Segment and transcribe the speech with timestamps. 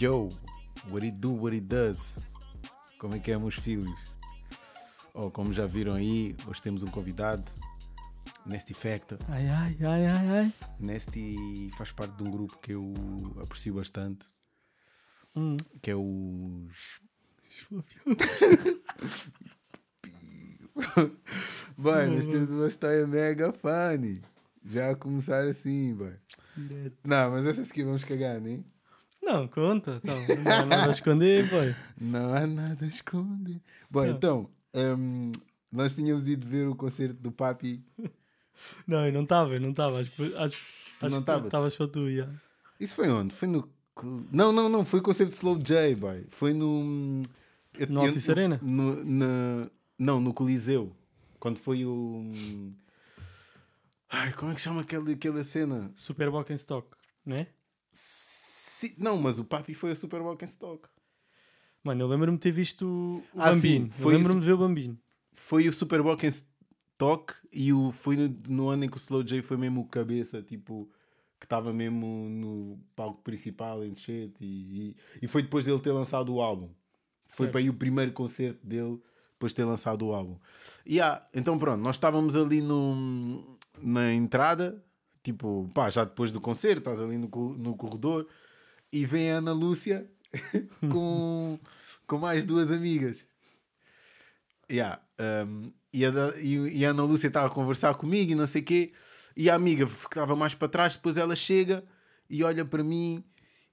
[0.00, 0.28] Yo,
[0.90, 2.16] what it do, what it does?
[2.98, 3.98] Como é que é, meus filhos?
[5.12, 7.44] Oh, como já viram aí, hoje temos um convidado,
[8.44, 9.18] Nesty Factor.
[9.28, 10.52] Ai, ai, ai, ai, ai.
[10.80, 12.92] Nesty faz parte de um grupo que eu
[13.42, 14.26] aprecio bastante,
[15.36, 15.56] Hum.
[15.82, 17.00] que é os.
[21.78, 24.20] Bem, nós temos uma história mega funny.
[24.64, 26.14] Já a começar assim, bem.
[27.04, 28.64] Não, mas essas aqui vamos cagar, nem?
[29.24, 30.00] Não, conta.
[30.02, 31.74] Então, não há nada a esconder, boy.
[32.00, 33.60] Não há nada a esconder.
[33.90, 35.32] Bom, então, hum,
[35.72, 37.82] nós tínhamos ido ver o concerto do Papi.
[38.86, 40.00] Não, eu não estava, eu não estava.
[40.00, 40.12] Acho,
[41.02, 41.72] não que estavas?
[41.74, 42.28] Só tu, já.
[42.78, 43.34] Isso foi onde?
[43.34, 43.68] Foi no.
[44.30, 44.84] Não, não, não.
[44.84, 46.26] Foi o concerto de Slow J, boy.
[46.28, 47.22] Foi no.
[47.78, 48.60] eu- No Altice Arena?
[48.62, 50.94] No, na- não, no Coliseu.
[51.40, 52.30] Quando foi o.
[54.10, 55.90] Ai, como é que chama aquele, aquela cena?
[55.94, 56.88] Super Walk in Stock,
[57.24, 57.46] não é?
[58.74, 60.88] Si- Não, mas o Papi foi a Super Walk in Stock.
[61.82, 62.84] Mano, eu lembro-me de ter visto
[63.32, 63.60] o Ah, Bambino.
[63.92, 64.40] sim, lembro-me isso.
[64.40, 64.98] de ver o Bambino.
[65.32, 68.98] Foi o Super Walk in Stock e o, foi no, no ano em que o
[68.98, 70.90] Slow J foi mesmo o cabeça, tipo,
[71.38, 75.92] que estava mesmo no palco principal em Chet e, e, e foi depois dele ter
[75.92, 76.70] lançado o álbum.
[77.28, 77.52] Foi Certo.
[77.52, 79.00] para aí o primeiro concerto dele
[79.34, 80.36] depois de ter lançado o álbum.
[80.86, 84.82] E ah, então pronto, nós estávamos ali no, na entrada,
[85.22, 88.26] tipo, pá, já depois do concerto, estás ali no, no corredor
[88.94, 90.06] e vem a Ana Lúcia
[90.90, 91.58] com,
[92.06, 93.24] com mais duas amigas.
[94.70, 95.00] Yeah,
[95.46, 98.62] um, e, a, e- e a Ana Lúcia estava a conversar comigo e não sei
[98.62, 98.92] o quê,
[99.36, 101.84] e a amiga ficava mais para trás, depois ela chega
[102.30, 103.22] e olha para mim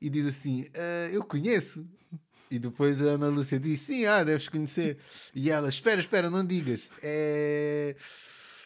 [0.02, 1.88] e diz assim: "Ah, Eu conheço.
[2.50, 4.98] E depois a Ana Lúcia diz: Sim, ah, deves conhecer.
[5.34, 6.82] E ela: Espera, espera, não digas.
[7.02, 7.96] É,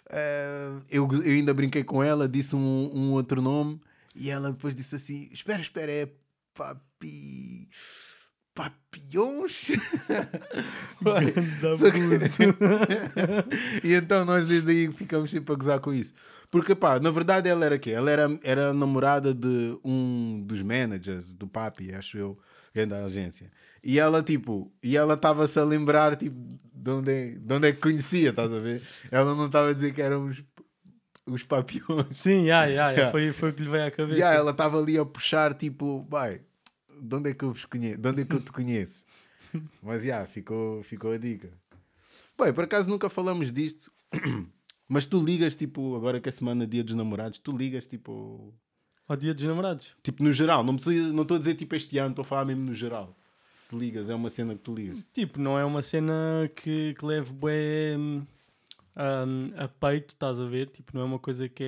[0.10, 3.80] é, eu, eu ainda brinquei com ela, disse um, um outro nome,
[4.16, 6.10] e ela depois disse assim: Espera, espera, é
[6.56, 7.70] Papi.
[11.78, 12.00] Só que-
[13.88, 16.14] e então nós desde aí ficamos sempre a gozar com isso.
[16.50, 17.92] Porque, pá, na verdade ela era quê?
[17.92, 22.40] Ela era, era namorada de um dos managers do Papi, acho eu,
[22.88, 23.52] da agência.
[23.84, 26.36] E ela, tipo, e ela estava-se a lembrar, tipo,
[26.74, 28.82] de onde, é, de onde é que conhecia, estás a ver?
[29.12, 30.32] Ela não estava a dizer que eram
[31.26, 32.18] os, papiões.
[32.18, 32.92] Sim, já, já.
[32.92, 33.12] Yeah.
[33.12, 34.20] Foi, foi o que lhe veio à cabeça.
[34.20, 36.42] E ah, ela estava ali a puxar, tipo, vai,
[37.02, 37.98] de onde é que eu vos conheço?
[37.98, 39.06] De onde é que eu te conheço?
[39.82, 41.50] Mas já, ficou, ficou a dica.
[42.38, 43.90] Bem, por acaso nunca falamos disto,
[44.90, 48.54] mas tu ligas, tipo, agora que é semana dia dos namorados, tu ligas, tipo,
[49.08, 49.96] Ao dia dos namorados.
[50.04, 52.44] tipo no geral, não estou não estou a dizer tipo este ano, estou a falar
[52.44, 53.18] mesmo no geral.
[53.52, 54.98] Se ligas, é uma cena que tu ligas.
[55.14, 58.26] Tipo, não é uma cena que, que leve bué hum,
[58.98, 60.68] hum, a peito, estás a ver?
[60.70, 61.64] Tipo, não é uma coisa que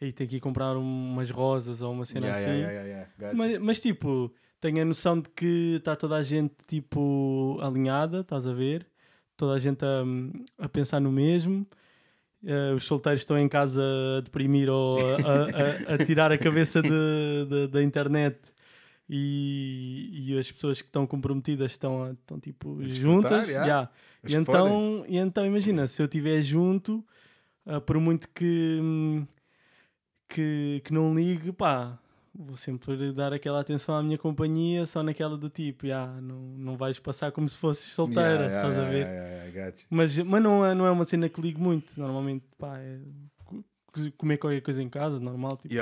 [0.00, 0.04] é.
[0.04, 2.60] Aí tem que ir comprar um- umas rosas ou uma cena Yeah, assim.
[2.60, 3.34] yeah, yeah, gotcha.
[3.34, 8.46] Mas, mas, tipo, tenho a noção de que está toda a gente tipo alinhada, estás
[8.46, 8.86] a ver?
[9.36, 11.66] Toda a gente a, a pensar no mesmo.
[12.42, 13.82] Eh, os solteiros estão em casa
[14.16, 16.88] a deprimir ou a, a- a- tirar a cabeça de-
[17.50, 18.38] de- da internet
[19.08, 23.48] e, e as pessoas que estão comprometidas estão, estão tipo juntas.
[23.48, 23.66] yeah.
[23.66, 23.90] yeah.
[24.26, 27.04] E, então, e então imagina, se eu estiver junto,
[27.66, 29.26] ah, por muito que, hum,
[30.28, 31.98] que, que não ligue, pá,
[32.34, 36.76] vou sempre dar aquela atenção à minha companhia, só naquela do tipo, yeah, não, não
[36.76, 39.06] vais passar como se fosses solteira, Yeah, yeah, estás a ver?
[39.06, 39.20] yeah.
[39.88, 43.00] Mas, mas não, é, não é uma cena que ligo muito, normalmente, pá, é
[43.44, 45.74] co- co- comer qualquer coisa em casa, normal, tipo.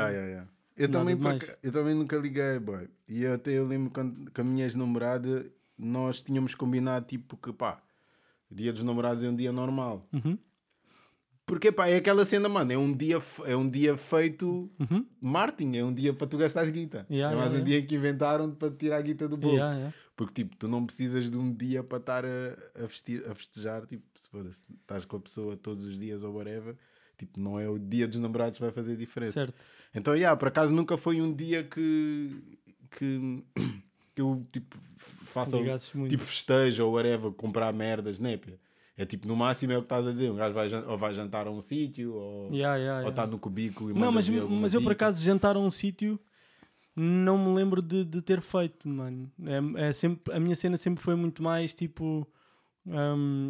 [0.76, 1.42] Eu, também, por demais.
[1.42, 2.88] aca- eu também nunca liguei, boy.
[3.08, 5.44] E eu até eu lembro quando, com a minha ex-namorada,
[5.76, 7.82] nós tínhamos combinado, tipo, que pá,
[8.50, 10.08] dia dos namorados é um dia normal.
[10.12, 10.38] Uhum.
[11.48, 15.06] Porque, pá, é aquela cena, mano, é um dia, é um dia feito Uhum.
[15.18, 17.06] marketing, é um dia para tu gastares guita.
[17.10, 19.56] Yeah, é mais yeah, um dia que inventaram para tirar a guita do bolso.
[19.56, 19.96] Yeah, yeah.
[20.14, 23.86] Porque, tipo, tu não precisas de um dia para estar a, a, vestir, a festejar,
[23.86, 26.76] tipo, se foda-se, estás com a pessoa todos os dias ou whatever,
[27.16, 29.32] tipo, não é o dia dos namorados que vai fazer diferença.
[29.32, 29.54] Certo.
[29.94, 32.58] Então, yeah, por acaso nunca foi um dia que,
[32.90, 33.42] que,
[34.14, 36.10] que eu tipo, faça Ligasses muito.
[36.10, 38.38] tipo festejo ou whatever, comprar merdas, né?
[38.96, 41.14] É tipo, no máximo é o que estás a dizer, um gajo vai, ou vai
[41.14, 43.08] jantar a um sítio ou Yeah, yeah, ou yeah.
[43.10, 46.18] está no cubículo e Não, mas, mas eu por acaso jantar a um sítio
[46.96, 49.30] não me lembro de, de ter feito, mano.
[49.76, 52.26] É, é sempre, a minha cena sempre foi muito mais tipo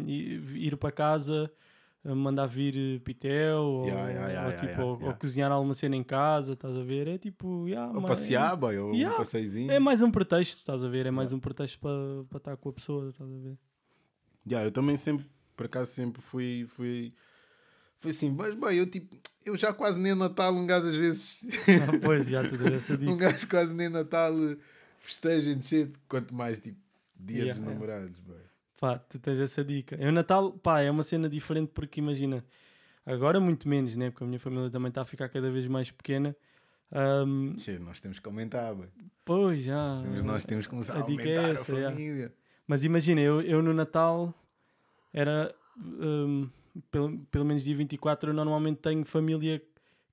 [0.05, 1.51] i- ir para casa,
[2.03, 5.95] mandar vir eh, pitel ou, Yeah, yeah, yeah, ou, tipo, ou- ou cozinhar alguma cena
[5.95, 7.07] em casa, estás a ver?
[7.07, 9.71] É tipo, yeah, Ou mas- passear, boy, ou um passeiozinho.
[9.71, 11.05] É mais um pretexto, estás a ver?
[11.05, 13.57] É mais um pretexto para para estar com a pessoa, estás a ver?
[14.49, 15.25] Yeah, eu também sempre,
[15.55, 17.13] por acaso, sempre fui, fui,
[17.99, 19.15] fui assim, mas bem, eu tipo,
[19.45, 21.41] eu já quase nem Natal, um gajo às vezes.
[21.83, 23.15] Ah, pois, já tu deu essa um dica.
[23.31, 24.57] gajo quase nem Natal eh,
[25.01, 26.79] festeja em shit, quanto mais tipo
[27.15, 28.37] dia Yeah, dos namorados, boy.
[28.79, 29.95] Pá, tu tens essa dica.
[29.99, 32.45] Eu, Natal, pá, é uma cena diferente porque imagina,
[33.05, 34.09] agora muito menos, né?
[34.09, 36.35] Porque a minha família também está a ficar cada vez mais pequena.
[37.57, 38.75] Shit, nós temos que aumentar,
[39.23, 39.99] pois já.
[40.01, 42.33] Temos- nós temos que começar a a, é aumentar essa, a família.
[42.65, 44.33] Mas imagina, eu, eu no Natal
[45.13, 46.49] era hum,
[46.89, 49.61] pelo, pelo menos dia 24, eu normalmente tenho família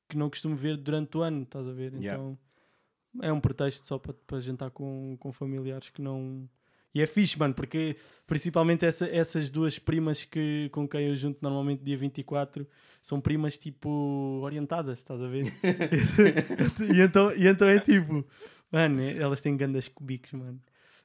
[0.08, 1.94] que não costumo ver durante o ano, estás a ver?
[1.94, 3.28] Então Yeah.
[3.28, 6.48] é um pretexto só para, para jantar com, com familiares que não.
[6.96, 7.94] E é fixe, mano, porque
[8.26, 12.66] principalmente essa- essas duas primas que, com quem eu junto normalmente dia 24
[13.02, 15.44] são primas tipo orientadas, estás a ver?
[16.96, 18.24] e, então, e então é tipo,
[18.72, 20.58] mano, elas têm grandes cubicos, mano.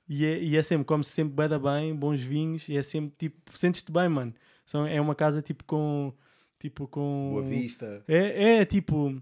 [0.08, 3.14] E é, e é sempre, come-se sempre bem da bem, bons vinhos, e é sempre
[3.18, 4.34] tipo, sentes-te bem, mano.
[4.66, 6.14] São, é uma casa tipo com.
[6.60, 7.30] Tipo com.
[7.34, 8.04] Boa vista.
[8.08, 9.22] É, é tipo.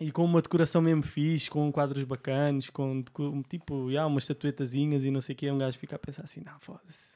[0.00, 3.02] E com uma decoração mesmo fixe, com quadros bacanos, com
[3.48, 5.50] tipo, yeah, umas estatuetazinhas e não sei o que.
[5.50, 7.14] Um gajo fica a pensar assim: não, foda-se.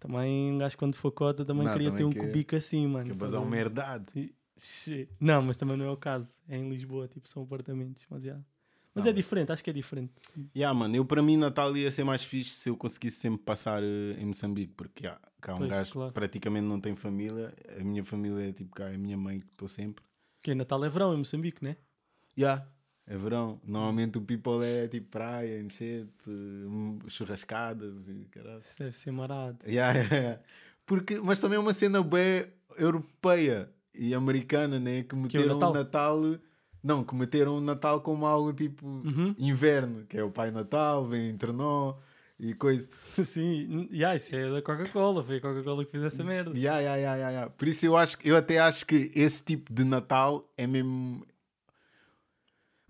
[0.00, 2.86] Também um gajo quando for cota também Não, queria também ter um quer- cubico assim,
[2.88, 3.10] mano.
[3.10, 4.06] Que basar a uma herdade.
[4.16, 5.08] E-.
[5.20, 6.28] Não, mas também não é o caso.
[6.48, 8.02] É em Lisboa, tipo, são apartamentos.
[8.10, 8.44] Mas, yeah.
[8.92, 10.12] mas Não, é diferente, acho que é diferente.
[10.56, 13.80] Yeah, mano, eu para mim Natal ia ser mais fixe se eu conseguisse sempre passar
[13.80, 16.12] eh, em Moçambique, porque yeah, cá um Pois, gajo claro.
[16.12, 17.54] praticamente não tem família.
[17.80, 20.04] A minha família é tipo cá, é a minha mãe que estou sempre.
[20.40, 21.76] Porque Natal é verão em Moçambique, né?
[22.38, 22.66] Yeah,
[23.06, 23.60] é verão.
[23.64, 26.10] Normalmente o people é tipo praia, enchente,
[27.08, 28.60] churrascadas e caralho.
[28.60, 29.58] Isso deve ser marado.
[29.66, 30.40] Yeah, yeah, yeah.
[30.86, 32.46] Porque, mas também é uma cena bem
[32.78, 35.02] europeia e americana, né?
[35.02, 35.74] Que Que é o meteram o Natal.
[36.20, 36.40] Natal.
[36.82, 39.34] Não, que meteram o Natal como algo tipo Uhum.
[39.38, 41.94] inverno, que é o Pai Natal, vem entre nós
[42.40, 42.90] e coisa.
[43.24, 45.22] Sim, yeah, isso é da Coca-Cola.
[45.22, 46.50] Foi a Coca-Cola que fez essa merda.
[46.58, 47.50] Yeah, yeah, yeah, yeah, yeah.
[47.50, 51.24] Por isso eu acho eu até acho que esse tipo de Natal é mesmo.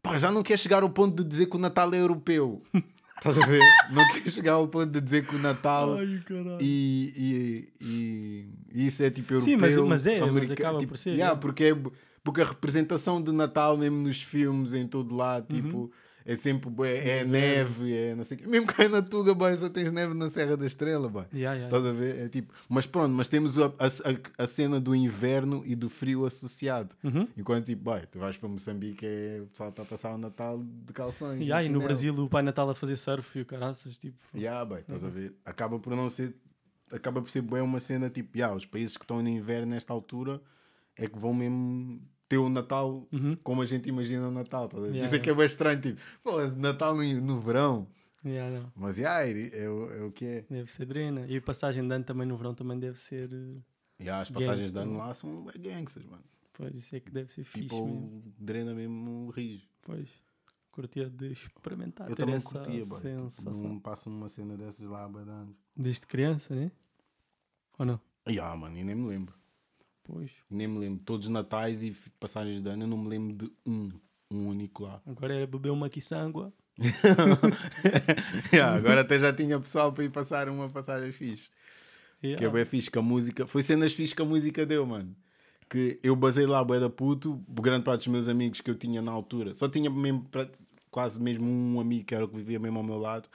[0.03, 2.63] Pá, já não quer chegar ao ponto de dizer que o Natal é europeu.
[3.17, 3.61] Estás a ver?
[3.93, 6.21] não quer chegar ao ponto de dizer que o Natal Ai,
[6.61, 9.53] e, e, e, e isso é tipo europeu.
[9.55, 11.41] Sim, mas- mas é, mas americano, acaba tipo, por ser, yeah, é.
[11.41, 11.77] porque, é,
[12.25, 15.63] porque a representação de Natal, mesmo nos filmes, em todo lado, Uhum.
[15.63, 15.93] tipo,
[16.25, 18.47] é sempre bué, é, neve, é não sei o quê.
[18.47, 21.25] Mesmo cá na Tuga, boy, só tens neve na Serra da Estrela, boy.
[21.33, 22.27] Yeah, yeah, Estás a ver?
[22.27, 26.25] É tipo, mas pronto, mas temos a, a, a cena do inverno e do frio
[26.25, 26.95] associado.
[27.03, 27.29] Uhum.
[27.37, 30.63] Enquanto tipo, boy, tu vais para Moçambique, é, o pessoal está a passar o Natal
[30.63, 31.41] de calções.
[31.41, 31.81] Yeah, e no.
[31.81, 34.17] Brasil o Pai Natal a fazer surf e o caraças, tipo.
[34.35, 35.35] Yeah, boy, estás a ver?
[35.45, 36.35] Acaba por não ser.
[36.91, 39.93] Acaba por ser bem uma cena tipo, yeah, os países que estão no inverno nesta
[39.93, 40.41] altura
[40.97, 42.03] é que vão mesmo
[42.33, 43.37] ter o Natal Uhum.
[43.43, 44.69] como a gente imagina o Natal.
[44.69, 44.87] Ver?
[44.89, 47.87] Yeah, Isso é que é bem estranho, tipo, pô, Natal no, no verão.
[48.25, 48.71] Yeah.
[48.75, 50.45] Mas yeah, é, é, o- é o que é.
[50.49, 51.27] Deve ser drena.
[51.29, 53.29] E a passagem de ano também no verão também deve ser.
[53.33, 53.59] eh,
[54.01, 56.25] Yeah, as passagens de ano lá são gangsters, mano.
[56.55, 58.23] Pois, isso é que deve ser fixe Tipo, mesmo.
[58.39, 59.67] drena mesmo o rijo.
[59.83, 60.09] Pois.
[60.71, 62.09] Curtia de experimentar.
[62.09, 63.01] Eu também curtia, boy.
[63.01, 65.55] Tipo, não passo uma cena dessas lá há anos.
[65.77, 66.71] Desde criança, né?
[67.79, 68.01] Ou não?
[68.29, 69.35] Yeah, mano, e nem me lembro.
[70.05, 70.31] Pois.
[70.51, 71.03] Nem me lembro.
[71.05, 73.91] Todos os natais e passagens de ano eu não me lembro de um.
[74.31, 75.03] Um único lá.
[75.07, 76.53] Agora era beber uma quiçangua.
[78.53, 81.51] Yeah, agora até já tinha pessoal para ir passar uma passagem fixe.
[82.23, 82.39] Yeah.
[82.39, 83.47] Que é bem fixe que a música.
[83.47, 85.15] Foi cenas fixe que a música deu, mano.
[85.69, 89.03] Que eu basei lá, bué da puto, grande parte dos meus amigos que eu tinha
[89.03, 89.53] na altura.
[89.55, 90.27] Só tinha mesmo,
[90.91, 93.29] quase mesmo um amigo que era o que vivia mesmo ao meu lado.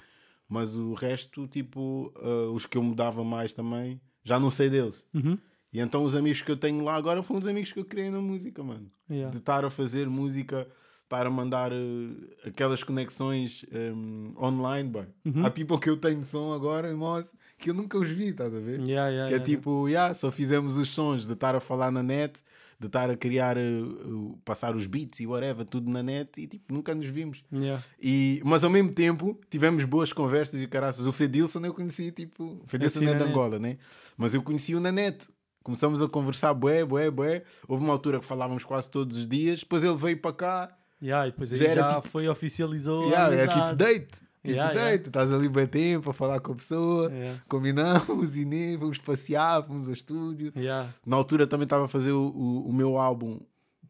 [0.47, 5.03] Mas o resto, tipo, ah, os que eu mudava mais também, já não sei deles.
[5.13, 5.38] Uhum.
[5.77, 8.10] E então os amigos que eu tenho lá agora foram os amigos que eu criei
[8.10, 8.89] na música, mano.
[9.07, 9.29] Yeah.
[9.31, 10.67] De estar a fazer música,
[11.03, 15.05] estar a mandar eh, aquelas conexões em, online, boy.
[15.24, 15.46] Uhum.
[15.46, 18.60] Há people que eu tenho som agora, moço, que eu nunca os vi, estás a
[18.60, 18.79] ver?
[18.79, 22.01] Yeah, yeah, que é tipo, yeah, só fizemos os sons de estar a falar na
[22.01, 22.41] net,
[22.79, 26.74] de estar a criar, o- passar os beats e whatever, tudo na net e tipo,
[26.74, 27.43] nunca nos vimos.
[27.53, 27.84] Yeah.
[28.01, 31.05] E, mas ao mesmo tempo tivemos boas conversas e caraças.
[31.05, 33.31] O Fedilson eu conheci, tipo, o Fedilson Assim, é na de net.
[33.31, 33.77] Angola, né?
[34.17, 35.27] Mas eu conheci-o na net.
[35.67, 37.43] Começamos a conversar, bué, bué, bué.
[37.67, 39.59] Houve uma altura que falávamos quase todos os dias.
[39.59, 40.77] Depois ele veio para cá.
[41.03, 43.03] Yeah, e depois aí Já já, era tipo- foi oficializou.
[43.09, 44.05] Yeah, é tipo date.
[44.07, 44.79] Tipo Yeah, date.
[44.88, 45.07] yeah.
[45.07, 47.12] Estás ali bem tempo a falar com a pessoa.
[47.12, 47.38] Yeah.
[47.50, 50.53] Combinamos e nem vamos passear, fomos ao estúdio.
[50.55, 50.88] Yeah.
[51.05, 53.38] Na altura também estava a fazer o, o, o meu álbum,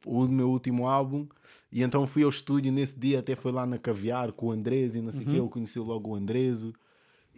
[0.03, 1.27] o meu último álbum,
[1.72, 4.96] e então fui ao estúdio nesse dia, até foi lá na Caviar com o Andrés
[4.96, 5.31] e não sei o Uhum.
[5.31, 6.74] que, ele conheceu logo o Andreso.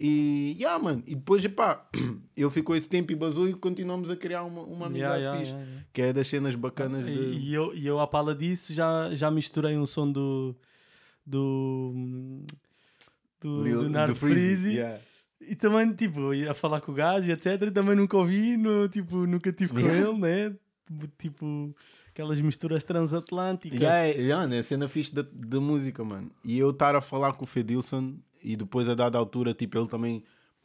[0.01, 1.85] E, yeah, mano, e depois, epá,
[2.37, 5.39] ele ficou esse tempo e basou e continuamos a criar uma, uma amizade Yeah, yeah,
[5.39, 7.19] fixe, yeah, que é das cenas bacanas E, de...
[7.37, 10.55] e eu, e eu, à pala disso, já, já misturei um som do.
[11.25, 11.93] do.
[13.41, 14.79] do, Lil- do Nard do Freezy.
[15.41, 17.71] E também, tipo, ia falar com o gajo etc.
[17.73, 20.55] Também nunca ouvi, no, tipo, nunca tive com ele, né?
[21.17, 21.75] tipo
[22.09, 23.79] aquelas misturas transatlânticas.
[23.79, 26.31] Yeah, yeah, é a cena fixe da, da música, mano.
[26.43, 29.87] E eu estar a falar com o Fedilson e depois a dada altura, tipo, ele
[29.87, 30.23] também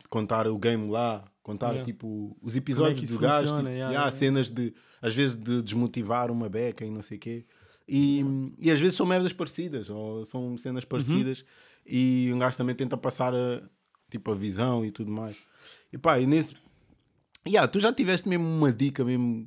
[0.08, 1.84] contar o game lá, contar Yeah.
[1.84, 5.34] tipo os é episódios isso do gajo, funciona, tipo, yeah, yeah, cenas de às vezes
[5.36, 7.44] de desmotivar uma beca e não sei o quê.
[7.86, 8.24] E,
[8.58, 11.46] e às vezes são merdas parecidas, ou são cenas parecidas, Uhum.
[11.86, 13.62] e um gajo também tenta passar a,
[14.10, 15.36] tipo, a visão e tudo mais.
[15.92, 16.56] E pá, e nesse.
[17.46, 19.46] Yeah, tu já tiveste mesmo uma dica mesmo.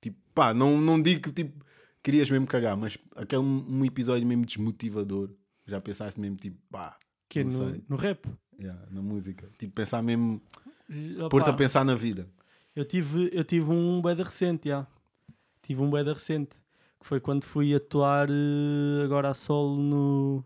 [0.00, 1.62] Tipo, pá, não, não digo que tipo,
[2.02, 5.30] querias mesmo cagar, mas aquele um episódio mesmo desmotivador.
[5.66, 6.96] Já pensaste mesmo tipo, pá,
[7.30, 7.84] que é não no, sei.
[7.88, 8.26] no rap.
[8.60, 9.48] Yeah, na música.
[9.56, 10.42] Tipo, pensar mesmo,
[11.30, 12.28] pôr-te a pensar na vida.
[12.76, 14.86] Eu tive, eu tive um beda recente, já.
[15.62, 16.58] Tive um beda recente.
[17.00, 20.44] Que foi quando fui atuar eh, agora a solo no.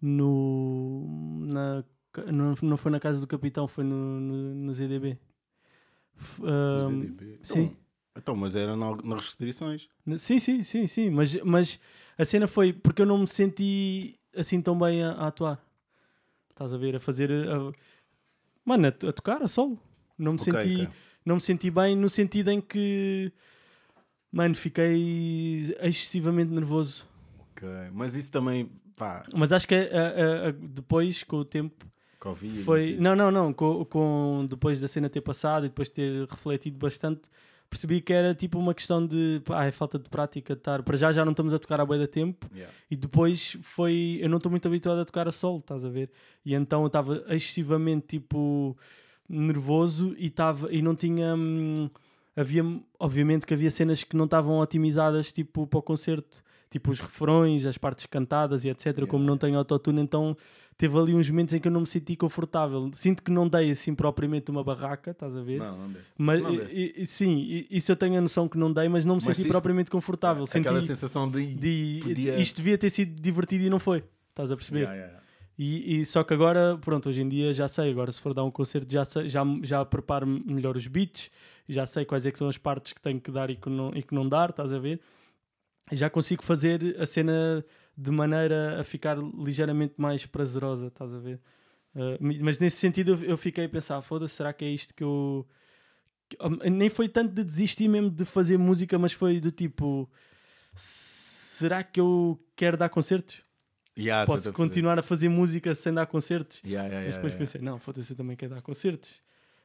[0.00, 1.40] No.
[1.52, 1.84] Na,
[2.32, 5.18] não, não foi na casa do capitão, foi no, no, no ZDB.
[6.38, 7.38] No ZDB.
[7.42, 7.60] sim.
[7.62, 7.76] Então,
[8.14, 9.88] então, mas era na- nas restrições.
[10.18, 11.10] Sim, sim, sim, sim.
[11.10, 11.80] Mas, mas
[12.18, 15.60] a cena foi porque eu não me senti assim tão bem a, a atuar.
[16.50, 16.96] Estás a ver?
[16.96, 17.30] A fazer.
[17.48, 17.72] A,
[18.64, 19.78] mano, a, a tocar a solo.
[20.18, 20.88] Não me, Ok, senti, ok.
[21.24, 23.32] não me senti bem no sentido em que.
[24.30, 27.06] Mano, fiquei excessivamente nervoso.
[27.52, 27.68] Ok.
[27.92, 31.86] Mas isso também, pá, Mas acho que a- depois, com o tempo,
[32.18, 32.62] Covid.
[32.62, 32.96] foi.
[32.96, 33.52] não Não, não, não.
[33.52, 37.22] Com, com- depois da cena ter passado e depois ter refletido bastante,
[37.72, 39.40] percebi que era tipo uma questão de.
[39.44, 40.82] Pá, é falta de prática de estar.
[40.82, 42.46] Para já já não estamos a tocar há bué da tempo.
[42.52, 42.72] Yeah.
[42.90, 44.18] E depois foi.
[44.20, 46.10] Eu não estou muito habituado a tocar a solo, estás a ver?
[46.44, 48.76] E então eu estava excessivamente tipo
[49.26, 51.34] nervoso e, tava, e não tinha.
[51.34, 51.88] hum,
[52.36, 52.62] havia,
[52.98, 57.64] obviamente que havia cenas que não estavam otimizadas tipo para o concerto, tipo os refrões,
[57.66, 59.06] as partes cantadas e etc.
[59.06, 60.36] Como não tenho autotune, então
[60.76, 62.90] teve ali uns momentos em que eu não me senti confortável.
[62.92, 65.58] Sinto que não dei assim propriamente uma barraca, estás a ver?
[65.58, 66.14] Não, não deste.
[66.18, 66.76] Mas não deste.
[66.76, 69.22] e- e- sim, e- isso eu tenho a noção que não dei, mas não me
[69.24, 70.46] Mas senti propriamente confortável.
[70.46, 71.54] Senti, Aquela sensação de.
[71.54, 74.02] de podia- isto devia ter sido divertido e não foi.
[74.30, 74.80] Estás a perceber?
[74.80, 75.22] Yeah, yeah, yeah.
[75.58, 77.90] E, e só que agora, pronto, hoje em dia já sei.
[77.90, 81.30] Agora, se for dar um concerto, já, sei, já, já preparo melhor os beats,
[81.68, 83.92] já sei quais é que são as partes que tenho que dar e que não,
[83.94, 84.98] e que não dar, estás a ver?
[85.90, 87.64] Já consigo fazer a cena
[87.96, 91.40] de maneira a ficar ligeiramente mais prazerosa, estás a ver?
[91.94, 95.04] Uh, mas nesse sentido eu, eu fiquei a pensar, foda-se, será que é isto que
[95.04, 95.46] eu.
[96.40, 100.10] um, nem foi tanto de desistir mesmo de fazer música, mas foi do tipo.
[100.74, 103.42] Será que eu quero dar concertos?
[103.98, 106.62] Yeah, Posso a continuar a fazer música sem dar concertos?
[106.64, 109.20] Yeah, yeah, Mas depois pensei, não, foda-se, eu também quero dar concertos.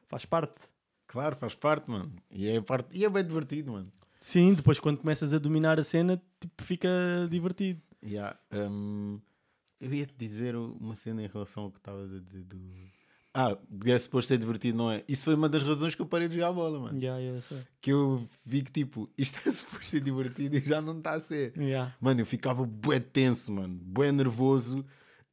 [0.06, 0.60] Faz parte.
[1.06, 2.12] Claro, faz parte, mano.
[2.30, 2.96] E é, parte...
[2.96, 3.90] e é bem divertido, mano.
[4.20, 6.88] Sim, depois quando começas a dominar a cena, tipo, fica
[7.30, 7.80] divertido.
[8.04, 9.20] Yeah, um,
[9.80, 12.58] eu ia te dizer uma cena em relação ao que estavas a dizer do.
[13.34, 15.04] Ah, é suposto ser divertido, não é?
[15.06, 16.98] Isso foi uma das razões que eu parei de jogar a bola, mano.
[17.00, 17.40] Yeah.
[17.80, 21.20] Que eu vi que tipo, isto é suposto ser divertido e já não está a
[21.20, 21.56] ser.
[21.56, 21.94] Yeah.
[22.00, 24.84] Mano, eu ficava bué tenso, mano, bué nervoso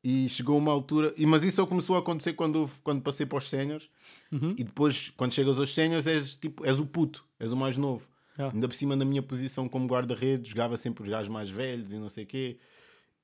[0.03, 3.39] e chegou uma altura, e, mas isso só começou a acontecer quando, quando passei para
[3.39, 3.89] os séniores
[4.31, 4.53] Uhum.
[4.57, 8.07] e depois, quando chegas aos séniores, és, tipo, és o puto, és o mais novo.
[8.37, 8.53] Yeah.
[8.53, 11.97] Ainda por cima, na minha posição como guarda-redes, jogava sempre os gajos mais velhos e
[11.97, 12.57] não sei o quê,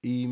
[0.03, 0.24] e,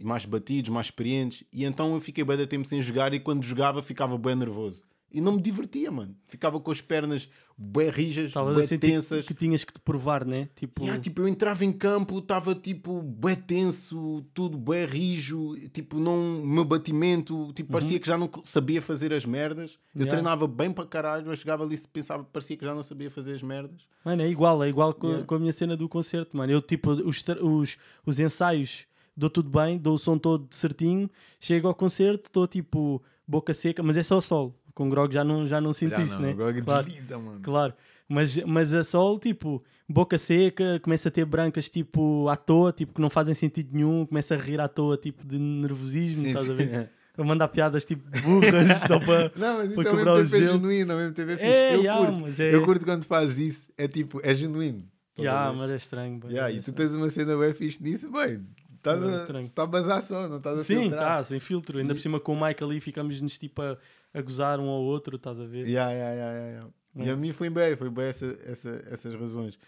[0.00, 1.44] e mais batidos, mais experientes.
[1.52, 4.82] E então eu fiquei bem de tempo sem jogar e quando jogava ficava bem nervoso.
[5.10, 6.16] E não me divertia, mano.
[6.26, 9.26] Ficava com as pernas bem rijas, Estavas bem tensas.
[9.26, 10.48] que tinhas que te provar, né?
[10.56, 15.98] Tipo, Yeah, tipo, eu entrava em campo, estava tipo bem tenso, tudo bem rijo, tipo,
[16.00, 19.72] não, meu batimento, tipo, parecia que já não sabia fazer as merdas.
[19.94, 20.06] Eu Uhum.
[20.06, 20.10] Yeah.
[20.10, 23.34] treinava bem para caralho, mas chegava ali e pensava, parecia que já não sabia fazer
[23.34, 23.82] as merdas.
[24.04, 25.26] Mano, é igual, é igual com, Yeah.
[25.26, 26.52] com a minha cena do concerto, mano.
[26.52, 31.08] Eu, tipo, os, os, os ensaios dou tudo bem, dou o som todo certinho,
[31.38, 34.54] chego ao concerto, estou tipo boca seca, mas é só solo.
[34.74, 36.30] Com grog já não, já não sinto Já isso, não, né?
[36.30, 36.84] agora Claro.
[36.84, 37.40] desliza, mano.
[37.42, 37.74] Claro,
[38.08, 42.92] mas, mas a sol, tipo, boca seca, começa a ter brancas, tipo, à toa, tipo,
[42.92, 46.44] que não fazem sentido nenhum, começa a rir à toa, tipo, de nervosismo, Sim, estás
[46.46, 46.56] a sim.
[46.56, 46.90] ver?
[47.16, 49.30] A mandar piadas, tipo, de burras, só para...
[49.36, 51.36] Não, mas isso Para ao quebrar mesmo o tempo é genuíno, ao mesmo tempo é
[51.36, 51.46] fixe.
[51.48, 54.84] É, eu, yeah, curto, é- eu curto quando fazes isso, é tipo, é genuíno.
[55.16, 56.18] A Yeah, mas é estranho.
[56.18, 56.76] bem, Yeah, é e tu estranho.
[56.90, 59.14] tens uma cena bem fixe nisso, bem, estás É
[59.44, 61.18] a, tá a bazar só, não estás a Sim, filtrar.
[61.18, 61.78] tá, sem filtro.
[61.78, 63.78] Ainda por cima com o Mike ali ficamos-nos tipo a,
[64.14, 65.66] a gozar um ao outro, estás a ver?
[65.66, 66.70] Yeah, yeah, yeah, yeah, yeah.
[66.96, 67.12] E É.
[67.12, 69.58] a mim foi bem, foi bem essa, essa- essas razões.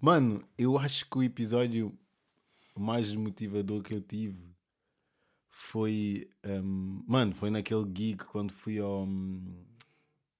[0.00, 1.92] Mano, eu acho que o episódio
[2.76, 4.54] mais motivador que eu tive
[5.50, 6.28] foi.
[6.44, 9.02] hum, mano, foi naquele gig quando fui ao.
[9.04, 9.64] hum,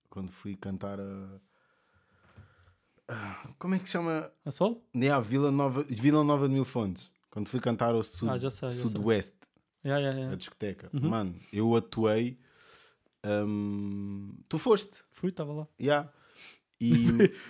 [0.08, 1.40] quando fui cantar a.
[3.08, 4.30] Ah, Como é que chama?
[4.44, 4.82] A sol?
[4.94, 7.10] É a Vila Nova, Vila Nova de Mil Fontes.
[7.30, 8.82] Quando fui cantar ao Sud, Ah, já sei, já sei.
[8.82, 9.38] Sudoeste
[9.84, 10.36] Yeah, yeah, a yeah.
[10.36, 10.90] discoteca.
[10.92, 11.08] Uhum.
[11.10, 12.38] Mano, eu atuei.
[13.46, 15.66] Hum, tu foste, Fui, estava lá.
[15.80, 16.08] yeah.
[16.80, 17.06] E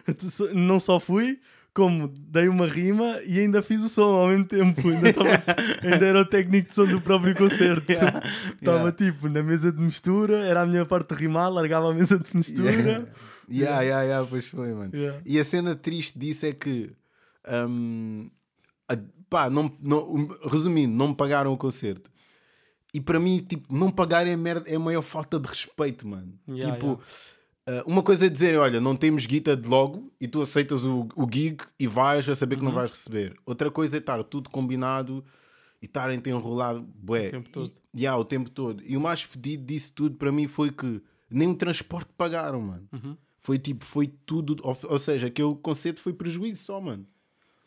[0.54, 1.40] Não só fui,
[1.74, 4.88] como dei uma rima e ainda fiz o som ao mesmo tempo.
[4.88, 5.28] Ainda, tava,
[5.82, 7.90] ainda era o técnico de som do próprio concerto.
[7.90, 8.22] Yeah,
[8.54, 8.92] Estava yeah.
[8.92, 12.36] tipo na mesa de mistura, era a minha parte de rimar, largava a mesa de
[12.36, 12.70] mistura.
[12.70, 13.06] Yeah.
[13.48, 14.90] Yeah, yeah, yeah, pois foi, mano.
[14.94, 15.20] Yeah.
[15.26, 16.92] E a cena triste disso é que,
[17.68, 18.30] hum,
[18.88, 18.96] a-
[19.28, 22.10] pá, não, não- um, resumindo, não me pagaram o concerto.
[22.96, 26.32] E para mim, tipo, não pagar é, merda, é a maior falta de respeito, mano.
[26.48, 30.40] Yeah, tipo, uh, uma coisa é dizer, olha, não temos guita de logo e tu
[30.40, 32.68] aceitas o, o gig e vais a saber que Uhum.
[32.68, 33.36] não vais receber.
[33.44, 35.22] Outra coisa é estar tudo combinado
[35.82, 37.28] e estarem a enrolar, bué.
[37.28, 37.72] O tempo todo.
[37.92, 38.82] E, yeah, o tempo todo.
[38.82, 42.88] E o mais fedido disso tudo para mim foi que nem o transporte pagaram, mano.
[42.94, 43.14] Uhum.
[43.42, 44.56] Foi tipo, foi tudo.
[44.62, 47.06] Ou, ou seja, aquele conceito foi prejuízo só, mano.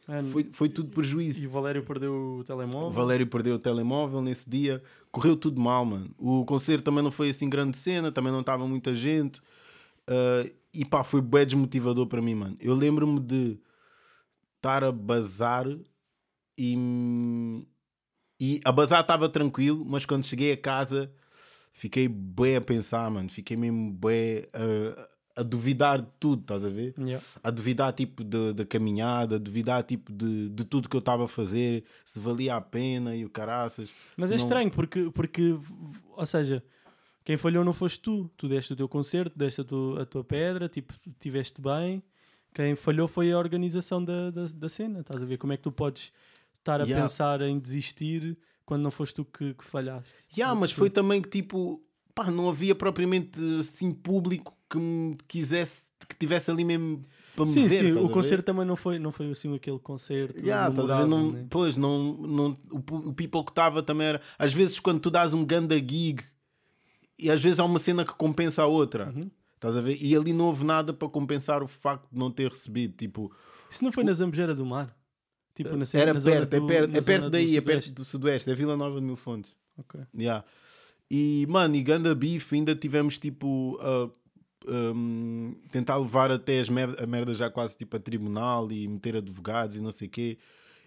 [0.09, 1.43] Mano, Foi, foi tudo prejuízo.
[1.43, 2.91] E o Valério perdeu o O telemóvel.
[2.91, 6.09] Valério perdeu o telemóvel nesse dia, correu tudo mal, mano.
[6.17, 9.39] O concerto também não foi assim grande cena, também não estava muita gente.
[10.07, 12.57] Ah, e pá, foi bem desmotivador para mim, mano.
[12.59, 13.59] Eu lembro-me de
[14.55, 15.67] estar a bazar
[16.57, 17.65] e,
[18.39, 21.11] e a bazar estava tranquilo, mas quando cheguei a casa
[21.71, 23.29] fiquei bem a pensar, mano.
[23.29, 26.93] Fiquei mesmo bem a, a duvidar de tudo, estás a ver?
[26.97, 27.23] Yeah.
[27.43, 31.27] a duvidar tipo da caminhada, a duvidar tipo de, de tudo que eu estava a
[31.27, 33.93] fazer, se valia a pena e o caraças.
[34.17, 35.55] Mas é não- estranho porque, porque,
[36.17, 36.63] ou seja,
[37.23, 38.29] quem falhou não foste tu.
[38.35, 42.03] Tu deste o teu concerto, deste a tua, a tua pedra, tipo, tiveste bem.
[42.53, 45.01] Quem falhou foi a organização da, da, da cena.
[45.01, 46.11] Estás a ver como é que tu podes
[46.57, 47.01] estar a Yeah.
[47.03, 50.13] pensar em desistir quando não foste tu que, que falhaste.
[50.35, 51.81] Yeah, mas foi também que tipo,
[52.13, 57.03] pá, não havia propriamente assim público que me quisesse, que tivesse ali mesmo
[57.35, 57.79] para me Sim, ver.
[57.85, 60.39] sim, o concerto também não foi, não foi assim aquele concerto.
[60.45, 61.47] Yeah, memorável, Não, né?
[61.49, 62.77] Pois, não, não, o,
[63.09, 64.21] o people que estava também era.
[64.37, 66.21] Às vezes, quando tu dás um ganda gig,
[67.17, 69.29] e às vezes há uma cena que compensa a outra, Uhum.
[69.55, 69.97] estás a ver?
[70.01, 72.93] E ali não houve nada para compensar o facto de não ter recebido.
[72.95, 73.31] Tipo,
[73.69, 74.95] Isso não foi na Zambujeira do Mar?
[75.55, 77.61] Tipo, na cena- era na perto, é do- perto, é perto zona do daí, é
[77.61, 79.55] perto do Sudoeste, é Vila Nova de Mil Fontes.
[79.77, 79.99] Ok.
[80.17, 80.45] Yeah.
[81.11, 84.09] E, mano, e ganda bife, ainda tivemos tipo a
[84.67, 89.15] um, tentar levar até as merda, a merda já quase tipo a tribunal e meter
[89.15, 90.37] advogados e não sei o quê.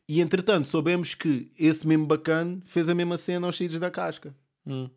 [0.09, 4.35] E entretanto, soubemos que esse mesmo bacana fez a mesma cena aos Filhos da Casca.
[4.67, 4.91] Hum.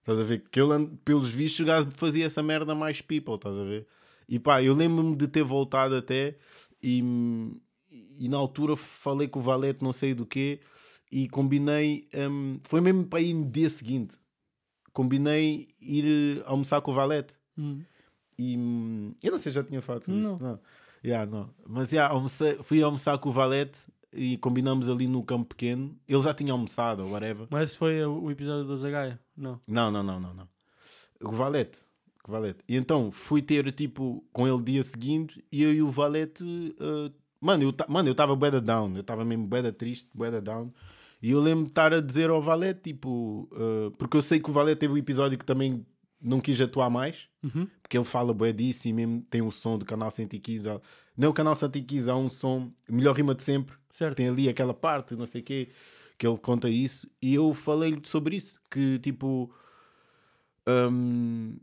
[0.00, 0.44] Estás a ver?
[0.50, 3.86] Que ele, pelos vistos, o gajo fazia essa merda mais people, estás a ver?
[4.28, 6.36] E pá, eu lembro-me de ter voltado até
[6.82, 7.02] e,
[8.18, 10.60] e na altura falei com o Valete, não sei do quê,
[11.10, 12.08] e combinei.
[12.14, 14.16] hum, foi mesmo para ir no dia seguinte.
[14.92, 16.04] Combinei ir
[16.38, 17.34] eh, almoçar com o Valete.
[17.56, 17.82] Hum.
[18.42, 20.34] E hum, eu não sei, já tinha falado sobre Não.
[20.34, 20.42] isso.
[20.44, 20.58] Não.
[21.04, 21.50] Yeah, não.
[21.66, 23.80] Mas yeah, almocei- fui almoçar com o Valete
[24.12, 25.96] e combinamos ali no campo pequeno.
[26.08, 27.46] Ele já tinha almoçado ou whatever.
[27.50, 29.18] Mas foi o episódio da Zagaia?
[29.36, 29.60] Não.
[29.66, 30.48] Não, não, não, não, não.
[31.22, 31.78] O Valete.
[32.26, 32.60] O Valete.
[32.68, 36.44] E então fui ter tipo com ele dia seguinte e eu e o Valete.
[36.44, 38.94] uh, mano, eu mano, eu estava bué down.
[38.94, 40.72] Eu estava mesmo bué da triste, bué da down.
[41.20, 44.50] E eu lembro de estar a dizer ao Valete, tipo, uh, porque eu sei que
[44.50, 45.84] o Valete teve um episódio que também
[46.22, 47.66] não quis atuar mais, Uhum.
[47.82, 50.68] porque ele fala bué disso e mesmo tem o som do canal 115.
[50.68, 50.80] há-
[51.16, 54.16] Não é o canal 115, há um som, melhor rima de sempre, Certo.
[54.16, 55.68] tem ali aquela parte, não sei o quê,
[56.16, 57.10] que ele conta isso.
[57.20, 59.52] E eu falei-lhe sobre isso, que tipo.
[60.66, 61.56] hum,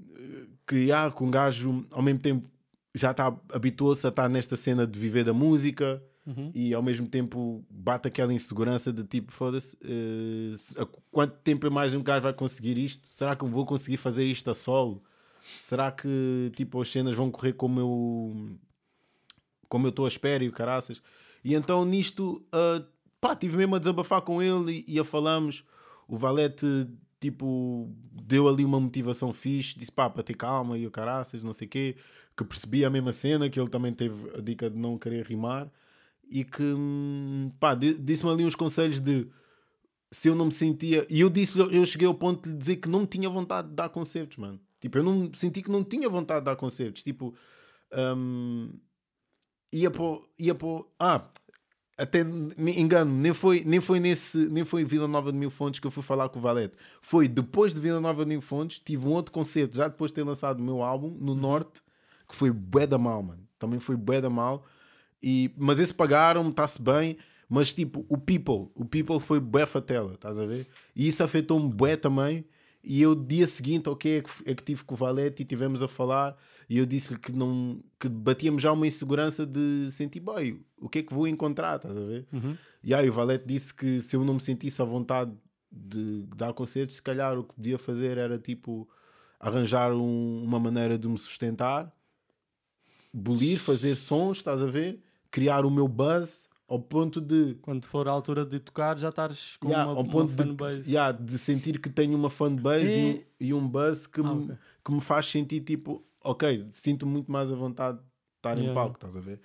[0.67, 2.49] que há que um gajo ao mesmo tempo
[2.93, 6.51] já está habituou-se a estar nesta cena de viver da música Uhum.
[6.53, 9.75] e ao mesmo tempo bate aquela insegurança de tipo, foda-se,
[10.57, 13.07] se- a quanto tempo mais um gajo vai conseguir isto?
[13.11, 15.01] Será que vou conseguir fazer isto a solo?
[15.57, 18.57] Será que tipo as cenas vão correr como eu
[19.67, 21.01] como eu estou à espera e o caraças?
[21.43, 22.83] E então nisto, ah,
[23.19, 25.63] pá, tive mesmo a desabafar com ele e, e a falamos.
[26.07, 26.65] O Valete,
[27.19, 31.53] tipo, deu ali uma motivação fixe, disse pá, para ter calma e o caraças, não
[31.53, 31.95] sei o quê,
[32.37, 35.71] que percebia a mesma cena, que ele também teve a dica de não querer rimar
[36.29, 39.27] e que, hum, pá, di- disse-me ali uns conselhos de
[40.11, 41.05] se eu não me sentia.
[41.09, 43.75] E eu disse, eu cheguei ao ponto de lhe dizer que não tinha vontade de
[43.75, 44.59] dar concertos, mano.
[44.79, 47.03] Tipo, eu não senti que não tinha vontade de dar concertos.
[47.03, 47.33] Tipo,
[48.17, 48.71] hum,
[49.71, 50.19] ia para.
[50.39, 51.29] Ia para ah,
[51.97, 55.81] até me engano, nem foi, nem foi nesse, nem foi Vila Nova de Mil Fontes
[55.81, 56.73] que eu fui falar com o Valete.
[57.01, 60.15] Foi depois de Vila Nova de Mil Fontes, tive um outro concerto, já depois de
[60.15, 61.81] ter lançado o meu álbum, no Norte,
[62.27, 63.45] que foi bué da mal, mano.
[63.59, 64.65] Também foi bué da mal.
[65.21, 67.17] E, mas esse pagaram-me, está-se bem.
[67.47, 70.67] Mas tipo, o people, o people foi bué fatela, estás a ver?
[70.95, 72.45] E isso afetou-me bué também.
[72.83, 75.81] E eu, dia seguinte, ok, é que, é que tive com o Valete e tivemos
[75.81, 76.37] a falar.
[76.69, 80.99] E eu disse-lhe que não que batíamos já uma insegurança de sentir, boy, o que
[80.99, 82.27] é que vou encontrar, estás a ver?
[82.31, 82.55] Uhum.
[82.83, 85.31] E aí o Valete disse que se eu não me sentisse à vontade
[85.71, 88.87] de dar concertos, se calhar o que podia fazer era tipo
[89.39, 91.91] arranjar um- uma maneira de me sustentar
[93.13, 95.01] bolir, fazer sons, estás a ver?
[95.31, 97.55] Criar o meu buzz ao ponto de.
[97.61, 100.43] Quando for a altura de tocar, já estares com Yeah, uma, ao uma ponto de,
[100.43, 100.89] fanbase.
[100.91, 102.99] yeah, de sentir que tenho uma fanbase É.
[102.99, 104.55] e, um, e um buzz que, Ah, me, ok.
[104.85, 108.03] que me faz sentir tipo, ok, sinto muito mais a vontade de
[108.37, 109.39] estar em Yeah, palco, estás a ver?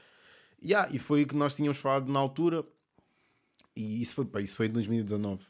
[0.62, 2.64] Yeah, e foi o que nós tínhamos falado na altura,
[3.76, 5.42] e isso foi, pá, isso foi em 2019.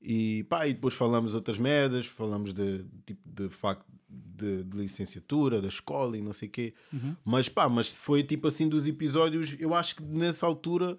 [0.00, 5.60] E pá, e depois falamos outras merdas, falamos de tipo de facto de, de licenciatura,
[5.62, 6.74] da escola e não sei o quê.
[6.92, 7.14] Uhum.
[7.24, 10.98] Mas pá, mas foi tipo assim dos episódios, eu acho que nessa altura,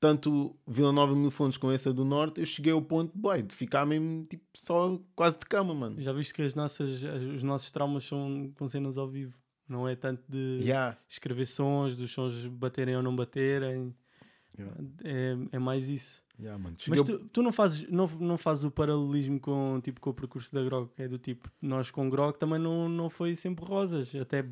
[0.00, 3.54] tanto Vila Nova Mil Fontes com essa do Norte, eu cheguei ao ponto boy, de
[3.54, 6.00] ficar mesmo tipo só quase de cama, mano.
[6.00, 9.36] Já viste que as nossas, as- os nossos traumas são com cenas ao vivo.
[9.68, 10.96] Não é tanto de Yeah.
[11.08, 13.94] escrever sons, dos sons baterem ou não baterem.
[14.58, 14.76] Yeah.
[15.04, 16.22] É, é mais isso.
[16.40, 16.56] Yeah,
[16.88, 20.52] Mas tu, tu não, fazes, não, não fazes o paralelismo com, tipo, com o percurso
[20.54, 20.88] da Grog.
[20.96, 24.14] É do tipo, nós com Grog também não, não foi sempre rosas.
[24.14, 24.44] Até,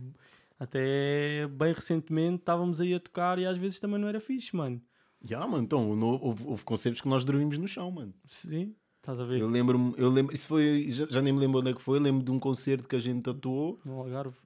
[0.59, 4.83] até bem recentemente estávamos aí a tocar e às vezes também não era fixe, mano.
[5.25, 8.13] Yeah, mano, então houve, houve concertos que nós dormimos no chão, mano.
[8.27, 9.41] Sim, estás a ver?
[9.41, 11.99] Eu lembro-me, eu lembro, isso foi, já, já nem me lembro onde é que foi,
[11.99, 13.81] eu lembro de um concerto que a gente atuou.
[13.85, 14.37] No Algarve.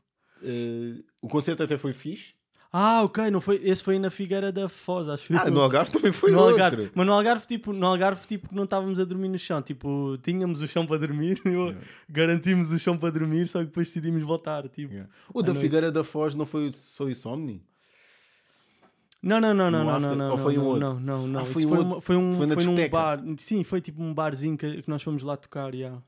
[0.43, 2.35] eh, o concerto até foi fixe.
[2.73, 5.51] Ah, ok, não foi, esse foi na Figueira da Foz, acho Ah, eu.
[5.51, 6.53] no Algarve também foi no outro.
[6.53, 6.91] Algarve.
[6.95, 9.61] Mas no Algarve, tipo, no Algarve, tipo, não estávamos a dormir no chão.
[9.61, 11.75] Tipo, tínhamos o chão para dormir, eu-
[12.09, 14.69] garantimos o chão para dormir, só que depois decidimos voltar.
[14.69, 14.93] Tipo.
[14.93, 15.11] Yeah.
[15.35, 15.63] O da noite.
[15.65, 17.61] Figueira da Foz não foi só Insomni?
[19.23, 20.89] Não, não, não, não, não, não, não, Ou foi não, um outro?
[20.89, 21.41] não, não, não.
[21.41, 21.85] Ah, foi foi, um outro.
[21.87, 23.21] uma- foi um, Foi foi num bar.
[23.39, 26.01] Sim, foi tipo um barzinho que, que nós fomos lá tocar, yeah.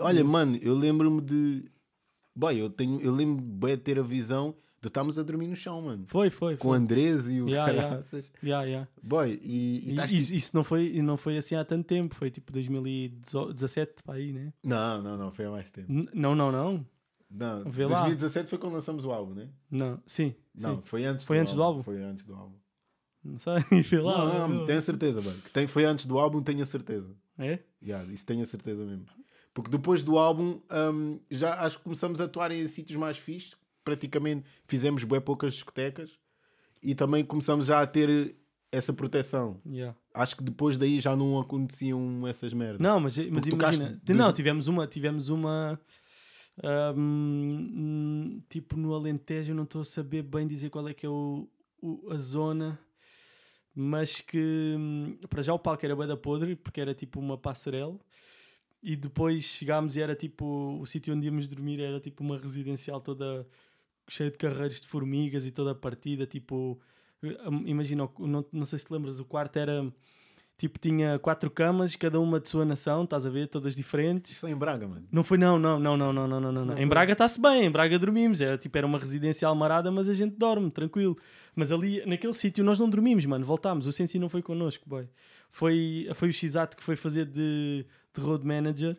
[0.00, 1.64] Olha, mano, eu lembro-me de.
[2.34, 5.56] Boy, eu, tenho, eu lembro bem de ter a visão de estarmos a dormir no
[5.56, 6.04] chão, mano.
[6.06, 6.72] Foi, foi, Com o.
[6.72, 7.88] Andrés e o Yeah, yeah.
[7.90, 8.32] caraças.
[8.42, 8.88] Yeah, yeah.
[9.02, 12.30] Boy, e, e E isso, isso não foi, não foi assim há tanto tempo, foi
[12.30, 14.52] tipo 2017 para aí, né?
[14.62, 15.92] Não, não, não, foi há mais tempo.
[15.92, 16.86] N- Não, não, não.
[17.30, 18.00] Não, Vê lá.
[18.06, 19.48] 2017 foi quando lançamos o álbum, né?
[19.70, 20.34] Não, sim.
[20.54, 20.82] Não, sim.
[20.82, 21.82] foi antes Foi antes do álbum?
[21.82, 22.56] Foi antes do álbum.
[23.22, 24.38] Não sei, vê lá.
[24.38, 25.38] não, não, tenho a certeza, mano.
[25.42, 27.14] Que tem, foi antes do álbum, tenho a certeza.
[27.36, 27.58] É?
[27.82, 29.04] Yeah, isso tenho a certeza mesmo.
[29.52, 30.60] Porque depois do álbum,
[30.92, 33.56] hum, já acho que começamos a atuar em sítios mais fixes.
[33.88, 36.10] Praticamente fizemos bem poucas discotecas
[36.82, 38.36] e também começamos já a ter
[38.70, 39.60] essa proteção.
[39.66, 39.96] Yeah.
[40.12, 42.80] Acho que depois daí já não aconteciam essas merdas.
[42.80, 43.50] Não, mas, mas imagina.
[43.50, 44.86] tocaste Não, tivemos uma.
[44.86, 45.80] Tivemos uma
[46.96, 51.08] hum, tipo no Alentejo, eu não estou a saber bem dizer qual é que é
[51.08, 51.48] o,
[51.80, 52.78] o- a zona,
[53.74, 57.98] mas que hum, para já o palco era da podre, porque era tipo uma passarela.
[58.82, 63.00] E depois chegámos e era tipo o sítio onde íamos dormir era tipo uma residencial
[63.00, 63.44] toda
[64.08, 66.26] cheia de carreiros de formigas e toda partida.
[66.26, 66.78] Tipo,
[67.22, 69.92] hum, imagina, não, não sei se te lembras, o quarto era
[70.58, 74.32] tipo, tinha quatro camas, cada uma de sua nação, estás a ver, todas diferentes.
[74.32, 75.06] Isto foi em Braga, mano.
[75.10, 76.64] Não foi, não, não, não, não, não, não, não, não.
[76.64, 76.86] não Em.
[76.86, 78.40] Braga está-se bem, em Braga dormimos.
[78.40, 81.16] Era, tipo, era uma residencial marada, mas a gente dorme, tranquilo.
[81.54, 83.44] Mas ali, naquele sítio, nós não dormimos, mano.
[83.44, 83.86] Voltámos.
[83.86, 85.08] O Sensi não foi connosco, boy.
[85.48, 88.96] Foi, foi o X-Ato que foi fazer de, de road manager.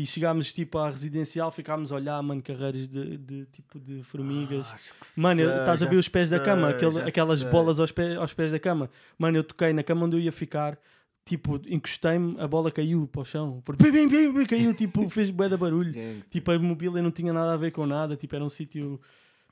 [0.00, 4.68] E chegámos, tipo, à residencial, ficámos a olhar, mano, carreiras de, de tipo, de formigas.
[4.72, 4.76] Ah,
[5.20, 7.50] Mano, sei, estás a ver os pés da sei, cama, aquele- aquelas sei.
[7.50, 8.88] bolas aos pés, aos pés da cama.
[9.18, 10.78] Mano, eu toquei na cama onde eu ia ficar,
[11.24, 13.60] tipo, encostei-me, a bola caiu para o chão.
[13.76, 15.92] Bim, bim, bim, caiu, tipo, fez bué de barulho.
[16.30, 19.00] Tipo, a mobília não tinha nada a ver com nada, tipo, era um sítio,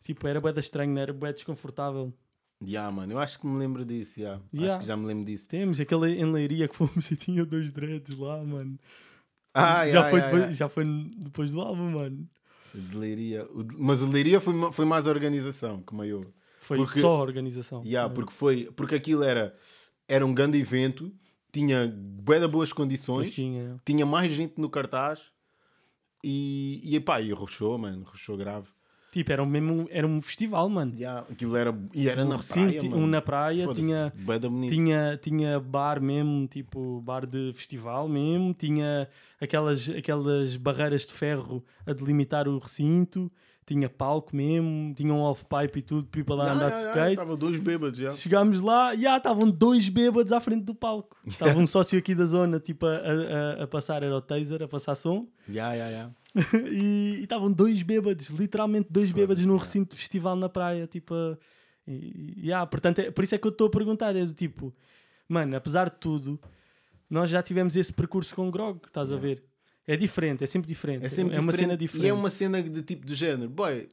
[0.03, 2.15] tipo, era bué da estranho, era bué desconfortável.
[2.65, 4.21] Yeah, mano, eu acho que me lembro disso.
[4.21, 4.41] Yeah.
[4.55, 4.75] Yeah.
[4.75, 5.49] Acho que já me lembro disso.
[5.49, 8.79] Temos aquele em Leiria que fomos e tinha dois dreads lá, mano.
[9.59, 10.85] Ah, já, yeah, foi yeah, depois, já foi
[11.19, 12.29] depois do álbum, mano.
[12.75, 13.49] O de Leiria.
[13.79, 16.27] Mas o Leiria foi, foi mais a organização que maior.
[16.61, 17.83] Foi Porque- só a organização.
[17.85, 18.15] Yeah, É.
[18.15, 19.55] porque foi porque aquilo era,
[20.09, 21.13] era um grande evento,
[21.53, 23.81] tinha de boas condições, tinha.
[23.85, 25.21] tinha mais gente no cartaz
[26.23, 28.69] e, e epá, e rochou, mano, rochou grave.
[29.17, 30.93] Tipo, era, um mesmo, era um festival, mano.
[30.95, 32.97] Yeah, aquilo era, e era na praia, mano.
[32.99, 34.75] um na praia, tinha, bonito.
[34.75, 39.09] tinha, tinha bar mesmo, tipo bar de festival mesmo, tinha
[39.41, 43.33] aquelas, aquelas barreiras de ferro a delimitar o recinto,
[43.65, 47.13] tinha palco mesmo, tinha um off-pipe e tudo, para lá Yeah, andar de yeah, yeah,
[47.13, 47.17] skate.
[47.17, 48.11] Tava dois bêbados, já.
[48.11, 51.17] Chegámos lá já estavam dois bêbados à frente do palco.
[51.27, 54.69] Estava um sócio aqui da zona, tipo, a, a, a passar, era o taser, a
[54.69, 55.27] passar som.
[55.49, 56.15] Yeah, yeah, yeah.
[56.71, 59.65] e estavam dois bêbados, literalmente dois bêbados num yeah.
[59.65, 61.39] recinto de festival na praia, tipo, a-
[61.87, 64.35] e, e, yeah, portanto, é, por isso é que eu estou a perguntar, é do
[64.35, 64.75] tipo,
[65.29, 66.39] mano, apesar de tudo,
[67.09, 69.43] nós já tivemos esse percurso com o Grog, estás a ver?
[69.87, 71.79] É diferente, é sempre diferente, É sempre uma cena diferente.
[71.79, 72.07] diferente.
[72.07, 73.49] E é uma cena de tipo de género.
[73.49, 73.89] Boy,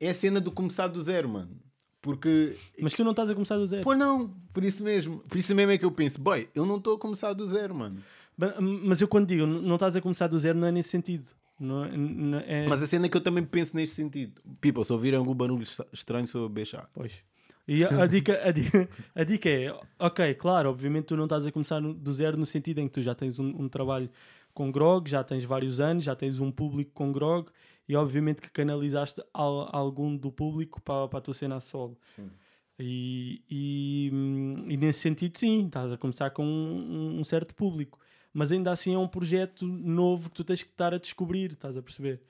[0.00, 1.56] é a cena do começar do zero, mano.
[2.02, 2.56] Porque.
[2.80, 3.84] Mas tu não estás a começar do zero.
[3.84, 4.34] Pô, não.
[4.52, 5.18] Por isso mesmo.
[5.20, 7.74] Por isso mesmo é que eu penso, boy, eu não estou a começar do zero,
[7.74, 8.02] mano.
[8.40, 11.26] Ba- Mas eu quando digo não estás a começar do zero, não é nesse sentido.
[11.58, 12.66] Não, não, é...
[12.66, 14.40] Mas a cena é que eu também penso neste sentido.
[14.62, 16.88] People, se ouvirem algum barulho estra- estranho, sou eu a beijar.
[16.94, 17.22] Pois.
[17.68, 21.46] E a, a dica, a, dica, a dica é, ok, claro, obviamente tu não estás
[21.46, 24.08] a começar do zero no sentido em que tu já tens um, um trabalho
[24.54, 27.48] com grog, já tens vários anos, já tens um público com grog
[27.86, 31.96] e obviamente que canalizaste al- algum do público para, para a tua cena a solo.
[32.02, 32.30] Sim.
[32.78, 37.98] E, e, hum, e nesse sentido, sim, estás a começar com um, um certo público,
[38.32, 41.76] mas ainda assim é um projeto novo que tu tens que estar a descobrir, estás
[41.76, 42.20] a perceber?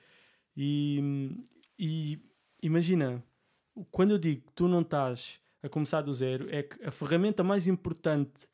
[0.55, 1.31] E,
[1.77, 2.19] e
[2.61, 3.23] imagina,
[3.91, 7.43] quando eu digo que tu não estás a começar do zero, é que a ferramenta
[7.43, 8.49] mais importante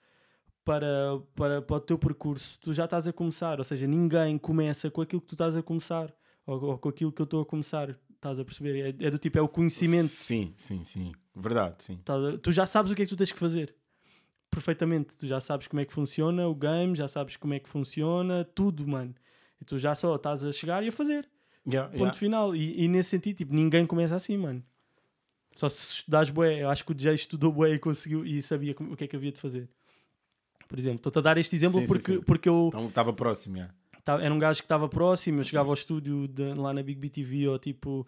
[0.63, 4.91] para, para, para o teu percurso, tu já estás a começar, ou seja, ninguém começa
[4.91, 6.13] com aquilo que tu estás a começar,
[6.45, 8.97] ou, ou com aquilo que eu estou a começar, estás a perceber?
[9.01, 10.09] É, é do tipo, é o conhecimento.
[10.09, 11.13] Sim, sim, sim.
[11.33, 12.01] Verdade, sim.
[12.41, 13.73] Tu já sabes o que é que tu tens que fazer.
[14.57, 15.15] Perfeitamente.
[15.17, 18.43] Tu já sabes como é que funciona o game, já sabes como é que funciona
[18.43, 19.13] tudo, mano.
[19.61, 21.29] E tu já só estás a chegar e a fazer.
[21.67, 22.17] Yeah, Ponto yeah.
[22.17, 22.55] final.
[22.55, 24.63] E, e nesse sentido, tipo, ninguém começa assim, mano.
[25.55, 26.61] Só se estudares bué.
[26.63, 29.15] Eu acho que o Jay estudou bué e conseguiu e sabia o que é que
[29.15, 29.67] havia de fazer.
[30.67, 32.21] Por exemplo, estou-te a dar este exemplo Sim, sim, porque, sim.
[32.21, 33.73] porque eu Então estava próximo, yeah.
[34.21, 37.47] era um gajo que estava próximo, eu chegava ao estúdio de- lá na Big BTV
[37.47, 38.05] ou tipo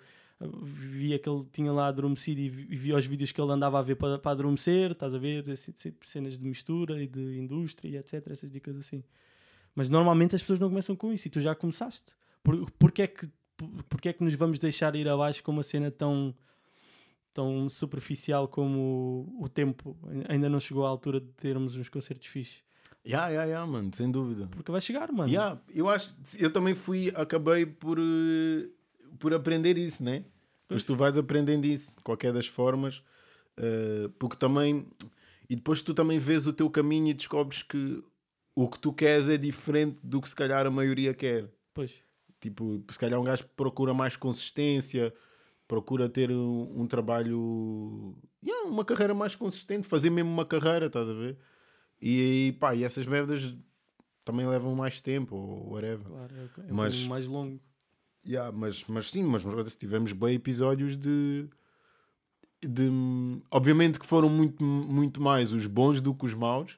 [0.62, 3.82] via que ele tinha lá adormecido e vi- via os vídeos que ele andava a
[3.82, 5.50] ver para, para adormecer, estás a ver?
[5.50, 5.74] Assim,
[6.04, 9.04] cenas de mistura e de indústria etc, essas dicas assim.
[9.76, 12.14] Mas normalmente as pessoas não começam com isso e tu já começaste.
[12.44, 15.64] Por, porque, é que, por, porque é que nos vamos deixar ir abaixo com uma
[15.64, 16.34] cena tão
[17.34, 19.98] tão superficial como o, o tempo
[20.28, 22.64] ainda não chegou à altura de termos uns concertos fixes?
[23.06, 24.48] Yeah, yeah, yeah, mano, sem dúvida.
[24.48, 25.30] Porque vai chegar, mano.
[25.32, 28.70] Yeah, eu acho, eu também fui, acabei por, eh,
[29.18, 30.24] por aprender isso, né?
[30.62, 33.02] Depois tu vais aprendendo isso de qualquer das formas,
[33.58, 34.86] eh, porque também,
[35.50, 38.04] e depois tu também vês o teu caminho e descobres que
[38.56, 41.50] o que tu queres é diferente do que se calhar a maioria quer.
[41.74, 41.94] Pois.
[42.40, 45.14] Tipo, se calhar um gajo procura mais consistência,
[45.68, 51.10] procura ter um, um trabalho, yeah, uma carreira mais consistente, fazer mesmo uma carreira, estás
[51.10, 51.38] a ver?
[52.02, 53.54] E aí, pá, e essas merdas
[54.24, 56.06] também levam mais tempo, ou whatever.
[56.06, 57.08] Claro, é, é Mas- mas...
[57.08, 57.60] mais longo.
[58.30, 59.44] Yeah, mas, mas sim, mas
[59.76, 61.48] tivemos bem episódios de,
[62.62, 62.90] de.
[63.50, 66.78] Obviamente que foram muito, muito mais os bons do que os maus,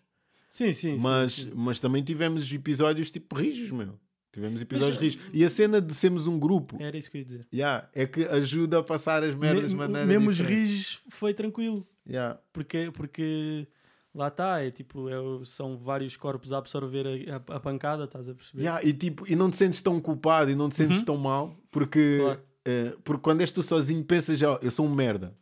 [0.50, 0.96] Sim, sim.
[0.96, 1.52] sim, mas, sim.
[1.54, 4.00] mas também tivemos episódios tipo rijos, meu.
[4.32, 5.22] Tivemos episódios Mas- rijos.
[5.34, 7.48] E a cena de sermos um grupo Era isso que eu ia dizer.
[7.54, 11.86] yeah, é que ajuda a passar as merdas de maneira mesmo os rijos foi tranquilo.
[12.08, 12.40] Yeah.
[12.54, 13.68] Porque, porque
[14.14, 18.28] lá está, é tipo, é são vários corpos a absorver a, a- a pancada, estás
[18.28, 18.64] a perceber?
[18.64, 21.06] Yeah, e, tipo, e não te sentes tão culpado e não te sentes Uhum.
[21.06, 22.42] tão mal porque, Claro.
[22.66, 25.36] eh, porque quando és tu sozinho pensas já, eu sou um merda.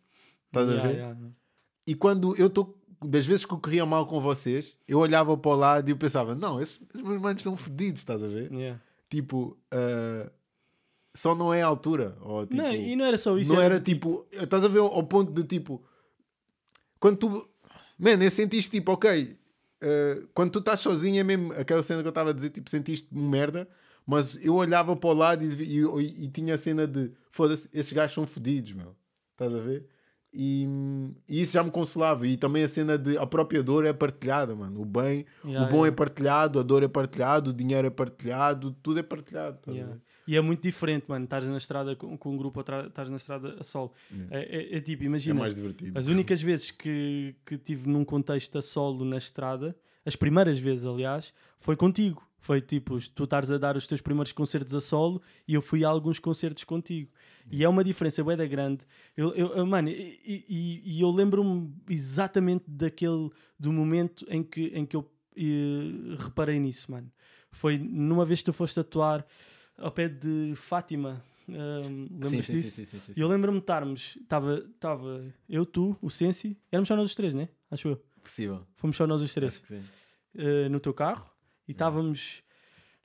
[0.48, 0.96] Estás a Yeah, ver?
[0.98, 1.20] yeah.
[1.88, 5.52] E quando eu estou, das vezes que eu corria mal com vocês, eu olhava para
[5.52, 8.52] o lado e eu pensava, não, esses, esses meus manos são fedidos, estás a ver?
[9.10, 10.30] Tipo, ah,
[11.16, 12.16] só não é a altura.
[12.22, 13.52] Ou, tipo, não, e não era só isso.
[13.54, 15.84] não era tipo, estás a ver ao ponto de tipo,
[17.00, 17.50] quando tu,
[18.00, 19.38] man, eu sentiste tipo, ok,
[19.84, 22.70] ah, quando tu estás sozinho é mesmo aquela cena que eu estava a dizer, tipo,
[22.70, 23.68] sentiste merda,
[24.06, 27.94] mas eu olhava para o lado e, e, e- tinha a cena de, foda-se, estes
[27.94, 28.96] gajos são fedidos, meu,
[29.34, 29.86] estás a ver?
[30.32, 30.68] E,
[31.28, 32.26] e isso já me consolava.
[32.28, 34.82] E também a cena de a própria dor é partilhada, mano.
[34.82, 35.88] O bem, Yeah, o bom yeah.
[35.88, 39.58] é partilhado, a dor é partilhado, o dinheiro é partilhado, tudo é partilhado.
[39.58, 40.00] estás a Yeah.
[40.30, 41.24] E é muito diferente, mano.
[41.26, 43.92] Estás na estrada com, com um grupo, ou estás na estrada a solo.
[44.12, 44.36] Yeah.
[44.38, 44.42] É,
[44.76, 45.98] é- é tipo, É imagina, mais divertido.
[45.98, 50.86] as únicas vezes que, que tive num contexto a solo na estrada, as primeiras vezes,
[50.86, 52.22] aliás, foi contigo.
[52.42, 55.84] Foi tipo, tu estares a dar os teus primeiros concertos a solo e eu fui
[55.84, 57.12] a alguns concertos contigo.
[57.52, 58.82] E é uma diferença bué da grande.
[59.18, 64.86] Eu, eu, mano, e, e- e eu lembro-me exatamente daquele do momento em que, em
[64.86, 67.12] que eu eh, reparei nisso, mano.
[67.52, 69.26] Foi numa vez que tu foste atuar
[69.80, 71.24] ao pé de Fátima.
[71.50, 72.70] Ahm, lembras sim, disso?
[72.72, 76.88] sim, sim, sim, E eu lembro-me de estarmos, estava tava eu, tu, o Sensi, éramos
[76.88, 77.50] só nós os três, né?
[77.72, 78.04] Acho eu.
[78.22, 78.68] Possível.
[78.76, 79.84] Fomos só nós os três Acho que sim.
[80.36, 81.28] eh, no teu carro
[81.68, 82.44] e estávamos.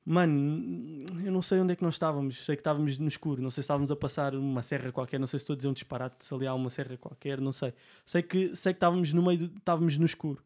[0.06, 2.44] Mano, eu não sei onde é que nós estávamos.
[2.44, 3.40] Sei que estávamos no escuro.
[3.40, 5.18] Não sei se estávamos a passar uma serra qualquer.
[5.18, 6.26] Não sei se estou a dizer um disparate.
[6.26, 7.40] Se ali há uma serra qualquer.
[7.40, 7.72] Não sei.
[8.04, 9.48] Sei que, sei que estávamos no meio.
[9.48, 10.44] do- Estávamos no escuro.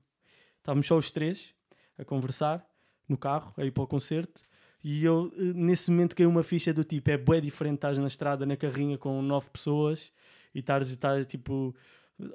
[0.59, 1.53] Estávamos só os três
[1.99, 2.65] a conversar
[3.09, 4.43] no carro, a ir para o concerto.
[4.83, 8.07] E eu, eh, nesse momento, caiu uma ficha do tipo: é bué diferente estás na
[8.07, 10.13] estrada, na carrinha com nove pessoas
[10.55, 11.75] e estás, estás tipo.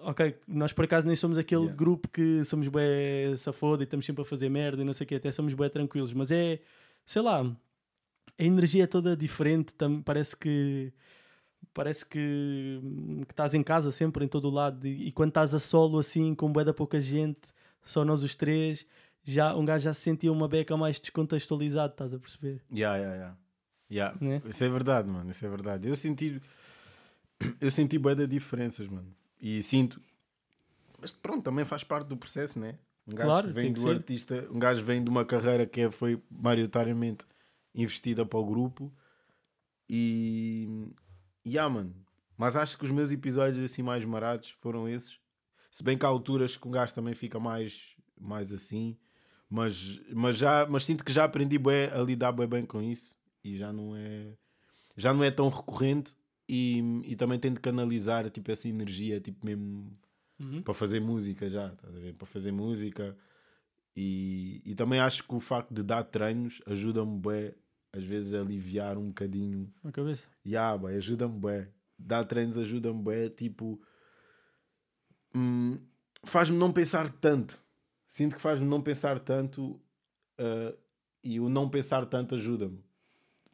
[0.02, 1.76] Ok, nós por acaso nem somos aquele Yeah.
[1.78, 5.08] grupo que somos bué safoda e estamos sempre a fazer merda e não sei o
[5.10, 6.60] que, até somos bué tranquilos, mas é,
[7.06, 10.94] sei lá, a energia é toda diferente, tam- parece que
[11.74, 12.80] parece que,
[13.26, 16.00] que estás em casa sempre, em todo o lado, e, e quando estás a solo
[16.00, 17.40] assim, com bué da pouca gente,
[17.82, 18.86] só nós os três,
[19.24, 22.62] já, um gajo já se sentia uma beca mais descontextualizado, estás a perceber?
[22.74, 23.38] Yeah, yeah, yeah.
[23.92, 24.18] Yeah.
[24.20, 24.42] Né?
[24.50, 25.30] Isso é verdade, mano.
[25.30, 25.88] Isso é verdade.
[25.88, 26.42] Eu senti.
[27.60, 29.14] Eu senti bué de diferenças, mano.
[29.40, 30.02] E sinto.
[31.00, 32.80] Mas pronto, também faz parte do processo, né?
[33.06, 33.90] Um gajo Claro, vem do ser.
[33.90, 37.26] artista, um gajo vem de uma carreira que é- foi maioritariamente
[37.76, 38.92] investida para o grupo
[39.90, 40.88] e.
[41.46, 41.94] E ah, mano.
[42.38, 45.20] Mas acho que os meus episódios assim mais marados foram esses.
[45.70, 48.98] Se bem que há alturas que um gajo também fica mais, mais assim.
[49.54, 53.16] Mas, mas, já, mas sinto que já aprendi bué a lidar bué bem com isso.
[53.44, 54.34] E já não é,
[54.98, 56.16] já não é tão recorrente.
[56.50, 59.96] E, e também tento canalizar tipo, essa energia tipo, mesmo
[60.40, 60.64] Uhum.
[60.64, 61.68] para fazer música já.
[61.72, 62.14] estás a ver?
[62.16, 63.16] Para fazer música.
[63.96, 67.54] E, e também acho que o facto de dar treinos ajuda-me bué,
[67.92, 70.28] às vezes a aliviar um bocadinho Na cabeça.
[70.80, 71.70] Boy, ajuda-me bué.
[72.00, 73.80] Dar treinos ajuda-me bué, tipo...
[75.36, 75.78] hum,
[76.26, 77.62] faz-me não pensar tanto.
[78.14, 79.82] Sinto que faz-me não pensar tanto
[80.38, 80.72] ah,
[81.24, 82.80] e o não pensar tanto ajuda-me.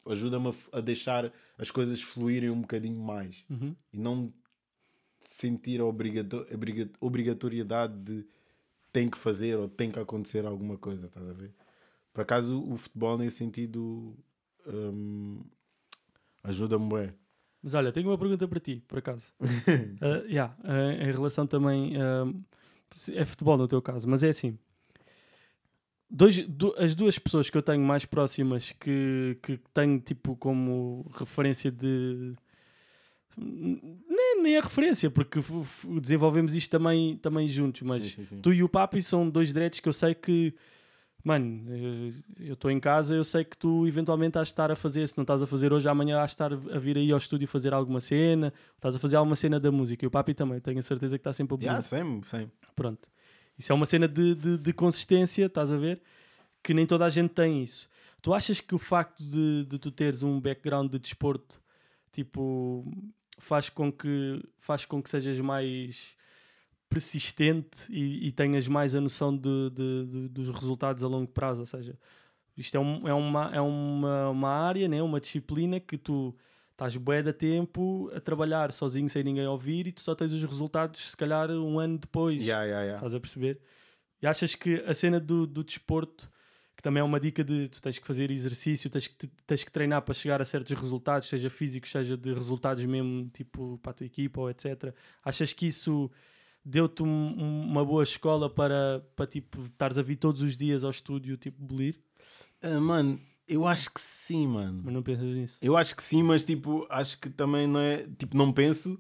[0.06, 3.46] Ajuda-me a, a deixar as coisas fluírem um bocadinho mais.
[3.50, 3.74] Uhum.
[3.94, 4.34] E não
[5.30, 8.28] sentir a obrigato- obriga- obrigatoriedade de
[8.92, 11.54] tem que fazer ou tem que acontecer alguma coisa, estás a ver?
[12.12, 14.14] Por acaso o futebol nesse sentido
[14.68, 15.42] hum,
[16.44, 17.14] ajuda-me bué.
[17.64, 19.34] Mas olha, tenho uma pergunta para ti, por acaso.
[20.02, 21.94] Ah, yeah, ah, em relação também.
[21.96, 22.26] ah,
[23.14, 24.58] é futebol no teu caso, mas é assim.
[26.12, 31.06] Dois, du- as duas pessoas que eu tenho mais próximas que, que tenho tipo como
[31.16, 32.34] referência de.
[33.38, 35.40] Nem, nem é referência, porque
[36.02, 38.42] desenvolvemos isto também, também juntos, mas Sim, sim, sim.
[38.42, 40.54] tu e o Papi são dois diretos que eu sei que,
[41.24, 44.76] mano, eh, eu estou em casa, eu sei que tu eventualmente has de estar a
[44.76, 47.18] fazer, se não estás a fazer hoje, amanhã has de estar a vir aí ao
[47.18, 50.06] estúdio fazer alguma cena, estás a fazer alguma cena da música.
[50.06, 52.52] E o Papi também, tenho a certeza que está sempre a Yeah, yeah, sempre, sempre.
[52.76, 53.10] Pronto.
[53.58, 56.02] Isso é uma cena de, de, de consistência, estás a ver?
[56.64, 57.90] Que nem toda a gente tem isso.
[58.22, 61.62] Tu achas que o facto de, de tu teres um background de desporto,
[62.12, 62.86] tipo,
[63.38, 66.16] faz com que, faz com que sejas mais
[66.90, 71.62] persistente e, e tenhas mais a noção de, de- de- dos resultados a longo prazo?
[71.62, 71.98] Ou seja,
[72.58, 75.02] isto é, um- é uma, é uma, uma área, né?
[75.02, 76.36] uma disciplina que tu
[76.72, 80.44] estás bué de tempo a trabalhar sozinho sem ninguém ouvir e tu só tens os
[80.44, 82.42] resultados se calhar um ano depois.
[82.42, 82.98] Yeah, yeah, yeah.
[82.98, 83.60] Estás a perceber?
[84.22, 86.30] E achas que a cena do, do desporto,
[86.76, 89.64] que também é uma dica de tu tens que fazer exercício, tens que, te- tens
[89.64, 93.92] que treinar para chegar a certos resultados, seja físicos, seja de resultados mesmo, tipo para
[93.92, 94.94] a tua equipa ou etc.
[95.24, 96.10] Achas que isso
[96.70, 100.84] deu-te um- um- uma boa escola para, para tipo, estares a vir todos os dias
[100.84, 102.00] ao estúdio, tipo, bolir?
[102.62, 104.82] Ah, mano, eu acho que sim, mano.
[104.84, 105.58] Mas não pensas nisso?
[105.62, 108.06] Eu acho que sim, mas tipo, acho que também não é.
[108.18, 109.00] Tipo, não penso,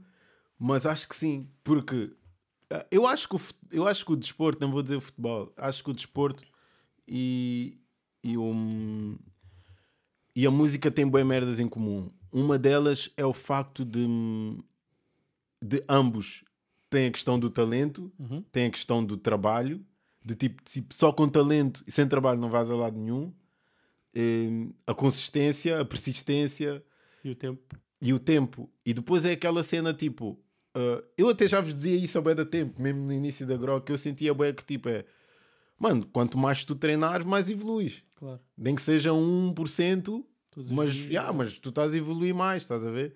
[0.58, 1.48] mas acho que sim.
[1.64, 2.12] Porque
[2.72, 5.54] ah, eu acho que o, eu acho que o desporto, não vou dizer o futebol,
[5.56, 6.44] acho que o desporto
[7.08, 7.80] e,
[8.24, 8.54] e, o,
[10.36, 12.12] e a música têm boas merdas em comum.
[12.32, 14.08] Uma delas é o facto de,
[15.62, 16.44] de ambos
[16.90, 18.44] têm a questão do talento, Uhum.
[18.52, 19.86] tem a questão do trabalho,
[20.26, 23.34] de tipo, tipo, só com talento e sem trabalho não vais a lado nenhum.
[24.16, 26.84] Hum, a consistência, a persistência
[27.24, 27.76] E o tempo?
[28.02, 28.70] e o tempo.
[28.86, 30.40] E depois é aquela cena tipo.
[30.76, 33.56] uh, eu até já vos dizia isso a bué da tempo, mesmo no início da
[33.56, 35.06] Grok, que eu sentia bué que tipo é.
[35.78, 38.04] Mano, quanto mais tu treinares, mais evoluís.
[38.16, 38.40] Claro.
[38.58, 41.08] Nem que seja 1%, Todos os mas, dias.
[41.10, 43.14] yeah, mas tu estás a evoluir mais, estás a ver?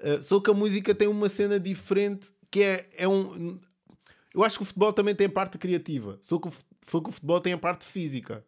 [0.00, 3.58] Uh, só que a música tem uma cena diferente que é, é um.
[4.34, 6.52] Eu acho que o futebol também tem a parte criativa, só que o,
[6.86, 8.44] só que o futebol tem a parte física.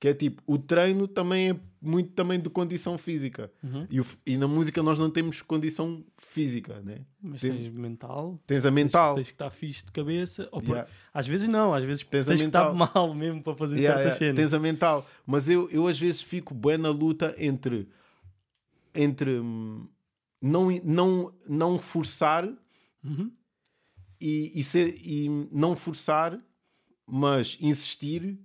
[0.00, 3.50] Que é tipo, o treino também é muito também de condição física.
[3.64, 3.84] Uhum.
[3.90, 7.00] E, o e na música nós não temos condição física, né?
[7.20, 9.14] Mas Tem- tens mental, Tens a tens- mental.
[9.16, 10.48] Tens, que estar fixe de cabeça.
[10.52, 10.88] Ou por- Yeah.
[11.12, 14.20] Às vezes não, às vezes Tens tens, que estar mal mesmo para fazer Yeah, certas
[14.20, 14.50] yeah, cenas.
[14.52, 15.04] Tens a mental.
[15.26, 17.88] Mas eu, eu às vezes fico bem na luta entre,
[18.94, 19.88] entre hum,
[20.40, 22.48] não, não, não forçar
[23.08, 23.32] Uhum.
[24.20, 26.38] e, e, ser, e não forçar,
[27.06, 28.38] mas insistir,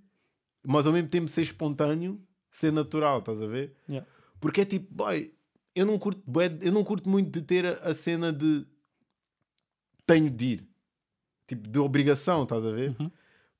[0.66, 3.76] mas ao mesmo tempo ser espontâneo, ser natural, estás a ver?
[3.88, 4.08] Yeah.
[4.40, 5.34] Porque é tipo, boy,
[5.74, 6.22] eu não curto,
[6.62, 8.66] eu não curto muito de ter a, a cena de
[10.06, 10.68] tenho de ir,
[11.46, 12.94] tipo, de obrigação, estás a ver?
[13.00, 13.10] Uhum.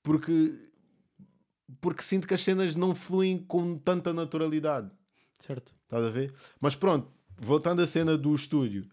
[0.02, 0.70] Porque,
[1.80, 4.90] porque sinto que as cenas não fluem com tanta naturalidade.
[5.38, 5.74] Certo.
[5.84, 6.32] Estás a ver?
[6.60, 8.86] Mas pronto, voltando à cena do estúdio,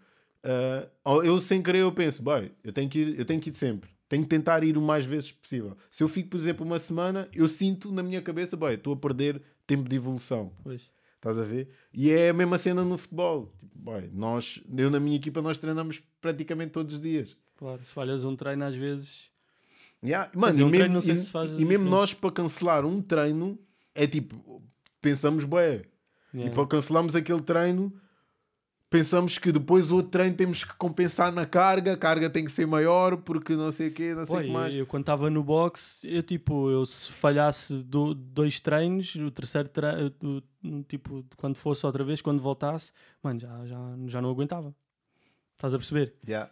[0.44, 0.88] ah,
[1.24, 3.90] eu sem querer eu penso, bem, eu tenho que ir, eu tenho que ir sempre.
[4.10, 5.78] Tenho que tentar ir o mais vezes possível.
[5.90, 8.98] Se eu fico, por exemplo, uma semana, eu sinto na minha cabeça, bem, estou a
[8.98, 10.52] perder tempo de evolução.
[10.64, 10.90] Pois.
[11.16, 11.70] Estás a ver?
[11.94, 13.54] E é a mesma cena no futebol.
[13.60, 17.38] Tipo, bem, nós, eu na minha equipa, nós treinamos praticamente todos os dias.
[17.56, 17.80] Claro.
[17.86, 19.30] Se falhas um treino às vezes.
[20.04, 20.32] Yeah.
[20.36, 22.32] Mano, dizer, e um mesmo, treino não sei e- se faz e mesmo nós para
[22.32, 23.58] cancelar um treino
[23.94, 24.62] é tipo,
[25.00, 25.84] pensamos, bué.
[26.34, 26.52] Yeah.
[26.52, 27.94] E para cancelarmos aquele treino,
[28.92, 32.52] pensamos que depois o outro treino temos que compensar na carga, a carga tem que
[32.52, 34.76] ser maior porque não sei o quê, não sei o que eu, mais.
[34.76, 39.70] eu quando estava no boxe, eu tipo, eu se falhasse do- dois treinos, o terceiro
[39.70, 40.44] treino,
[40.88, 42.92] tipo, quando fosse outra vez, quando voltasse,
[43.24, 44.76] mano, já, já, já não aguentava.
[45.56, 46.14] Estás a perceber?
[46.28, 46.52] Yeah.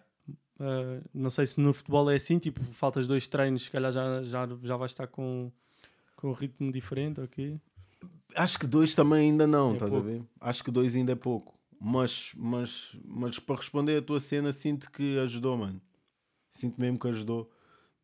[0.60, 4.24] Uh, não sei se no futebol é assim, tipo, faltas dois treinos, se calhar já,
[4.24, 5.52] já, já vais estar com,
[6.16, 7.60] com um ritmo diferente, ok?
[8.34, 10.08] Acho que dois também ainda não, É estás pouco.
[10.08, 10.24] a ver?
[10.40, 11.59] Acho que dois ainda é pouco.
[11.80, 15.82] Mas, mas, mas para responder a tua cena, sinto que ajudou, mano.
[16.51, 17.49] Sinto mesmo que ajudou.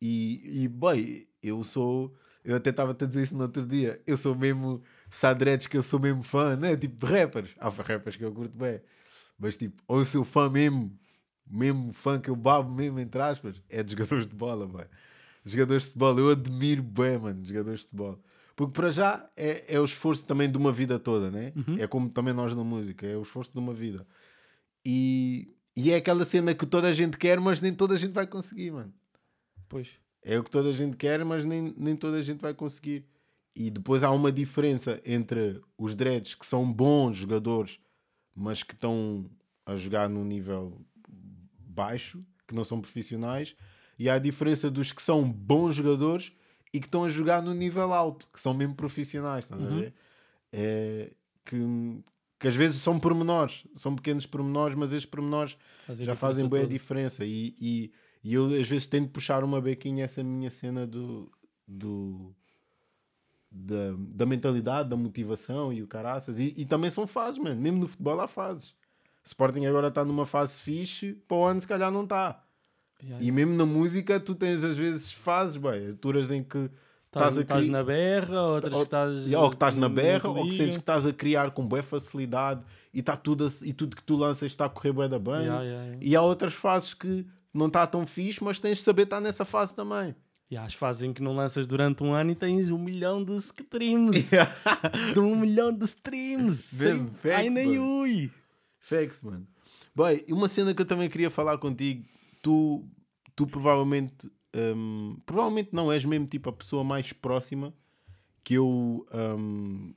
[0.02, 2.16] E, e bem, eu sou.
[2.44, 4.02] Eu até estava a dizer isso no outro dia.
[4.08, 4.82] Eu sou mesmo.
[5.10, 6.76] Sadretes que eu sou mesmo fã, né?
[6.78, 7.56] Tipo rappers.
[7.60, 8.82] Há rappers que eu curto bem.
[9.38, 10.98] Mas tipo, ou eu sou fã mesmo,
[11.46, 14.86] mesmo fã que eu babo mesmo, entre aspas, é de jogadores de bola, bem.
[15.46, 18.20] Jogadores de futebol, eu admiro bem, mano, jogadores de futebol.
[18.56, 21.52] Porque para já é, é o esforço também de uma vida toda, né?
[21.78, 24.08] É como também nós na música, é o esforço de uma vida.
[24.86, 28.14] E, e é aquela cena que toda a gente quer, mas nem toda a gente
[28.14, 28.94] vai conseguir, mano.
[29.68, 29.90] Pois.
[30.24, 33.06] É o que toda a gente quer, mas nem, nem toda a gente vai conseguir.
[33.56, 37.80] E depois há uma diferença entre os dreads que são bons jogadores,
[38.34, 39.30] mas que estão
[39.66, 40.82] a jogar num nível
[41.60, 43.56] baixo, que não são profissionais,
[44.00, 46.32] e há a diferença dos que são bons jogadores
[46.76, 49.94] e que estão a jogar no nível alto, que são mesmo profissionais, estás a ver?
[50.52, 51.14] É,
[51.46, 51.58] que,
[52.38, 55.58] que às vezes são pormenores, são pequenos pormenores, mas esses pormenores
[55.90, 56.74] já fazem bem a toda.
[56.74, 57.24] diferença.
[57.24, 61.32] E, e, e eu às vezes tento puxar uma bequinha essa minha cena do,
[61.66, 62.36] do
[63.50, 66.42] da, da mentalidade, da motivação e o caraças.
[66.42, 67.62] E, e também são fases, mano.
[67.62, 68.76] Mesmo no futebol há fases.
[69.24, 72.45] Sporting agora está numa fase fixe, para o ano se calhar não está.
[73.06, 77.38] Yeah, E mesmo na música tu tens às vezes fases, bem, alturas em que estás
[77.38, 79.34] Estás, a estás cri- na berra, outras ou, que estás.
[79.34, 82.62] ou que estás na berra, ou que sentes que estás a criar com boa facilidade
[82.94, 85.44] e, tá tudo a- e tudo que tu lanças está a correr bué da bem.
[85.44, 85.98] Yeah.
[86.02, 89.46] E há outras fases que não está tão fixe, mas tens de saber estar nessa
[89.46, 90.14] fase também.
[90.52, 93.24] E há as fases em que não lanças durante um ano e tens um milhão
[93.24, 94.30] de streams.
[95.14, 96.76] de um milhão de streams.
[97.36, 98.30] Ai, nem ui.
[98.80, 99.48] Facts, mano.
[99.96, 102.04] Bem, uma cena que eu também queria falar contigo,
[102.46, 102.86] tu,
[103.36, 107.74] tu provavelmente, hum, provavelmente não és mesmo tipo a pessoa mais próxima
[108.44, 109.04] que eu.
[109.12, 109.96] hum,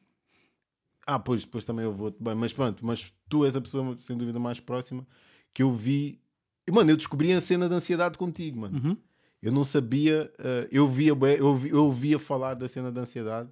[1.07, 2.11] ah, pois, depois também eu vou.
[2.19, 5.07] Bem, mas pronto, mas tu és a pessoa sem dúvida mais próxima
[5.53, 6.21] que eu vi.
[6.67, 8.79] E, Mano, eu descobri a cena da ansiedade contigo, mano.
[8.83, 8.97] Uhum.
[9.43, 13.51] Eu não sabia, eh, eu via, eu, vi- eu ouvia falar da cena da ansiedade,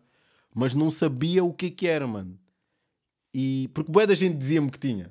[0.55, 2.39] mas não sabia o que que era, mano.
[3.33, 5.11] E porque bué da gente dizia-me que tinha.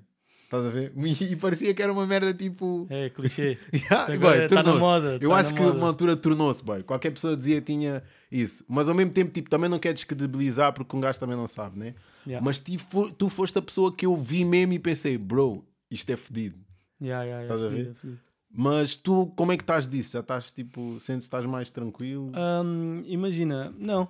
[0.58, 0.94] Estás a ver?
[1.32, 2.88] E, parecia que era uma merda tipo.
[2.90, 3.58] É, clichê.
[3.74, 5.78] Yeah, Agora tá na moda, Eu tá acho que moda.
[5.78, 6.82] uma altura tornou-se, bem.
[6.82, 8.02] Qualquer pessoa dizia que tinha
[8.32, 8.64] isso.
[8.68, 11.78] Mas ao mesmo tempo, tipo, também não quer descredibilizar porque um gajo também não sabe,
[11.78, 11.94] né?
[12.26, 12.44] Yeah.
[12.44, 16.10] Mas ti fo- tu foste a pessoa que eu vi mesmo e pensei, bro, isto
[16.12, 16.60] é fedido.
[17.02, 17.96] Yeah, yeah, Estás a fedido, ver?
[17.96, 18.20] fedido.
[18.58, 20.14] Mas tu, como é que estás disso?
[20.14, 22.32] Já estás tipo, sentes estás mais tranquilo?
[22.64, 24.08] Hum, imagina, não.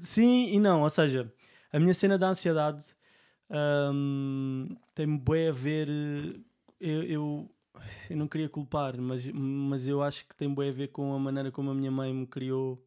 [0.00, 0.80] Sim e não.
[0.82, 1.30] Ou seja,
[1.72, 2.82] a minha cena da ansiedade
[3.92, 5.88] hum, tem bem a ver.
[5.88, 6.40] eh,
[6.80, 7.50] Eu, eu,
[8.10, 11.18] eu não queria culpar, mas, mas eu acho que tem bem a ver com a
[11.18, 12.84] maneira como a minha mãe me criou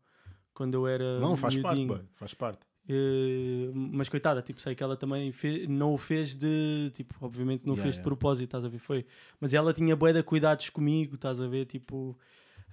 [0.53, 1.19] quando eu era.
[1.19, 1.97] não, faz parte, miudinho.
[1.97, 2.65] bem, faz parte.
[2.87, 7.65] Eh, mas coitada, tipo, sei que ela também fe- não o fez de, tipo, obviamente
[7.65, 8.03] não o Yeah, fez de yeah.
[8.09, 8.77] propósito, estás a ver?
[8.79, 9.05] Foi,
[9.39, 11.65] mas ela tinha bué de cuidados comigo, estás a ver?
[11.65, 12.17] Tipo,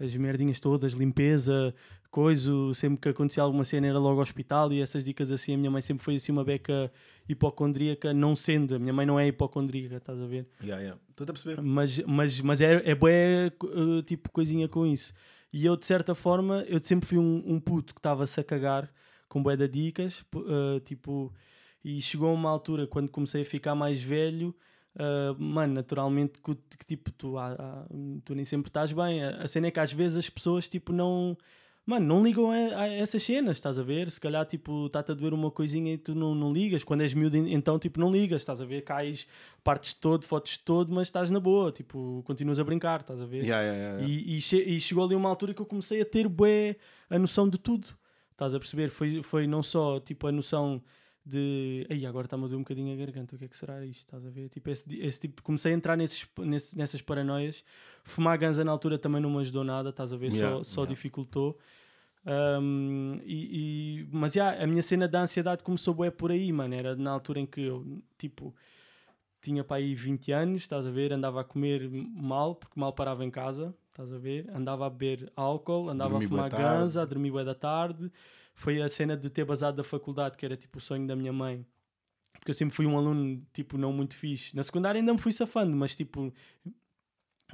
[0.01, 1.75] as merdinhas todas, limpeza,
[2.11, 5.55] coisa, sempre que acontecia alguma cena era logo ao hospital e essas dicas assim.
[5.55, 6.93] A minha mãe sempre foi assim uma beca
[7.29, 10.47] hipocondríaca, não sendo, a minha mãe não é hipocondríaca, estás a ver?
[10.63, 11.01] Yeah, yeah.
[11.11, 11.63] Estou a perceber.
[11.63, 15.15] Mas, mas, mas é, é bué, uh, tipo coisinha com isso.
[15.53, 18.91] E eu, de certa forma, eu sempre fui um, um puto que estava-se a cagar
[19.29, 21.33] com bué de dicas, uh, tipo,
[21.83, 24.55] e chegou a uma altura, quando comecei a ficar mais velho,
[24.97, 27.35] uh, mano, naturalmente, que, que, tipo, tu,
[28.25, 29.23] tu nem sempre estás bem.
[29.23, 31.37] A, a cena é que às vezes as pessoas, tipo, não...
[31.85, 34.09] Mano, não ligam a, a essas cenas, estás a ver?
[34.09, 36.85] Se calhar, tipo, está-te a doer uma coisinha e tu não, não ligas.
[36.85, 38.83] Quando és miúdo, então, tipo, não ligas, estás a ver?
[38.83, 39.27] Cais
[39.65, 43.21] partes de todo, fotos de todo, mas estás na boa, tipo, continuas a brincar, estás
[43.21, 43.43] a ver?
[43.43, 44.07] Yeah, yeah, yeah.
[44.07, 46.77] E, e che- e chegou ali uma altura que eu comecei a ter bué
[47.11, 47.89] a noção de tudo.
[48.31, 48.89] Estás a perceber?
[48.89, 50.81] Foi, foi não só tipo a noção
[51.25, 53.85] de aí agora está-me a doer um bocadinho a garganta, o que é que será
[53.85, 54.01] isto?
[54.01, 54.49] Estás a ver?
[54.49, 57.65] Tipo, esse, esse tipo, comecei a entrar nesses, nesse- nessas paranoias.
[58.03, 60.33] Fumar ganza na altura também não me ajudou nada, estás a ver?
[60.33, 60.95] Yeah, só só yeah.
[60.95, 61.59] dificultou.
[62.25, 66.75] Um, e, e- mas já, a minha cena da ansiedade começou bué por aí, mano.
[66.75, 68.55] Era na altura em que eu, tipo,
[69.41, 71.13] tinha para aí 20 anos, estás a ver?
[71.13, 74.49] Andava a comer mal, porque mal parava em casa, estás a ver?
[74.55, 78.11] Andava a beber álcool, andava Dormir a fumar ganza, a dormir bué da tarde.
[78.55, 81.33] Foi a cena de ter basado da faculdade, que era tipo o sonho da minha
[81.33, 81.67] mãe.
[82.35, 84.55] porque eu sempre fui um aluno, tipo, não muito fixe.
[84.55, 86.33] Na secundária ainda me fui safando, mas tipo,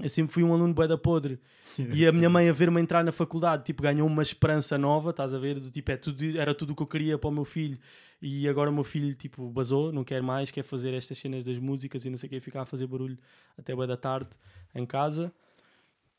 [0.00, 1.40] eu sempre fui um aluno bué da podre.
[1.76, 5.34] e a minha mãe a ver-me entrar na faculdade, tipo, ganhou uma esperança nova, estás
[5.34, 5.58] a ver?
[5.58, 7.78] Do, tipo, é tudo, era tudo o que eu queria para o meu filho.
[8.22, 11.58] E agora o meu filho, tipo, basou, não quer mais, quer fazer estas cenas das
[11.58, 13.18] músicas e não sei o que, ficar a fazer barulho
[13.56, 14.30] até bué da tarde
[14.74, 15.32] em casa.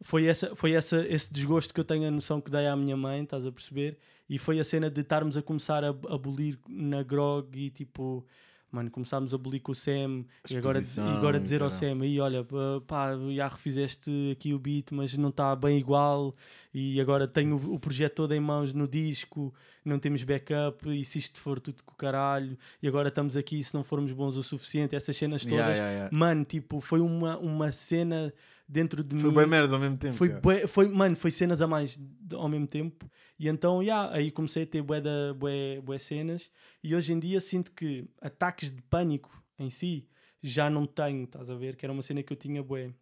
[0.02, 2.96] Foi, essa, foi essa, esse desgosto que eu tenho a noção que dei à minha
[2.96, 3.98] mãe, estás a perceber?
[4.30, 8.26] E foi a cena de estarmos a começar a abolir na grog e tipo
[8.72, 12.20] mano, começámos a bolir com o Sam e agora, e agora dizer ao Sam, aí
[12.20, 12.46] olha,
[12.86, 16.36] pá, já refizeste aqui o beat, mas não está bem igual
[16.74, 21.20] e agora tenho o projeto todo em mãos no disco, não temos backup e se
[21.20, 24.44] isto for tudo com o caralho e agora estamos aqui se não formos bons o
[24.44, 26.18] suficiente, essas cenas todas, Yeah, yeah, yeah.
[26.18, 28.34] mano, tipo, foi uma, uma cena
[28.72, 29.36] dentro de Foi mim.
[29.36, 30.16] bem merdas ao mesmo tempo.
[30.16, 33.10] Foi, bué- foi, mano, foi cenas a mais de- ao mesmo tempo.
[33.40, 36.52] E então, yeah, aí comecei a ter bué, da, bué, bué cenas.
[36.84, 40.08] E hoje em dia sinto que ataques de pânico em si
[40.42, 41.76] já não tenho, estás a ver?
[41.76, 42.94] Que era uma cena que eu tinha bué.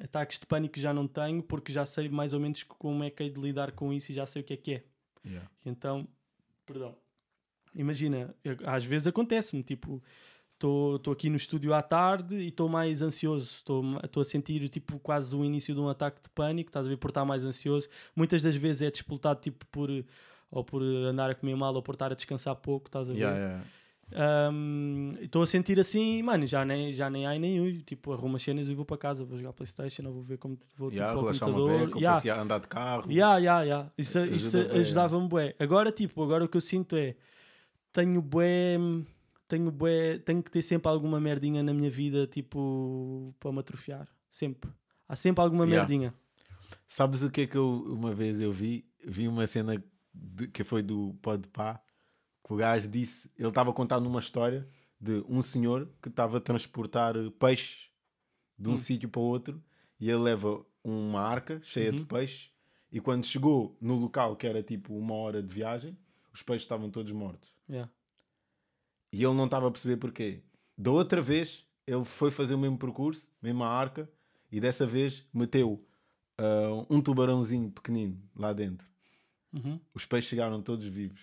[0.00, 3.22] Ataques de pânico já não tenho porque já sei mais ou menos como é que
[3.24, 4.84] hei de lidar com isso e já sei o que é que é.
[5.26, 5.50] Yeah.
[5.66, 6.08] Então,
[6.64, 6.96] perdão.
[7.74, 8.34] Imagina,
[8.66, 10.02] às vezes acontece-me, tipo,
[10.60, 13.56] estou aqui no estúdio à tarde e estou mais ansioso,
[14.04, 16.96] estou a sentir tipo quase o início de um ataque de pânico, estás a ver,
[16.96, 17.88] por estar mais ansioso.
[18.14, 19.88] Muitas das vezes é disputado tipo por
[20.50, 23.20] ou por andar a comer mal ou por estar a descansar pouco, estás a ver?
[23.20, 23.64] Yeah, yeah.
[25.22, 28.42] Estou a sentir assim, mano, já nem, já nem ai nem ui, tipo, arrumo as
[28.42, 31.22] cenas e vou para casa, vou jogar Playstation, ou vou ver como vou Yeah, tipo,
[31.22, 31.86] relaxar computador.
[31.86, 32.14] beca, Yeah.
[32.16, 33.10] passear, andar de carro.
[33.10, 33.88] Yeah, yeah, yeah.
[33.96, 35.54] Isso, isso Ajuda ajudava-me bué.
[35.60, 37.14] Agora, tipo, agora o que eu sinto é
[37.92, 38.76] tenho bué,
[39.50, 44.08] tenho bué, tenho que ter sempre alguma merdinha na minha vida, tipo, para me atrofiar.
[44.30, 44.70] Sempre.
[45.08, 45.82] Há sempre alguma Yeah.
[45.88, 46.14] merdinha.
[46.86, 48.84] Sabes o que é que eu uma vez eu vi?
[49.04, 49.82] Vi uma cena
[50.14, 51.80] de- que foi do Podpah
[52.46, 54.68] que o gajo disse, ele estava contando uma história
[55.00, 57.88] de um senhor que estava a transportar peixe
[58.58, 58.78] de um Hum.
[58.78, 59.62] sítio para outro
[59.98, 62.06] e ele leva uma arca cheia de Uhum.
[62.06, 62.50] peixe
[62.92, 65.96] e quando chegou no local que era tipo uma hora de viagem,
[66.32, 67.50] os peixes estavam todos mortos.
[67.68, 67.90] Yeah.
[69.12, 70.40] E ele não estava a perceber porquê.
[70.76, 74.08] Da outra vez, ele foi fazer o mesmo percurso, mesma arca,
[74.50, 75.84] e dessa vez meteu
[76.38, 78.88] ah, um tubarãozinho pequenino lá dentro.
[79.52, 79.78] Uhum.
[79.92, 81.20] Os peixes chegaram todos vivos.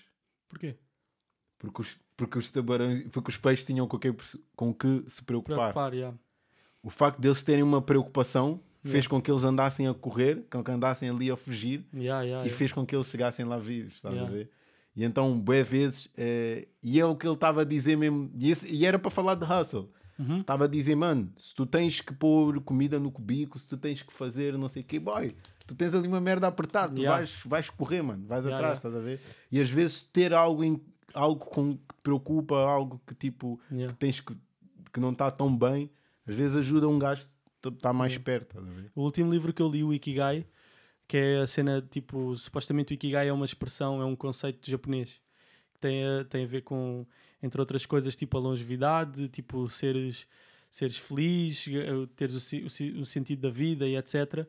[0.47, 0.75] Porquê?
[1.57, 4.15] Porque os, porque os, tubarões, porque os peixes tinham com o que,
[4.55, 5.73] com que se preocupar.
[5.73, 6.17] Preocupar, yeah.
[6.83, 10.71] O facto deles terem uma preocupação fez com que eles andassem a correr, com que
[10.71, 14.23] andassem ali a fugir Yeah, e fez com que eles chegassem lá vivos, estás a
[14.23, 14.49] ver?
[14.97, 18.49] E então, bué vezes, eh, e é o que ele estava a dizer mesmo, e,
[18.49, 19.91] esse- e era para falar de hustle.
[20.17, 20.41] Uhum.
[20.41, 24.01] Estava a dizer, mano, se tu tens que pôr comida no cubico, se tu tens
[24.01, 25.35] que fazer não sei o quê, boy,
[25.67, 27.15] tu tens ali uma merda a apertar, tu Yeah.
[27.19, 28.89] vais, vais correr, mano, vais Yeah, atrás, yeah.
[28.89, 29.21] estás a ver?
[29.51, 30.81] E às vezes ter algo, em,
[31.13, 34.35] algo com, que te preocupa, algo que tipo, que tens que,
[34.91, 35.91] que não está tão bem,
[36.25, 37.27] às vezes ajuda um gajo
[37.63, 38.91] a estar mais perto, estás a ver?
[38.95, 40.47] O último livro que eu li, o Ikigai,
[41.07, 45.19] que é a cena, tipo, supostamente o Ikigai é uma expressão, é um conceito japonês
[45.73, 47.05] que tem a, tem a ver com,
[47.41, 50.27] entre outras coisas, tipo a longevidade, tipo seres,
[50.69, 52.57] seres feliz, eh, teres o,
[52.97, 54.45] o, o sentido da vida e etc.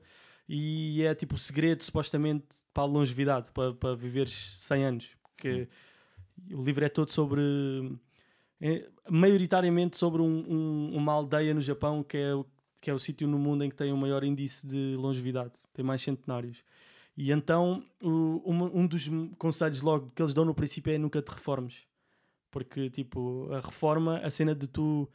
[0.49, 5.11] E é tipo o segredo, supostamente, para a longevidade, para, para viveres 100 anos.
[5.37, 5.69] Porque
[6.51, 7.41] o livro é todo sobre.
[8.61, 12.31] é, maioritariamente sobre um- um- uma aldeia no Japão que é,
[12.81, 15.85] que é o sítio no mundo em que tem o maior índice de longevidade, tem
[15.85, 16.59] mais centenários.
[17.17, 21.21] E então, o- uma- um dos conselhos logo que eles dão no princípio é nunca
[21.21, 21.87] te reformes.
[22.51, 25.09] Porque, tipo, a reforma, a cena de tu,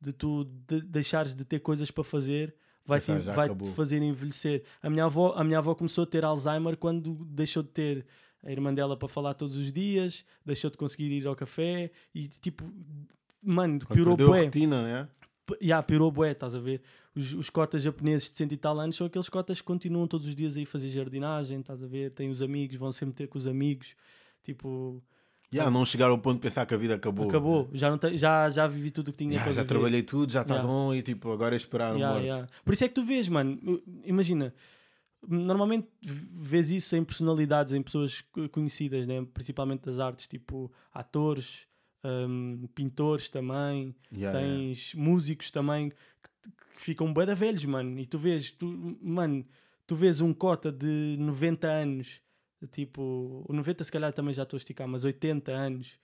[0.00, 2.54] de tu de- deixares de ter coisas para fazer,
[2.88, 4.62] Essa já vai -te fazer envelhecer.
[4.82, 8.06] A minha, avó, a minha avó começou a ter Alzheimer quando deixou de ter
[8.44, 12.28] a irmã dela para falar todos os dias, deixou de conseguir ir ao café e,
[12.28, 12.62] tipo,
[13.44, 14.44] mano, Quando piorou bué.
[14.44, 15.08] rotina, né?
[15.60, 16.82] Yeah, piorou bué, estás a ver?
[17.16, 20.26] Os, os cotas japoneses de cento e tal anos são aqueles cotas que continuam todos
[20.26, 22.10] os dias a ir fazer jardinagem, estás a ver?
[22.10, 23.94] Têm os amigos, vão sempre ter com os amigos.
[24.44, 25.02] Tipo,
[25.52, 27.28] Yeah, não chegar ao ponto de pensar que a vida acabou.
[27.28, 27.70] acabou.
[27.72, 30.42] Já, não te- já, já vivi tudo o que tinha Yeah, já trabalhei tudo, já
[30.42, 30.68] está Yeah.
[30.72, 32.26] bom e tipo, agora é esperar a Yeah, morte.
[32.26, 32.46] yeah.
[32.64, 33.58] Por isso é que tu vês, mano.
[34.04, 34.52] Imagina,
[35.26, 39.24] normalmente vês isso em personalidades, em pessoas co- conhecidas, né?
[39.32, 41.66] principalmente das artes, tipo atores,
[42.04, 44.38] hum, pintores também, yeah.
[44.38, 45.92] tens músicos também
[46.74, 47.98] que, ficam bué velhos, mano.
[47.98, 49.44] E tu vês, tu, mano,
[49.86, 52.20] tu vês um cota de 90 anos,
[52.72, 55.98] tipo, o 90 se calhar também já estou a esticar, mas 80 anos,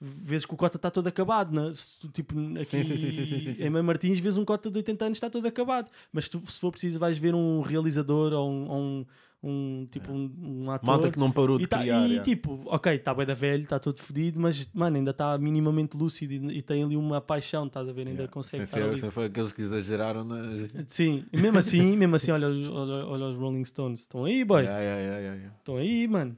[0.00, 1.72] vês que o cota está todo acabado, né?
[2.12, 5.30] Tipo, aqui Sim, sim, sim, em Mãe Martins vês um cota de 80 anos está
[5.30, 9.06] todo acabado, mas tu, se for preciso vais ver um realizador ou um, ou um,
[9.46, 12.08] um, tipo um, um ator Malta que não parou de e, tá- criar.
[12.08, 12.20] e, é.
[12.22, 16.32] tipo, ok, está bem da velho, está todo fodido, mas mano, ainda está minimamente lúcido
[16.32, 18.02] e, e tem ali uma paixão, estás a ver?
[18.08, 18.32] Ainda Yeah.
[18.32, 20.70] consegue Sem estar ser- sem foi aqueles que exageraram nas.
[20.88, 24.44] Sim, e mesmo assim, mesmo assim, olha, os- olha, olha os Rolling Stones, estão aí,
[24.44, 25.56] boy, Yeah, yeah, yeah, yeah, yeah.
[25.58, 26.36] estão aí, mano,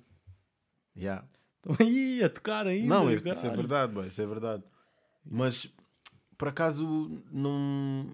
[0.96, 1.24] Yeah.
[1.56, 2.88] estão aí a tocar ainda.
[2.88, 4.62] Não, isso, isso é verdade, boy, isso é verdade.
[5.28, 5.68] Mas
[6.38, 8.06] por acaso não.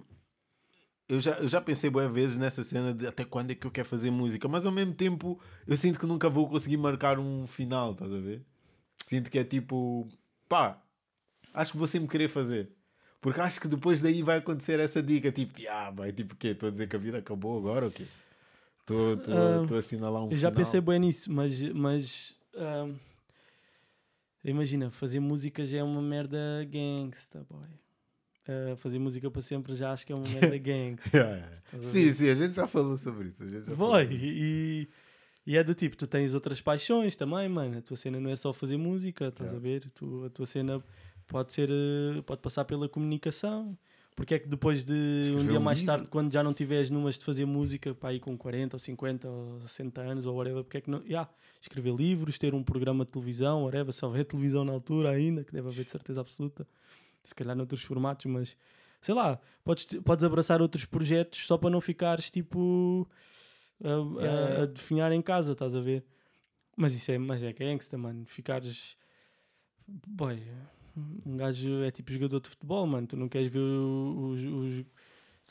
[1.13, 3.71] Eu já, eu já pensei boas vezes nessa cena de até quando é que eu
[3.71, 7.47] quero fazer música, mas ao mesmo tempo eu sinto que nunca vou conseguir marcar um
[7.47, 8.43] final, estás a ver?
[9.05, 10.09] Sinto que é tipo,
[10.49, 10.83] pá,
[11.53, 12.71] acho que vou sempre querer fazer.
[13.21, 16.49] Porque acho que depois daí vai acontecer essa dica, tipo, ah, vai, tipo, o quê?
[16.49, 18.07] Estou a dizer que a vida acabou agora ou quê?
[18.81, 20.65] Estou Ah, a assinalar um Eu já final.
[20.65, 22.95] pensei bem nisso, mas, mas ahm,
[24.43, 27.69] imagina, fazer música já é uma merda gangsta, boy.
[28.49, 31.17] Ah, fazer música para sempre já acho que é uma merda gangsta.
[31.17, 31.89] Yeah, yeah.
[31.93, 33.43] Sim, sim, a gente já falou sobre isso.
[33.45, 34.89] A gente já Boy, e,
[35.47, 37.79] e é do tipo, tu tens outras paixões também, mano.
[37.79, 39.57] A tua cena não é só fazer música, estás Yeah.
[39.57, 39.91] a ver?
[39.95, 40.83] Tu, a tua cena
[41.29, 43.77] pode ser, eh, pode passar pela comunicação.
[44.15, 45.95] Porque é que depois de um dia mais livro.
[45.95, 49.27] tarde, quando já não tiveres numas de fazer música, para aí com 40 ou 50
[49.27, 51.01] ou 60 anos ou whatever, porque é que não.
[51.05, 51.31] Yeah,
[51.63, 55.51] escrever livros, ter um programa de televisão, whatever, se houver televisão na altura ainda, que
[55.51, 56.69] deve haver de certeza absoluta,
[57.25, 58.57] se calhar noutros formatos, mas
[59.01, 63.09] sei lá, podes, podes abraçar outros projetos só para não ficares tipo
[63.83, 66.05] a, a- Yeah, a definhar em casa, estás a ver?
[66.77, 68.25] Mas isso é, mas é gangsta, mano.
[68.27, 68.97] Ficares.
[70.09, 70.43] Boy,
[71.27, 73.07] um gajo é tipo jogador de futebol, mano.
[73.07, 74.41] Tu não queres ver os.
[74.45, 74.85] os-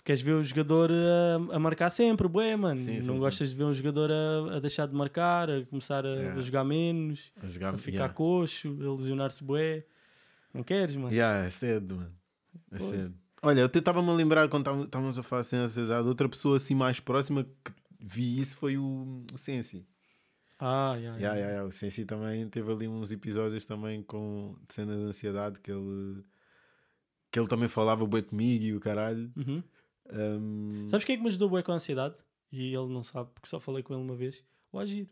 [0.03, 2.77] queres ver o jogador a, a marcar sempre, bué, mano.
[2.77, 3.19] Sim, sim, não sim.
[3.19, 6.39] gostas de ver um jogador a, a deixar de marcar, a começar a, Yeah.
[6.39, 8.13] a jogar menos, A jogar a ficar yeah.
[8.13, 9.85] coxo, a lesionar-se bué.
[10.53, 11.11] Não queres, mano?
[11.13, 12.15] Yeah, é cedo, mano.
[12.71, 12.89] É Pois.
[12.89, 13.15] cedo.
[13.43, 16.75] Olha, eu estava-me a lembrar quando estávamos a falar assim na ansiedade, outra pessoa assim
[16.75, 19.87] mais próxima que vi isso foi o, o Sensi.
[20.59, 21.35] Ah, yeah, Yeah, yeah.
[21.35, 21.67] yeah, yeah.
[21.67, 26.23] O Sensi também teve ali uns episódios também com de cenas de ansiedade que ele
[27.31, 29.31] que ele também falava bem comigo e o caralho.
[29.37, 29.63] Uhum.
[30.13, 32.15] Um, Sabes quem é que me ajudou bué com a ansiedade?
[32.51, 34.43] E ele não sabe, porque só falei com ele uma vez.
[34.71, 35.09] O Agir.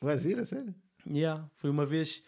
[0.00, 0.74] Vai giro, a sério?
[1.06, 2.22] Yeah, foi uma vez.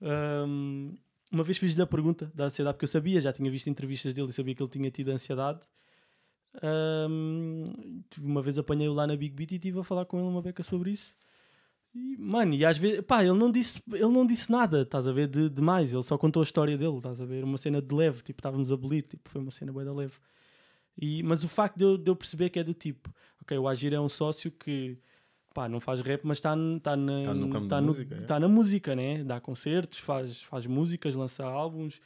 [0.00, 0.94] hum,
[1.32, 4.28] uma vez fiz-lhe a pergunta da ansiedade, porque eu sabia, já tinha visto entrevistas dele
[4.30, 5.60] e sabia que ele tinha tido ansiedade.
[6.62, 10.40] Hum, uma vez apanhei-o lá na Big Beat e estive a falar com ele uma
[10.40, 11.16] beca sobre isso.
[11.94, 15.12] E, mano, e às vezes, pá, ele não disse, ele não disse nada, estás a
[15.12, 15.92] ver, de, demais.
[15.92, 18.70] Ele só contou a história dele, estás a ver, uma cena de leve, tipo, estávamos
[18.70, 20.14] a bolir, tipo, foi uma cena bué da leve.
[21.00, 23.68] E, mas o facto de eu, de eu perceber que é do tipo, ok, o
[23.68, 24.98] Agir é um sócio que,
[25.56, 26.50] pá, não faz rap, mas está
[26.82, 28.20] tá na, Tá no campo tá da no- música, é.
[28.20, 29.24] tá na música, né?
[29.24, 31.98] Dá concertos, faz, faz músicas, lança álbuns.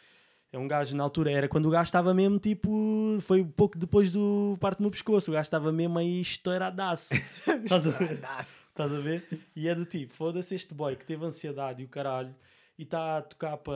[0.53, 4.11] É um gajo, na altura, era quando o gajo estava mesmo, tipo, foi pouco depois
[4.13, 7.15] do parte do meu pescoço, o gajo estava mesmo aí estouradaço.
[7.65, 8.21] Estás a ver?
[8.41, 9.25] Estás a ver?
[9.55, 12.35] E é do tipo, foda-se este boy que teve ansiedade e o caralho
[12.79, 13.75] e está a tocar para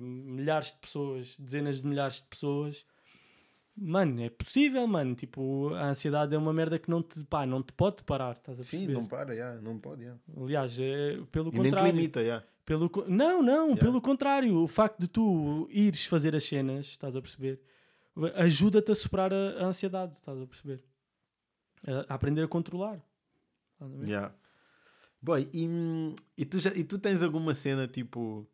[0.00, 2.84] milhares de pessoas, dezenas de milhares de pessoas.
[3.76, 5.14] Mano, é possível, mano.
[5.14, 8.60] Tipo, a ansiedade é uma merda que não te, pá, não te pode parar, estás
[8.60, 8.92] a Sim, perceber?
[8.92, 10.02] não para, yeah, não pode.
[10.02, 10.20] Yeah.
[10.36, 11.92] Aliás, é, pelo E nem te contrário.
[11.96, 12.44] limita, yeah.
[12.64, 13.80] Pelo, não, não, Yeah.
[13.80, 14.56] pelo contrário.
[14.62, 17.60] O facto de tu ires fazer as cenas, estás a perceber,
[18.36, 20.84] ajuda-te a superar a, a ansiedade, estás a perceber?
[21.86, 23.00] A, a aprender a controlar.
[23.74, 24.08] Estás a ver?
[24.08, 24.34] Yeah.
[25.22, 25.68] Boy, e,
[26.36, 28.46] e, tu já, e tu tens alguma cena tipo.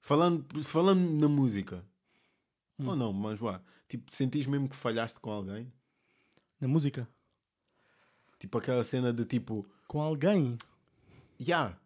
[0.00, 1.84] Falando, falando na música.
[2.78, 2.88] Hum.
[2.88, 3.60] Ou não, mas vá.
[3.88, 5.72] Tipo, sentiste mesmo que falhaste com alguém?
[6.60, 7.08] Na música.
[8.38, 9.66] Tipo aquela cena de tipo.
[9.86, 10.56] Com alguém.
[11.40, 11.78] Ya!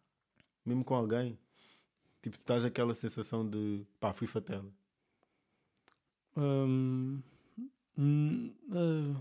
[0.64, 1.38] Mesmo com alguém.
[2.22, 4.70] Tipo, estás aquela sensação de pá, fui fatela.
[6.36, 7.20] Hum,
[7.96, 9.20] hum, ah,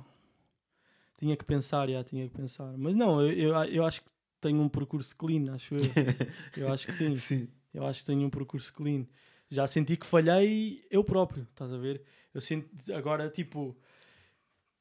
[1.18, 2.78] tinha que pensar, já, tinha que pensar.
[2.78, 5.80] Mas não, eu, eu, eu acho que tenho um percurso clean, acho eu.
[6.56, 7.18] Eu acho que sim.
[7.18, 7.48] Sim.
[7.74, 9.06] Eu acho que tenho um percurso clean.
[9.50, 12.02] Já senti que falhei eu próprio, estás a ver?
[12.34, 13.78] Eu sinto agora, tipo,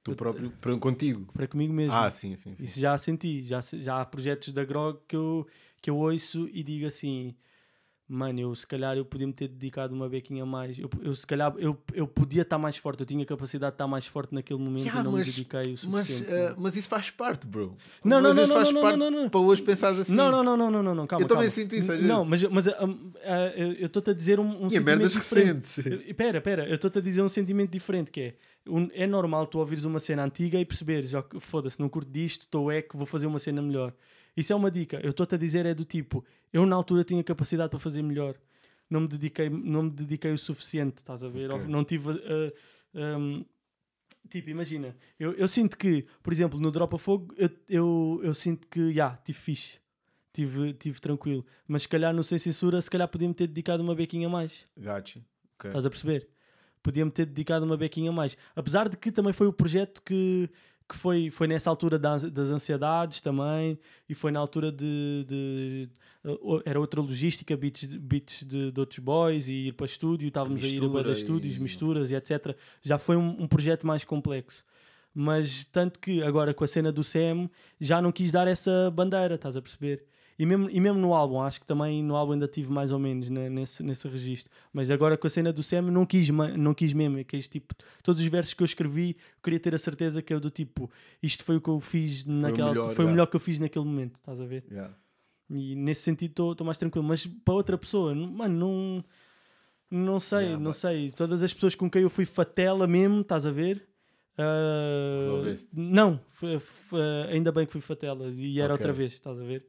[0.03, 1.33] Tu próprio, para contigo.
[1.33, 1.93] para comigo mesmo.
[1.93, 2.65] Ah, sim, sim, sim.
[2.65, 3.43] Isso já senti.
[3.43, 5.47] Já, já há projetos da Grog que eu,
[5.83, 7.35] que eu ouço e digo assim:
[8.09, 10.79] Mano, eu se calhar eu podia me ter dedicado uma bequinha a mais.
[10.79, 13.01] Eu, eu se calhar eu, eu podia estar mais forte.
[13.01, 15.61] Eu tinha capacidade de estar mais forte naquele momento Ya, e não mas- me dediquei
[15.63, 16.33] o Mas, suficiente.
[16.33, 16.57] eh, mano.
[16.61, 17.77] mas isso faz parte, bro.
[18.05, 19.29] Não, não, mas não, isso não, faz não, parte não, não, não.
[19.29, 20.15] para hoje pensares assim.
[20.15, 21.25] Não, não, não, não, não, não, não, calma.
[21.25, 21.51] Eu também calma.
[21.51, 22.49] sinto isso às Não, vezes.
[22.49, 22.89] mas, mas ah,
[23.25, 25.77] ah, eu estou-te a dizer um, um E merdas recentes.
[25.79, 28.35] Espera, espera, eu estou-te a dizer um sentimento diferente que é
[28.95, 32.71] é normal tu ouvires uma cena antiga e perceberes, que foda-se, não curto disto, estou
[32.71, 33.93] é que vou fazer uma cena melhor.
[34.37, 35.01] Isso é uma dica.
[35.03, 38.37] Eu estou-te a dizer é do tipo, eu na altura tinha capacidade para fazer melhor.
[38.91, 41.51] não me dediquei, não me dediquei o suficiente, estás a ver?
[41.51, 41.67] Ok.
[41.67, 42.11] Não tive.
[42.11, 42.53] uh,
[42.95, 43.45] um,
[44.29, 48.35] tipo, imagina, eu, eu sinto que, por exemplo, no Drop a Fogo, eu, eu, eu
[48.35, 49.79] sinto que, já, tive fixe.
[50.33, 51.47] Tive, tive tranquilo.
[51.67, 54.67] Mas se calhar no Sem Censura, se calhar podia-me ter dedicado uma bequinha a mais.
[54.77, 55.25] Gachi.
[55.55, 55.71] Ok.
[55.71, 56.29] Estás a perceber?
[56.83, 58.37] Podia-me ter dedicado uma bequinha a mais.
[58.55, 60.51] Apesar de que também foi o projeto que,
[60.89, 63.79] que foi, foi nessa altura das, das ansiedades também,
[64.09, 65.25] e foi na altura de.
[65.29, 65.89] de-
[66.65, 70.67] era outra logística, beats, beats de, de outros boys, e ir para estúdio, estávamos a
[70.67, 70.71] ir
[71.11, 72.57] a estúdios, misturas e etc.
[72.83, 74.65] Já foi um, um projeto mais complexo.
[75.15, 79.37] Mas tanto que agora com a cena do CM já não quis dar essa bandeira,
[79.37, 80.05] estás a perceber?
[80.39, 82.99] E mesmo, e mesmo no álbum, acho que também no álbum ainda tive mais ou
[82.99, 84.53] menos né, nesse, nesse registro.
[84.73, 87.19] Mas agora com a cena do Sam não quis, não quis mesmo.
[87.19, 90.39] é este tipo, todos os versos que eu escrevi, queria ter a certeza que eu
[90.39, 90.91] do tipo,
[91.23, 92.69] isto foi o que eu fiz naquela.
[92.71, 94.65] melhor, foi o melhor que eu fiz naquele momento, estás a ver?
[94.71, 94.95] Yeah.
[95.49, 97.07] E nesse sentido estou mais tranquilo.
[97.07, 99.05] Mas para outra pessoa, mano, não.
[99.89, 101.11] Não sei, Yeah, não but- sei.
[101.13, 103.87] Todas as pessoas com quem eu fui fatela mesmo, estás a ver?
[105.19, 105.69] Resolveste?
[105.73, 108.85] não, foi- foi- ainda bem que fui fatela e era Ok.
[108.85, 109.65] outra vez, estás a ver?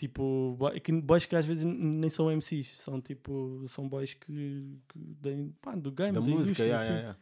[0.00, 4.98] Tipo, que- boys que às vezes nem são MCs, são tipo, são boys que, que
[4.98, 5.30] da-
[5.60, 6.92] pá, do game, Da da, música, yeah, assim.
[6.94, 7.18] yeah, yeah.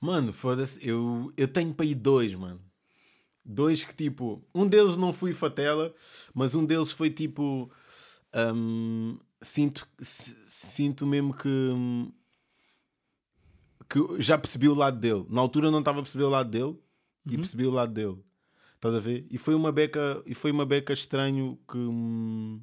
[0.00, 2.62] Mano, foda-se, eu, eu tenho para ir dois, mano.
[3.44, 5.94] Dois que tipo, um deles não fui fatela,
[6.32, 7.70] mas um deles foi tipo.
[8.54, 11.46] hum, sinto, sinto mesmo que.
[11.46, 12.10] hum,
[13.86, 15.26] que já percebi o lado dele.
[15.28, 16.78] Na altura não estava a perceber o lado dele
[17.26, 17.36] e Uhum.
[17.36, 18.18] percebi o lado dele.
[18.80, 19.26] Estás a ver?
[19.30, 21.76] E foi uma beca, e foi uma beca estranho que.
[21.76, 22.60] hum,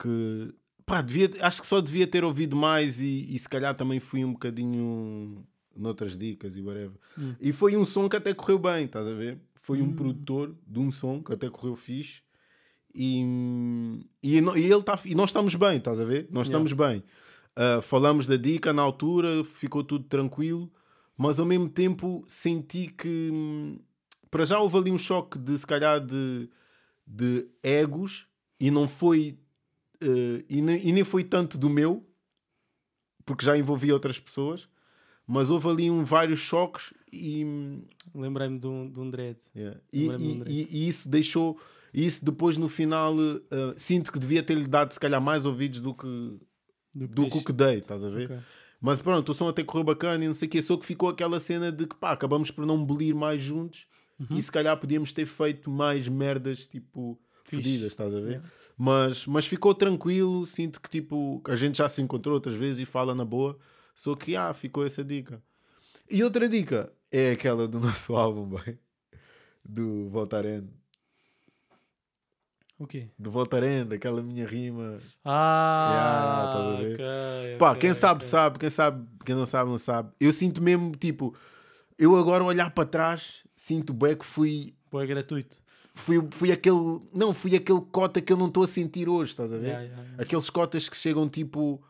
[0.00, 0.54] que
[0.84, 4.24] pá, devia, acho que só devia ter ouvido mais e, e se calhar também fui
[4.24, 5.46] um bocadinho
[5.76, 6.96] noutras dicas e whatever.
[7.18, 7.34] Hum.
[7.40, 9.38] E foi um som que até correu bem, estás a ver?
[9.54, 9.92] Foi um Hum.
[9.94, 12.22] produtor de um som que até correu fixe
[12.94, 13.20] e,
[14.22, 16.26] e, e ele tá, e nós estamos bem, estás a ver?
[16.30, 16.64] Nós Yeah.
[16.66, 17.04] estamos bem.
[17.54, 20.72] Ah, falamos da dica na altura, ficou tudo tranquilo,
[21.16, 23.78] mas ao mesmo tempo senti que hum,
[24.32, 26.48] para já houve ali um choque de se calhar de,
[27.06, 28.26] de egos
[28.58, 29.38] e não foi
[30.00, 32.02] eh, e, nem, e nem foi tanto do meu
[33.26, 34.68] porque já envolvia outras pessoas
[35.26, 37.44] mas houve ali um, vários choques e,
[38.14, 39.38] Lembrei-me de um, de um dread.
[39.54, 40.50] yeah, e, e- André.
[40.50, 41.60] e- e isso deixou
[41.92, 45.94] isso depois no final eh, sinto que devia ter-lhe dado se calhar mais ouvidos do
[45.94, 46.06] que
[46.94, 48.30] Do que do que que dei, estás a ver?
[48.30, 48.38] Ok.
[48.80, 51.08] Mas pronto, o som até correu bacana e não sei o que, só que ficou
[51.10, 53.86] aquela cena de que pá, acabamos por não belir mais juntos
[54.20, 54.36] Uhum.
[54.36, 58.30] e se calhar podíamos ter feito mais merdas tipo fedidas, estás a ver?
[58.32, 58.48] Yeah.
[58.76, 62.86] Mas, mas ficou tranquilo, sinto que tipo a gente já se encontrou outras vezes e
[62.86, 63.58] fala na boa,
[63.94, 65.42] só que ah, ficou essa dica.
[66.10, 68.78] E outra dica é aquela do nosso álbum, bem,
[69.64, 70.64] do Voltaren.
[72.78, 73.08] O quê?
[73.16, 74.98] Do Voltaren, aquela minha rima.
[75.24, 76.94] Ah, estás a ver?
[76.94, 78.28] ok, Pá, ok, quem sabe, ok.
[78.28, 78.58] sabe.
[78.58, 80.12] Quem sabe, quem não sabe, não sabe.
[80.18, 81.36] Eu sinto mesmo, tipo,
[81.98, 85.56] eu agora olhar para trás, sinto bem que fui, é gratuito.
[85.94, 89.52] fui, fui aquele, não, fui aquele cota que eu não estou a sentir hoje, estás
[89.52, 89.68] a ver?
[89.68, 90.22] Yeah, yeah, yeah.
[90.22, 91.82] Aqueles cotas que chegam, tipo,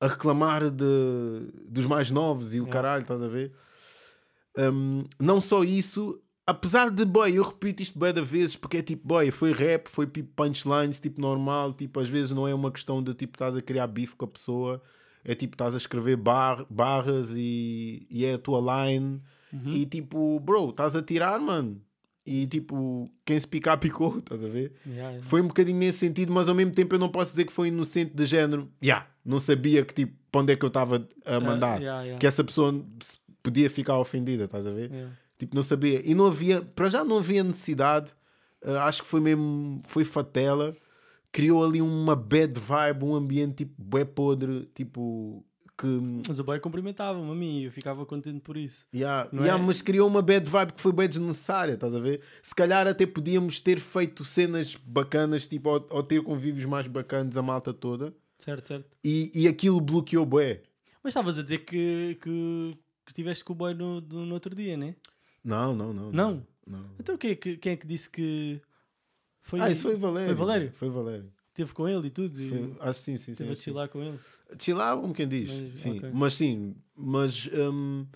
[0.00, 0.86] a reclamar de,
[1.68, 3.52] dos mais novos e o caralho, estás a ver?
[4.56, 8.82] Um, não só isso, apesar de, boy, eu repito isto bem da vezes, porque é
[8.82, 12.70] tipo, boy, foi rap, foi tipo punchlines, tipo normal, tipo, às vezes não é uma
[12.70, 14.82] questão de tipo, estás a criar bife com a pessoa,
[15.24, 19.20] é tipo, estás a escrever bar, barras e, e é a tua line,
[19.52, 19.70] Uhum.
[19.70, 21.80] e tipo, bro, estás a tirar, mano,
[22.26, 24.72] e tipo, quem se picar, picou, estás a ver?
[24.84, 25.22] Yeah, yeah.
[25.22, 27.68] Foi um bocadinho nesse sentido, mas ao mesmo tempo eu não posso dizer que foi
[27.68, 28.68] inocente de género.
[28.82, 31.76] Yeah, não sabia que tipo, para onde é que eu estava a mandar.
[31.78, 32.18] Ah, yeah.
[32.18, 32.84] Que essa pessoa
[33.42, 34.90] podia ficar ofendida, estás a ver?
[35.38, 36.00] Tipo, não sabia.
[36.04, 38.12] E não havia, para já não havia necessidade.
[38.64, 40.74] Uh, acho que foi mesmo, foi fatela.
[41.34, 45.44] Criou ali uma bad vibe, um ambiente tipo, bué podre, tipo,
[45.76, 45.86] que...
[46.28, 48.86] Mas o boy cumprimentava-me a mim e eu ficava contente por isso.
[48.94, 49.66] Yeah, yeah, é?
[49.66, 52.20] Mas criou uma bad vibe que foi bem desnecessária, estás a ver?
[52.40, 57.36] Se calhar até podíamos ter feito cenas bacanas, tipo, ou, ou ter convívios mais bacanas
[57.36, 58.96] a malta toda, Certo, certo.
[59.02, 60.62] e, e aquilo bloqueou bué.
[61.02, 64.76] Mas estavas a dizer que, que, que estiveste com o boy no, no outro dia,
[64.76, 64.94] né?
[65.42, 66.12] Não, não, não.
[66.12, 66.46] Não?
[66.64, 66.84] não.
[66.96, 68.62] Então é que, quem é que disse que.
[69.44, 70.28] Foi, Ah, isso foi o Valério.
[70.28, 70.72] Foi Valério?
[70.74, 71.32] Foi Valério.
[71.54, 72.40] Teve com ele e tudo.
[72.40, 73.34] e Foi- acho que sim, sim, sim.
[73.36, 73.60] Teve a sim.
[73.62, 74.18] chilar com ele.
[74.58, 75.50] Chilar, como quem diz.
[75.50, 75.98] Mas, sim.
[75.98, 76.10] ok.
[76.12, 78.06] Mas sim, mas hum,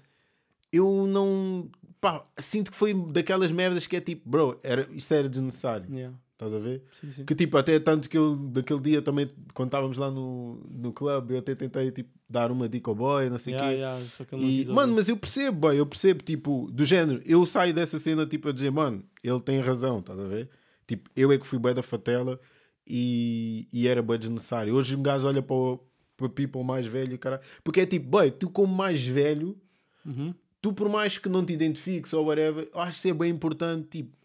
[0.72, 1.70] eu não.
[2.01, 5.87] Pá, sinto que foi daquelas merdas que é tipo, bro, era, isto era desnecessário.
[5.93, 6.16] Yeah.
[6.33, 6.85] Estás a ver?
[7.01, 7.24] Sim, sim.
[7.24, 11.35] Que tipo, até tanto que eu daquele dia também, quando estávamos lá no, no clube,
[11.35, 14.35] eu até tentei tipo, dar uma dica ao boy, não sei o Yeah, quê.
[14.37, 17.99] yeah, E, mano, mas eu percebo, boy, eu percebo, tipo, do género, eu saio dessa
[17.99, 20.49] cena tipo a dizer, mano, ele tem razão, estás a ver?
[20.89, 22.41] Tipo, eu é que fui bué da fatela
[22.84, 24.74] e, e era bem desnecessário.
[24.74, 25.80] Hoje um gajo olha para o
[26.16, 27.41] para people mais velho, cara.
[27.62, 29.57] Porque é tipo, boy, tu como mais velho,
[30.05, 30.34] Uhum.
[30.61, 33.86] tu por mais que não te identifiques ou whatever, eu acho que é bem importante,
[33.89, 34.16] tipo,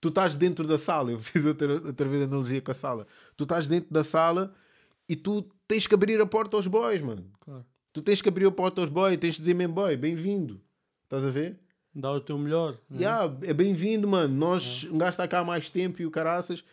[0.00, 3.06] tu estás dentro da sala, eu fiz outra, outra vez a analogia com a sala,
[3.36, 4.54] tu estás dentro da sala
[5.06, 7.26] e tu tens que abrir a porta aos boys, mano.
[7.40, 7.66] Claro.
[7.92, 10.60] Tu tens que abrir a porta aos boys, tens de dizer mesmo, boy, bem-vindo.
[11.02, 11.58] Estás a ver?
[11.94, 12.72] Dá o teu melhor.
[12.90, 12.98] né?
[13.02, 14.34] Yeah, é bem-vindo, mano.
[14.34, 16.64] Nós, um gajo está cá há mais tempo e o caraças,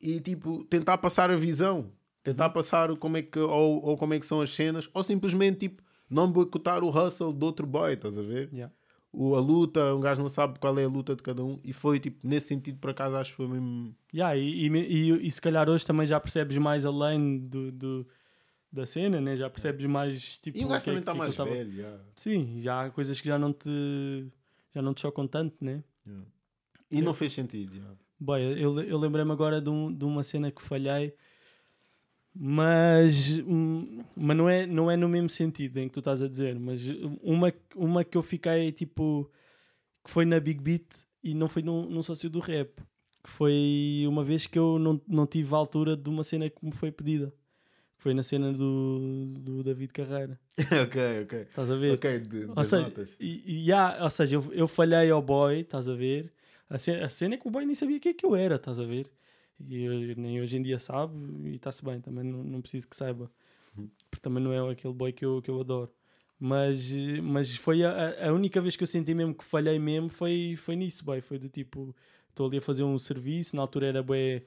[0.00, 1.90] e tipo, tentar passar a visão,
[2.22, 5.68] tentar passar como é que, ou, ou como é que são as cenas, ou simplesmente
[5.68, 8.48] tipo, não boicotar o hustle do outro boy, estás a ver?
[8.52, 8.72] Yeah.
[9.12, 11.72] O, a luta, um gajo não sabe qual é a luta de cada um, e
[11.72, 13.94] foi tipo, nesse sentido, por acaso, acho que foi mesmo.
[14.14, 18.06] Yeah, e, e, e, e se calhar hoje também já percebes mais além do, do-
[18.72, 19.36] da cena, né?
[19.36, 20.58] já percebes mais tipo.
[20.58, 21.98] E o gajo é também está mais tava- velho, yeah.
[22.14, 24.26] Sim, já há coisas que já não te
[24.76, 25.82] já não te chocam tanto, né?
[26.06, 26.26] Yeah.
[26.90, 27.96] E não fez sentido, yeah.
[28.60, 31.14] Eu, eu lembrei-me agora de, um- de uma cena que falhei,
[32.34, 36.28] mas, hum, mas não, é, não é no mesmo sentido em que tu estás a
[36.28, 36.82] dizer, mas
[37.22, 39.30] uma, uma que eu fiquei tipo
[40.04, 40.84] que foi na Big Beat
[41.24, 42.76] e não foi num, num sócio do rap,
[43.24, 46.64] que foi uma vez que eu não, não tive a altura de uma cena que
[46.64, 47.32] me foi pedida.
[47.98, 50.38] Foi na cena do, do David Carreira.
[50.84, 51.38] ok, ok.
[51.42, 51.94] Estás a ver?
[51.94, 53.16] Ok, de, Ou seja, notas.
[53.18, 56.32] e, e há- ou seja eu, eu falhei ao boy, estás a ver?
[56.68, 58.34] A cena, a cena é que o boy nem sabia o que é que eu
[58.36, 59.10] era, estás a ver?
[59.60, 61.14] E eu- nem hoje em dia sabe
[61.48, 63.30] e está-se bem, também não, não preciso que saiba.
[64.10, 65.90] Porque também não é aquele boy que eu, que eu adoro.
[66.38, 66.90] Mas,
[67.22, 70.76] mas foi a, a única vez que eu senti mesmo que falhei mesmo foi, foi
[70.76, 71.20] nisso, boy.
[71.22, 71.94] Foi do tipo,
[72.28, 74.42] estou ali a fazer um serviço, na altura era bué,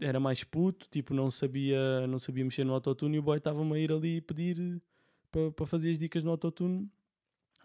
[0.00, 3.74] era mais puto, tipo, não sabia, não sabia mexer no autotune e o boy estava-me
[3.74, 4.80] a ir ali pedir
[5.56, 6.88] para fazer as dicas no autotune.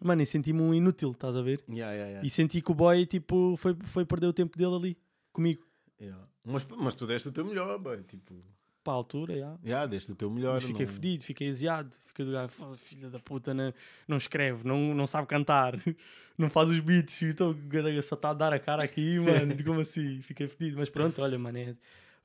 [0.01, 1.63] Mano, e senti-me um inútil, estás a ver?
[1.69, 2.27] Yeah, yeah, yeah.
[2.27, 4.97] E senti que o boy, tipo, foi, foi perder o tempo dele ali,
[5.31, 5.65] comigo.
[5.99, 6.21] Yeah.
[6.45, 8.03] Mas, mas tu deste o teu melhor, boy.
[8.03, 8.35] Tipo,
[8.83, 9.57] Para a altura, já.
[9.63, 10.55] yeah, deste o teu melhor.
[10.55, 11.95] Mas fiquei não- fedido, fiquei aziado.
[12.05, 13.73] Fiquei do gajo, "Foda, filha da puta, não,
[14.07, 15.73] não escreve, não, não sabe cantar,
[16.37, 17.55] não faz os beats, então
[18.03, 20.21] só está a dar a cara aqui, mano, como assim?
[20.21, 20.77] Fiquei fedido.
[20.77, 21.75] Mas pronto, olha, mano, é-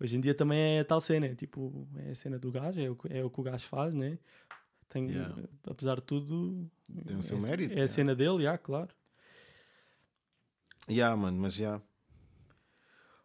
[0.00, 2.90] hoje em dia também é tal cena, é tipo, é a cena do gajo, é
[2.90, 4.18] o, que- é o que o gajo faz, né?
[4.88, 5.36] Tem, Yeah.
[5.68, 6.68] Apesar de tudo,
[7.06, 7.88] Tem o seu é, mérito, É a yeah.
[7.92, 8.88] cena dele, já, claro.
[10.88, 11.80] Yeah, mano, mas já.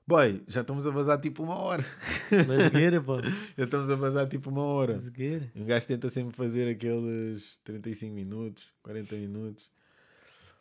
[0.07, 1.83] Boy, já estamos a vazar tipo uma hora.
[2.47, 3.17] Lasgueira, pô.
[3.57, 4.93] Já estamos a vazar tipo uma hora.
[4.93, 5.51] Lasgueira.
[5.55, 9.67] Um gajo tenta sempre fazer aqueles 35 minutos, 40 minutos.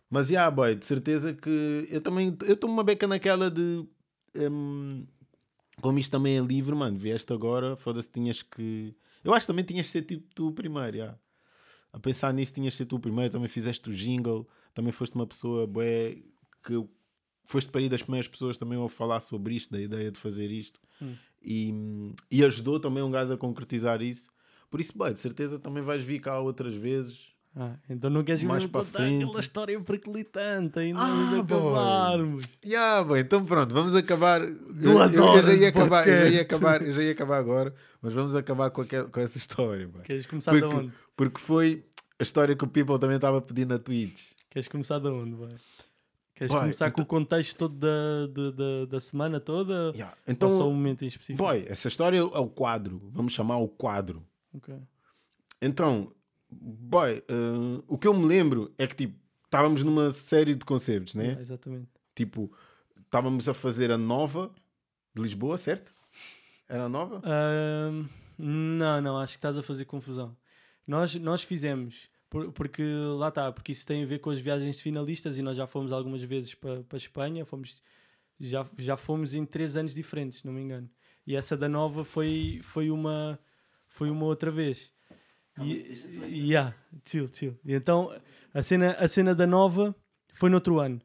[0.08, 3.86] Mas, já, boy, de certeza que eu também eu estou uma beca naquela de.
[4.34, 5.04] hum,
[5.80, 8.94] como isto também é livre, mano, vieste agora, foda-se, tinhas que.
[9.22, 11.18] Eu acho que também tinhas de ser tipo tu o primeiro, já.
[11.92, 15.14] A pensar nisto, tinhas de ser tu o primeiro, também fizeste o jingle, também foste
[15.14, 16.16] uma pessoa, bué,
[16.62, 16.84] que
[17.44, 20.50] foste para aí das primeiras pessoas também a falar sobre isto, da ideia de fazer
[20.50, 20.80] isto.
[21.00, 21.14] Hum.
[21.42, 21.72] E,
[22.30, 24.30] e ajudou também um gajo a concretizar isso.
[24.70, 27.33] Por isso, boy, de certeza também vais vir cá outras vezes.
[27.56, 29.24] Ah, então não queres Mais para contar frente.
[29.24, 32.44] aquela história periclitante ainda Ah, de acabarmos.
[32.64, 34.40] Yeah, bem, então pronto, vamos acabar.
[34.44, 37.02] Duas eu, eu, eu já horas ia de acabar, eu já ia acabar, eu já
[37.02, 40.02] ia acabar agora, mas vamos acabar com, aquel- com essa história, boy.
[40.02, 40.92] Queres começar de Porque, onde?
[41.16, 41.86] porque foi
[42.18, 44.32] a história que o People também estava pedindo na Twitch.
[44.50, 45.36] Queres começar de onde?
[46.34, 49.92] Queres Boy, começar com então- o contexto todo da, da, da, da semana toda?
[49.94, 50.16] Yeah.
[50.26, 51.38] Então, ou só um Então, momento em específico?
[51.40, 54.26] boy, essa história é o quadro, vamos chamar o quadro.
[54.52, 54.74] Ok.
[55.62, 56.12] Então,
[56.60, 61.14] boy, eh, o que eu me lembro é que tipo, estávamos numa série de concertos,
[61.14, 61.24] né?
[61.24, 61.88] Yeah, exatamente.
[62.14, 62.52] Tipo,
[63.04, 64.52] estávamos a fazer a nova
[65.14, 65.92] de Lisboa, certo?
[66.68, 67.22] Era a nova?
[67.24, 68.06] Ahm,
[68.38, 70.36] não, não, acho que estás a fazer confusão.
[70.86, 72.82] Nós, nós fizemos, por- porque
[73.16, 75.66] lá está, porque isso tem a ver com as viagens de finalistas e nós já
[75.66, 77.80] fomos algumas vezes para a Espanha, fomos,
[78.40, 80.90] já, já fomos em três anos diferentes, se não me engano.
[81.26, 83.38] E essa da nova foi, foi, uma,
[83.88, 84.92] foi uma outra vez.
[85.60, 86.74] E, yeah,
[87.04, 87.56] chill, chill.
[87.64, 88.10] E então
[88.52, 89.94] a cena, a cena da nova
[90.32, 91.00] foi no outro ano.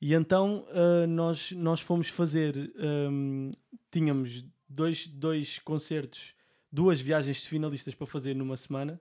[0.00, 2.72] E então ah, nós, nós fomos fazer.
[2.78, 3.50] ahm,
[3.90, 6.34] tínhamos dois, dois concertos,
[6.70, 9.00] duas viagens de finalistas para fazer numa semana.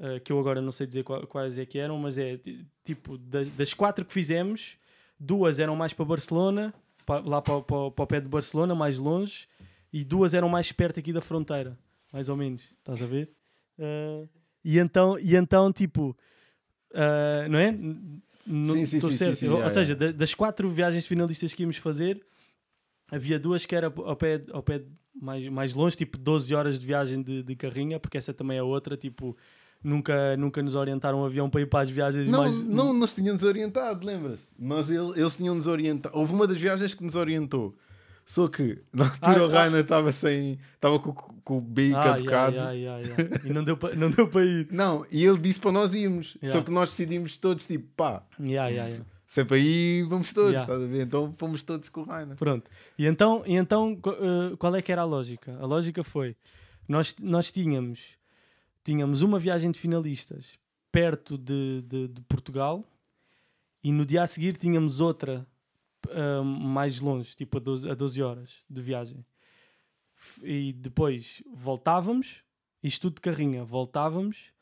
[0.00, 2.66] ah, que eu agora não sei dizer qua- quais é que eram, mas é ti-
[2.84, 4.76] tipo das, das quatro que fizemos,
[5.18, 6.74] duas eram mais para Barcelona,
[7.06, 9.48] pa- lá para, para, para o pé de Barcelona, mais longe,
[9.92, 11.78] e duas eram mais perto aqui da fronteira,
[12.12, 12.62] mais ou menos.
[12.78, 13.30] Estás a ver?
[13.78, 14.24] Ah,
[14.64, 16.16] e, então, e então, tipo,
[16.94, 17.72] ah, não é?
[17.72, 21.62] Sim, sim, sim, sim, sim, Ou- yeah, Ou seja, da- das quatro viagens finalistas que
[21.62, 22.20] íamos fazer,
[23.10, 24.82] havia duas que era ao pé, ao pé
[25.20, 28.62] mais, mais longe, tipo 12 horas de viagem de, de carrinha, porque essa também é
[28.62, 29.36] outra, tipo,
[29.84, 32.66] nunca, nunca nos orientaram um avião para ir para as viagens Não, mais.
[32.68, 34.46] não nos tinham desorientado, lembras?
[34.58, 36.16] Nós, ele- eles tinham nos orientado.
[36.16, 37.74] Houve uma das viagens que nos orientou.
[38.28, 40.58] Só que na altura Ah, o Rainer estava sem.
[40.74, 42.56] Estava com, com o BI Ah, caducado.
[42.56, 43.40] yeah, yeah, yeah.
[43.42, 44.68] E não deu para não deu para ir.
[44.70, 46.36] Não, e ele disse para nós irmos.
[46.44, 49.04] Só que nós decidimos todos, tipo, pá, Yeah, yeah, yeah.
[49.26, 51.04] se é ir, vamos todos, estás a ver?
[51.06, 52.36] Então fomos todos com o Rainer.
[52.36, 52.70] Pronto.
[52.98, 55.56] E então, e então eh, qual é que era a lógica?
[55.58, 56.36] A lógica foi:
[56.86, 58.18] nós, nós tínhamos,
[58.84, 60.58] tínhamos uma viagem de finalistas
[60.92, 62.84] perto de, de, de Portugal
[63.82, 65.46] e no dia a seguir tínhamos outra
[66.10, 69.24] ah, mais longe, tipo a 12, a 12 horas de viagem.
[70.42, 72.42] E depois voltávamos,
[72.82, 74.52] isto tudo de carrinha, voltávamos.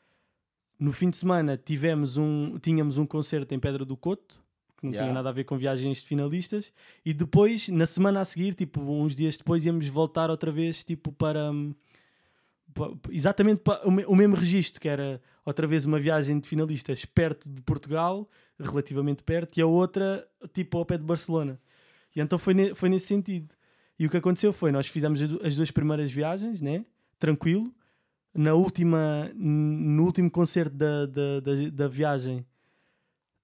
[0.79, 4.39] No fim de semana tivemos um, tínhamos um concerto em Pedra do Coto,
[4.77, 5.13] que não tinha Yeah.
[5.13, 6.71] nada a ver com viagens de finalistas.
[7.03, 11.11] E depois, na semana a seguir, tipo, uns dias depois, íamos voltar outra vez, tipo,
[11.11, 11.51] para.
[11.51, 11.73] hum,
[13.09, 17.49] exatamente para o, o mesmo registro, que era outra vez uma viagem de finalistas perto
[17.49, 18.29] de Portugal,
[18.59, 21.59] relativamente perto, e a outra, tipo, ao pé de Barcelona.
[22.15, 23.53] E então foi, ne- foi nesse sentido.
[23.99, 26.85] E o que aconteceu foi, nós fizemos as du- as duas primeiras viagens, né?
[27.19, 27.73] Tranquilo.
[28.33, 32.45] Na última, no último concerto da, da, da, da viagem,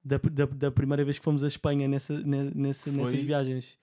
[0.03, 3.78] da, da, da primeira vez que fomos à Espanha nessa, ne- nessa, nessas viagens.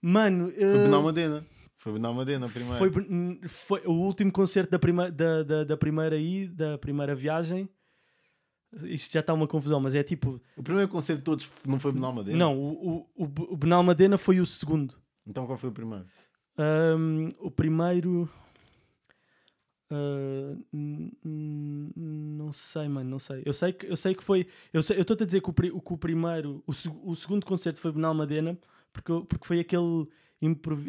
[0.00, 1.46] Mano, Foi eh, Benalmadena.
[1.76, 2.78] Foi Benalmadena primeiro.
[2.78, 7.68] foi, foi o último concerto da, prima, da, da, da primeira aí, da primeira viagem.
[8.84, 10.40] Isto já está uma confusão, mas é tipo.
[10.56, 12.36] O primeiro concerto de todos não foi Benalmadena?
[12.38, 14.94] Não, o, o, o, o Benalmadena foi o segundo.
[15.26, 16.04] Então qual foi o primeiro?
[16.58, 18.28] Ahm, o primeiro.
[19.90, 21.12] n-
[21.96, 23.42] não sei, mano, não sei.
[23.44, 24.46] Eu sei que, eu sei que foi.
[24.72, 26.62] Eu estou a dizer que o, que o primeiro.
[26.66, 28.58] O, seg- o segundo concerto foi Benalmadena
[28.92, 30.06] porque, eu- porque foi aquele,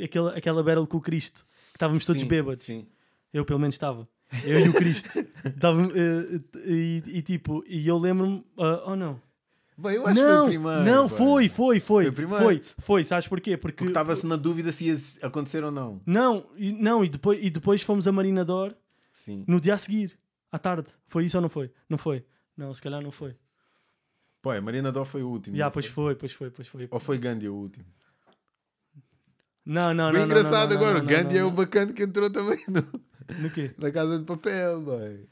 [0.04, 1.46] aquele, aquela battle com o Cristo.
[1.72, 2.62] Que estávamos todos Sim, bêbados.
[2.62, 2.88] Sim.
[3.34, 4.08] Eu pelo menos estava.
[4.44, 5.10] Eu e o Cristo.
[5.60, 8.46] Tava, eh, e, e tipo, e eu lembro-me.
[8.60, 9.22] ah, oh não.
[9.78, 10.84] Bem, eu acho que Não, foi o primeiro.
[10.84, 11.80] não, foi, foi, foi.
[11.80, 12.44] Foi o primeiro.
[12.44, 13.56] Foi, foi, sabes porquê?
[13.56, 16.02] Porque, Porque estava-se na dúvida se ia acontecer ou não.
[16.06, 18.76] Não, e, não e, depois, e depois fomos a Marinador
[19.14, 19.46] Sim.
[19.48, 20.20] no dia a seguir,
[20.52, 20.90] à tarde.
[21.08, 21.72] Foi isso ou não foi?
[21.88, 22.26] Não foi.
[22.58, 23.36] Não, se calhar não foi.
[24.42, 25.56] Pô, a Marina Dó foi o último.
[25.56, 26.88] Já, não pois foi, pois foi, pois foi.
[26.92, 27.86] Ou foi Gandhi o último?
[29.66, 30.20] Não, não, Bem não.
[30.20, 31.00] não, engraçado não, não, agora.
[31.00, 31.56] não, o Gandhi não, é o não.
[31.56, 33.02] bacana que entrou também no-
[33.40, 33.72] No quê?
[33.78, 35.28] na Casa de Papel, boy.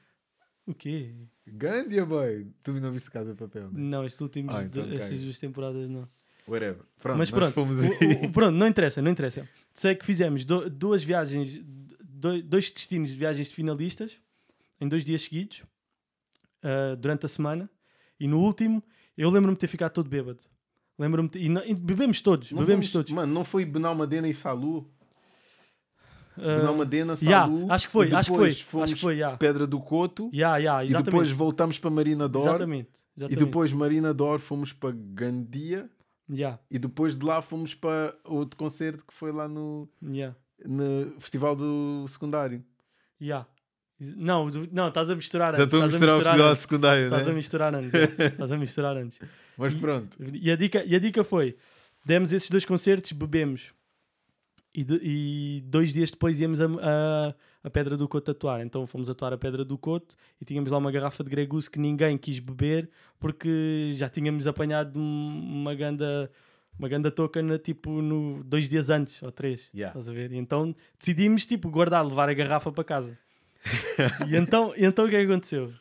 [0.66, 1.14] O quê?
[1.48, 2.48] Gandhi, boy.
[2.62, 3.80] Tu não viste Casa de Papel, né?
[3.80, 6.08] Não, estes últimos, Ah, então estas duas temporadas não.
[6.48, 6.84] Whatever.
[7.02, 7.90] Pronto, Mas pronto, fomos o- aí.
[8.26, 9.48] o- pronto, não interessa, não interessa.
[9.74, 11.60] Sei que fizemos do- duas viagens,
[12.04, 14.20] do- dois destinos de viagens de finalistas
[14.80, 15.64] em dois dias seguidos,
[16.64, 17.70] ah, durante a semana,
[18.20, 18.84] e no último
[19.18, 20.40] eu lembro-me de ter ficado todo bêbado.
[21.00, 23.12] Lembro-me de- e, e bebemos todos, Não bebemos fomos- todos.
[23.14, 24.90] Mano, não foi Benalmadena e Salu?
[26.40, 27.72] Ah, Benalmadena, yeah, Salu.
[27.72, 28.50] acho que foi, e acho que foi,
[28.84, 29.38] acho que foi, yeah.
[29.38, 30.30] Pedra do Coto.
[30.34, 32.44] Yeah, yeah, E depois voltamos para Marina Dor.
[32.48, 33.46] exatamente, E exatamente.
[33.46, 35.90] depois Marina Dor fomos para Gandia.
[36.30, 40.36] Yeah, E depois de lá fomos para outro concerto que foi lá no, yeah,
[40.66, 42.64] no Festival do Secundário.
[43.22, 43.48] yeah.
[44.00, 45.74] Não, não, estás a misturar Já antes.
[45.74, 46.62] estou a misturar o Festival do antes.
[46.62, 47.36] Secundário, Estás a né?
[47.36, 47.94] misturar antes.
[47.94, 48.14] yeah.
[48.28, 49.20] Estás a misturar antes.
[49.58, 50.18] Mas pronto.
[50.34, 51.58] E a dica, e a dica foi:
[52.06, 53.74] demos esses dois concertos, bebemos.
[54.74, 58.62] E, de- e dois dias depois íamos a, a, a Pedra do Coto atuar.
[58.66, 61.80] Então fomos atuar a Pedra do Coto e tínhamos lá uma garrafa de Gregus que
[61.80, 62.90] ninguém quis beber
[63.20, 66.32] porque já tínhamos apanhado um- uma ganda,
[66.78, 69.72] uma ganda toca na, tipo, no, dois dias antes ou três.
[69.74, 69.90] Yeah.
[69.98, 70.32] Estás a ver?
[70.32, 73.18] E então decidimos tipo, guardar, levar a garrafa para casa.
[74.30, 75.74] e, então, e então o que é que aconteceu?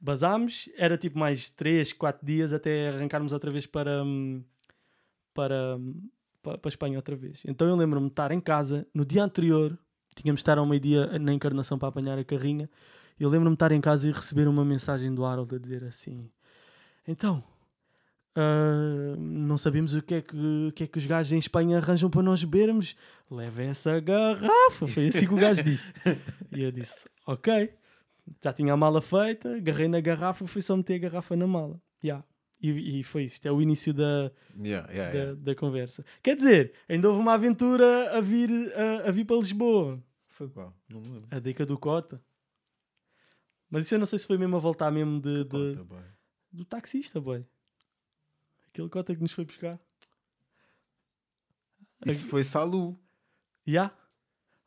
[0.00, 4.42] Basámos, era tipo mais 3, 4 dias até arrancarmos outra vez para, hum,
[6.44, 7.42] para, pa- para a Espanha outra vez.
[7.46, 9.76] Então eu lembro-me de estar em casa no dia anterior,
[10.14, 12.68] tínhamos de estar ao meio-dia na encarnação para apanhar a carrinha.
[13.18, 16.28] Eu lembro-me de estar em casa e receber uma mensagem do Harold a dizer assim:
[17.06, 17.42] Então,
[18.36, 21.78] ah, não sabemos o que, é que, o que é que os gajos em Espanha
[21.78, 22.96] arranjam para nós bebermos.
[23.30, 24.86] Leva essa garrafa.
[24.88, 25.92] Foi assim que o gajo disse.
[26.52, 27.72] E eu disse: Ok.
[28.42, 31.78] Já tinha a mala feita, agarrei na garrafa, fui só meter a garrafa na mala.
[32.02, 32.24] Yeah.
[32.66, 35.34] E, e foi isto, é o início da, Yeah, yeah, da, yeah.
[35.40, 36.04] da conversa.
[36.22, 40.02] Quer dizer, ainda houve uma aventura a vir, a, a vir para Lisboa.
[40.28, 40.74] Foi qual?
[40.88, 41.28] Não me lembro.
[41.30, 42.18] A dica do Cota.
[43.68, 46.02] Mas isso eu não sei se foi mesmo a voltar mesmo de, de- Conta, boy.
[46.52, 47.44] do taxista, boy.
[48.68, 49.78] Aquele Cota que nos foi buscar.
[52.06, 52.98] Isso foi Salu.
[53.66, 53.90] Já?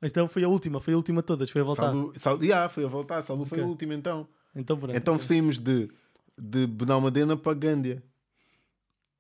[0.02, 1.84] Então foi a última, foi a última de todas, foi a voltar.
[1.88, 3.24] Salu, Salu yeah, foi a voltar.
[3.24, 3.66] Salu foi Ok.
[3.68, 4.28] o último então.
[4.56, 4.96] Então pronto.
[4.96, 5.90] Então saímos de,
[6.38, 8.04] de Benalmadena para Gândia.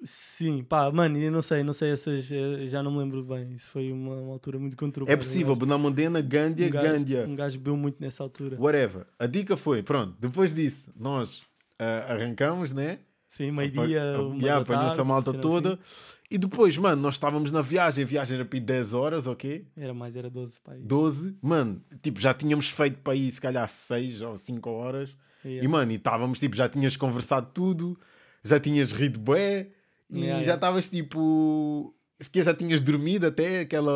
[0.03, 3.51] Sim, pá, mano, eu não sei, não sei essas, eh, já não me lembro bem.
[3.53, 5.11] Isso foi uma, uma altura muito conturbada.
[5.11, 7.25] É possível, Um Benalmadena, Gândia, gajo, Gândia.
[7.27, 8.57] um gajo bebeu muito nessa altura.
[8.59, 9.07] Whatever.
[9.17, 11.41] A dica foi, pronto, depois disso, nós
[11.79, 12.99] ah, arrancamos, né?
[13.27, 15.73] Sim, meio-dia, uma Yeah, apanhou-se a malta toda.
[15.73, 16.17] assim.
[16.29, 18.03] E depois, mano, nós estávamos na viagem.
[18.03, 19.67] A viagem era para ir 10 horas, ok?
[19.75, 20.73] Era mais, era 12, pá.
[20.79, 21.37] 12.
[21.41, 25.15] Mano, tipo, já tínhamos feito para ir se calhar 6 ou 5 horas.
[25.47, 25.63] Yeah.
[25.65, 27.99] E, mano, e estávamos, tipo, já tinhas conversado tudo.
[28.43, 29.67] Já tinhas rido bué.
[30.09, 31.93] E Yeah, já estavas, tipo...
[32.19, 33.91] Se que já tinhas dormido até aquela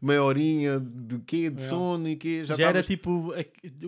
[0.00, 1.48] meia horinha de quê?
[1.48, 2.44] De sono e quê?
[2.44, 3.32] Já, Já, era estavas- tipo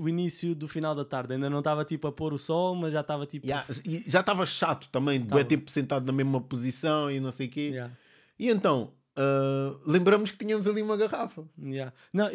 [0.00, 1.32] o início do final da tarde.
[1.32, 3.44] Ainda não estava tipo a pôr o sol, mas já estava tipo.
[3.44, 5.48] Yeah, e já estava chato também, de bué Tava.
[5.48, 7.84] tempo sentado na mesma posição e não sei o quê.
[8.38, 11.44] E então, ah, lembramos que tínhamos ali uma garrafa.
[11.62, 11.92] yeah.
[12.12, 12.28] Não,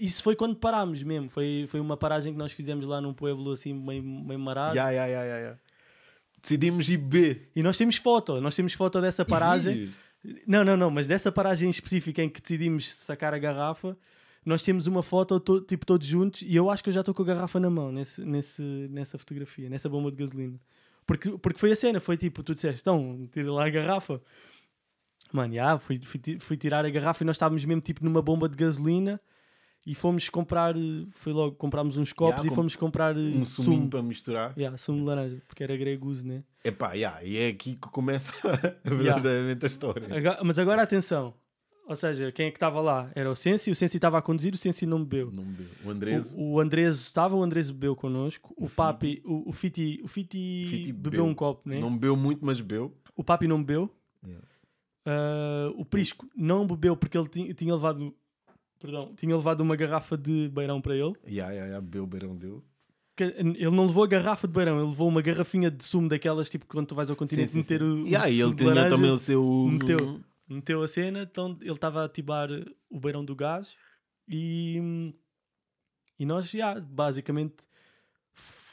[0.00, 1.28] isso foi quando parámos mesmo.
[1.28, 4.74] Foi, foi uma paragem que nós fizemos lá num pueblo assim meio, meio marado.
[4.76, 5.58] Ya, ya, ya, ya.
[6.40, 7.50] Decidimos ir beber.
[7.54, 8.40] E nós temos foto.
[8.40, 9.92] Nós temos foto dessa paragem.
[10.46, 13.96] Não, não, não, mas dessa paragem específica em que decidimos sacar a garrafa,
[14.46, 17.12] nós temos uma foto to- tipo todos juntos e eu acho que eu já estou
[17.14, 20.58] com a garrafa na mão nesse, nesse, nessa fotografia, nessa bomba de gasolina.
[21.04, 24.20] Porque, porque foi a cena, foi tipo, tu disseste, então, tira lá a garrafa.
[25.32, 28.48] Mano, já, fui, fui, fui tirar a garrafa e nós estávamos mesmo tipo numa bomba
[28.48, 29.20] de gasolina
[29.86, 30.74] e fomos comprar,
[31.12, 33.88] foi logo, comprámos uns copos Ya, e com- fomos comprar eh, Um suminho sumo.
[33.90, 34.52] para misturar.
[34.56, 36.44] Yeah, sumo de laranja, porque era greguso, né?
[36.64, 38.30] Epá, ya, e é aqui que começa
[38.84, 40.06] verdadeiramente a história.
[40.16, 41.34] Agora- mas agora atenção.
[41.88, 43.10] Ou seja, quem é que estava lá?
[43.14, 45.32] Era o Sensi, o Sensi estava a conduzir, o Sensi não bebeu.
[45.32, 45.66] Não bebeu.
[45.84, 48.54] O Andrés, O, o Andrés estava, o Andrés bebeu connosco.
[48.56, 51.24] O, O Papi, o, o Fiti, o Fiti, Fiti bebeu, bebeu.
[51.24, 51.80] um copo, né?
[51.80, 52.96] não bebeu muito, mas bebeu.
[53.16, 53.90] O Papi não bebeu.
[54.24, 54.46] Yeah.
[55.04, 58.14] Ah, o Prisco não bebeu porque ele tinha, tinha levado,
[58.78, 61.14] perdão, tinha levado uma garrafa de beirão para ele.
[61.26, 62.62] Ya, ya, ya, bebeu o beirão dele.
[63.18, 66.66] Ele não levou a garrafa de beirão, ele levou uma garrafinha de sumo daquelas, tipo
[66.66, 68.02] quando tu vais ao continente Sim, sim, meter sim.
[68.04, 69.68] o, Ya, e ele tinha também o seu.
[69.70, 70.20] meteu.
[70.48, 72.48] meteu a cena, então ele estava a ativar
[72.90, 73.74] o beirão do gás
[74.26, 75.12] e,
[76.18, 77.56] e nós já basicamente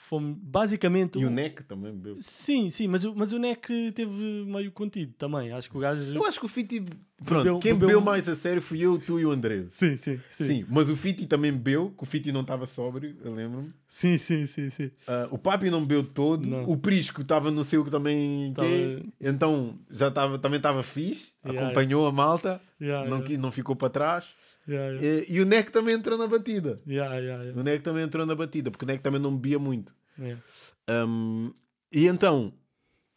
[0.10, 2.18] fomos basicamente E o Neck também bebeu.
[2.20, 4.12] sim, sim, mas o, mas o NEC teve
[4.48, 5.52] meio contido também.
[5.52, 6.84] Acho que o gajo Eu acho que o Fiti.
[7.24, 9.74] Pronto, Bebeu- quem bebeu bebeu mais a sério fui eu, tu e o Andrés.
[9.74, 13.16] sim, sim, sim, Sim, mas o Fiti também bebeu, que o Fiti não estava sóbrio,
[13.24, 13.72] eu lembro-me.
[13.88, 14.90] sim, sim, sim, sim.
[15.06, 16.64] Ah, o Papi não bebeu todo, Não.
[16.64, 19.04] o Prisco estava no seu que também Tava- quê?
[19.20, 23.52] então já tava, também estava fixe, Yeah, acompanhou a malta, Yeah, não, yeah, qui- não
[23.52, 24.26] ficou para trás.
[24.68, 26.80] yeah, yeah, E, e o Neck também entrou na batida.
[26.88, 29.60] yeah, yeah, yeah, O Neck também entrou na batida, porque o Neck também não bebia
[29.60, 29.94] muito.
[30.20, 30.42] Yeah.
[30.90, 31.54] Um,
[31.92, 32.54] e então,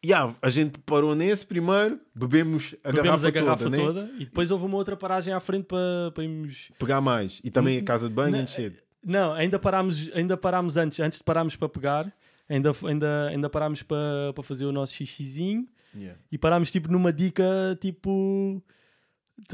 [0.05, 4.15] yeah, a gente parou nesse primeiro, bebemos a Bebemos garrafa, a garrafa toda, toda, né?
[4.17, 7.41] e depois houve uma outra paragem à frente para, para irmos pegar mais.
[7.45, 8.83] E também a casa de banho, Não, encher.
[9.05, 12.13] Não, ainda parámos, ainda parámos antes, antes de pararmos para pegar,
[12.49, 16.19] ainda, ainda, ainda parámos para, para fazer o nosso xixizinho Yeah.
[16.31, 17.45] e parámos tipo numa dica
[17.79, 18.63] tipo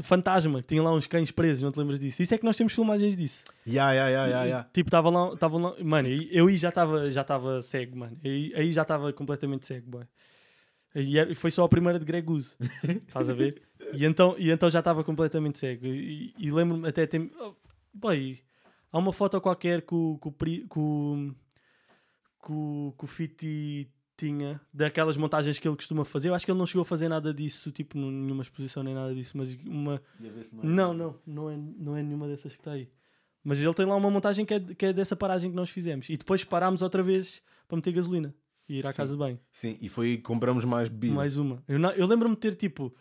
[0.03, 2.21] fantasma, que tinha lá uns cães presos, não te lembras disso?
[2.21, 3.43] Isso é que nós temos filmagens disso.
[3.65, 4.69] Yeah, yeah, yeah, yeah, yeah.
[4.73, 8.17] Tipo, estavam lá, estavam lá, mano, eu aí já estava já estava cego, mano.
[8.23, 10.03] Aí, aí já estava completamente cego, boy.
[10.95, 12.55] E foi só a primeira de Greg Uso,
[13.07, 13.61] estás a ver?
[13.93, 15.87] E então, e então já estava completamente cego.
[15.87, 17.55] E, e lembro-me até tem, oh,
[17.93, 18.37] boy,
[18.91, 21.33] há uma foto qualquer que o, que que o,
[22.97, 23.89] que o Fiti
[24.19, 26.29] tinha daquelas montagens que ele costuma fazer.
[26.29, 29.15] Eu acho que ele não chegou a fazer nada disso, tipo, nenhuma exposição nem nada
[29.15, 30.01] disso, mas uma,
[30.61, 32.89] não, não, não é, não é nenhuma dessas que está aí.
[33.43, 36.09] Mas ele tem lá uma montagem que é, que é dessa paragem que nós fizemos.
[36.09, 38.35] E depois parámos outra vez para meter gasolina
[38.67, 38.97] e ir à Sim.
[38.97, 39.39] casa de banho.
[39.51, 41.15] Sim, e foi compramos mais bebida.
[41.15, 41.63] Mais uma.
[41.67, 42.93] Eu, eu lembro-me de ter tipo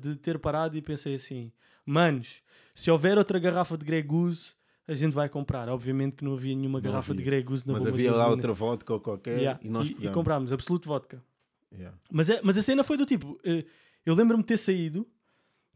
[0.00, 1.50] de ter parado e pensei assim:
[1.84, 2.42] manos,
[2.74, 4.52] se houver outra garrafa de Grey Goose,
[4.86, 5.68] a gente vai comprar.
[5.68, 7.24] Obviamente que não havia nenhuma Não garrafa havia.
[7.24, 9.96] de Grey Goose na Mas havia lá outra vodka ou qualquer Yeah, e nós e,
[10.00, 11.22] e comprámos Absolute Vodka.
[11.72, 11.96] Yeah.
[12.12, 13.64] Mas, é, mas a cena foi do tipo: eh,
[14.06, 15.06] eu lembro-me de ter saído,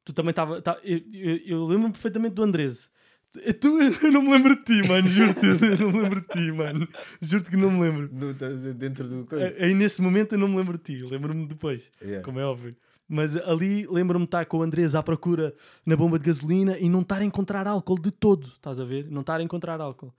[0.05, 0.60] tu também estava.
[0.62, 2.90] Tá, eu eu, eu lembro-me perfeitamente do Andrés.
[3.32, 6.26] Tu, tu- eu não me lembro de ti, mano, juro-te, eu não me lembro de
[6.28, 6.89] ti, mano.
[7.20, 8.09] Juro-te que não me lembro.
[8.12, 8.32] No-
[8.74, 9.55] dentro do coisa.
[9.59, 12.22] Aí nesse momento eu não me lembro de ti, lembro-me depois, Yeah.
[12.24, 12.74] como é óbvio.
[13.09, 15.55] Mas ali lembro-me de estar com o Andrés à procura
[15.86, 19.10] na bomba de gasolina e não estar a encontrar álcool de todo, estás a ver?
[19.10, 20.12] Não estar a encontrar álcool.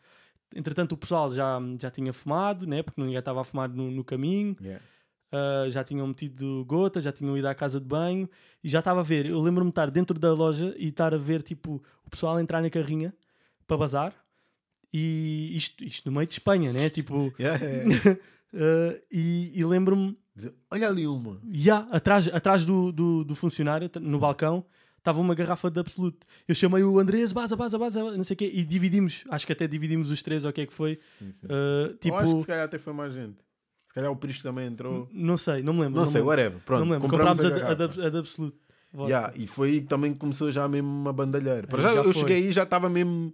[0.55, 2.81] Entretanto, o pessoal já, já tinha fumado, né?
[2.81, 4.55] porque ninguém estava a fumar no, no caminho.
[4.59, 4.83] Yeah.
[5.31, 8.27] Uh, já tinham metido gota, já tinham ido à casa de banho
[8.63, 9.27] e já estava a ver.
[9.27, 12.63] Eu lembro-me de estar dentro da loja e estar a ver tipo o pessoal entrar
[12.63, 13.13] na carrinha
[13.67, 14.15] para bazar
[14.91, 16.89] e isto, isto no meio de Espanha, né?
[16.89, 18.11] Tipo, Yeah, yeah, yeah.
[18.11, 21.39] uh, e, e lembro-me, Dizer, Olha ali uma.
[21.51, 24.65] já atrás, atrás do, do, do funcionário, no balcão,
[24.97, 26.17] estava uma garrafa de Absolute.
[26.47, 29.53] Eu chamei o Andrés, baza, baza, baza, não sei o quê, e dividimos, acho que
[29.53, 30.95] até dividimos os três, ou o que é que foi.
[30.95, 31.47] Sim, sim.
[31.47, 33.37] Uh, Eu acho que tipo, se calhar até foi mais gente.
[33.87, 35.07] Se calhar o Prisco também entrou.
[35.11, 35.95] não sei, não me lembro.
[35.95, 36.29] Não, me sei, lembro.
[36.29, 36.59] whatever.
[36.63, 37.09] Pronto, não me lembro.
[37.09, 38.57] Comprámos a, a, de- a, a de Absolute.
[38.91, 39.09] Vodka.
[39.11, 41.67] Yeah, e foi aí que também começou já mesmo uma bandalheira.
[41.67, 42.13] Para já, já eu foi.
[42.13, 43.33] cheguei aí e já estava mesmo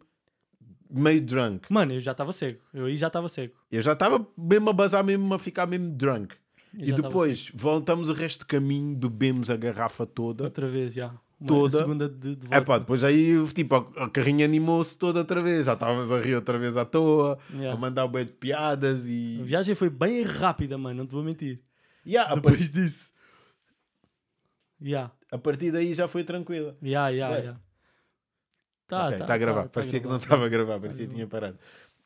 [0.90, 1.72] meio drunk.
[1.72, 2.60] Mano, eu já estava cego.
[2.73, 3.53] Eu aí já estava cego.
[3.72, 6.36] Eu já estava mesmo a bazar, mesmo a ficar mesmo drunk.
[6.77, 10.43] E já depois voltamos o resto do caminho, bebemos a garrafa toda.
[10.43, 11.07] Outra vez, já.
[11.39, 11.77] Uma- Toda.
[11.77, 12.65] A segunda de, de É volta.
[12.65, 15.65] pá, depois aí tipo, a, a carrinha animou-se toda outra vez.
[15.65, 17.73] Já estávamos a rir outra vez à toa, Yeah.
[17.73, 19.41] a mandar bem de piadas A e.
[19.43, 21.61] viagem foi bem rápida, mano, não te vou mentir.
[22.07, 23.14] Yeah, a, par- Depois disso.
[24.81, 26.77] Ya, a partir daí já foi tranquila.
[26.81, 27.43] ya, ya, Ué.
[27.45, 27.60] ya.
[28.88, 29.61] Tá, ok, tá, está a gravar.
[29.64, 30.23] tá, tá parecia que não gravado.
[30.23, 31.57] estava a gravar, parecia que tinha parado.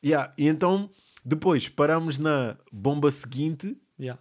[0.04, 0.90] Yeah, e então,
[1.24, 4.18] depois paramos na bomba seguinte, Ya.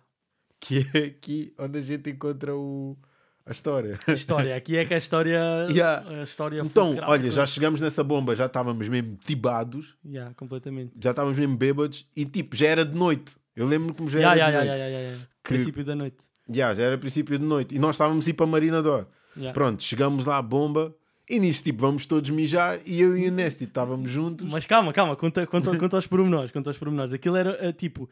[0.60, 2.98] Que é aqui onde a gente encontra o...
[3.46, 3.98] a história.
[4.08, 5.40] A história, aqui é que a história.
[5.74, 6.04] Ya.
[6.08, 10.92] A história Então, olha, já chegamos nessa bomba, já estávamos mesmo tibados, Ya, completamente.
[11.02, 13.36] já estávamos mesmo bêbados e tipo, já era de noite.
[13.56, 14.80] Eu lembro que já Ya, era de noite.
[14.80, 15.28] ya.
[15.44, 16.18] Que- Princípio da noite.
[16.52, 17.76] Já era princípio de noite.
[17.76, 19.06] E nós estávamos a ir para Marinador.
[19.38, 19.52] Ya.
[19.54, 20.96] Pronto, chegamos lá à bomba
[21.30, 24.48] e nisso, tipo, vamos todos mijar e eu e o Nesti estávamos juntos.
[24.50, 27.14] Mas calma, calma, conta, conta, conta aos pormenores, conta aos pormenores.
[27.14, 28.10] Aquilo era eh, tipo.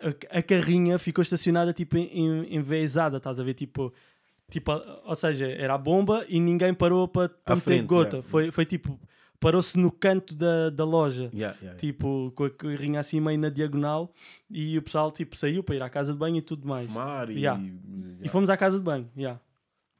[0.00, 3.54] A, a carrinha ficou estacionada tipo em- envezada, estás a ver?
[3.54, 3.92] Tipo,
[4.50, 4.72] tipo,
[5.04, 8.16] ou seja, era a bomba e ninguém parou para meter frente, gota.
[8.16, 8.28] yeah.
[8.28, 8.98] Foi, foi tipo,
[9.38, 11.30] parou-se no canto da, da loja.
[11.32, 11.74] Ya, ya.
[11.76, 14.12] Tipo, com a carrinha assim meio na diagonal
[14.50, 16.86] e o pessoal tipo saiu para ir à casa de banho e tudo mais.
[16.86, 17.40] Fumar e.
[18.22, 19.38] E fomos à casa de banho, já.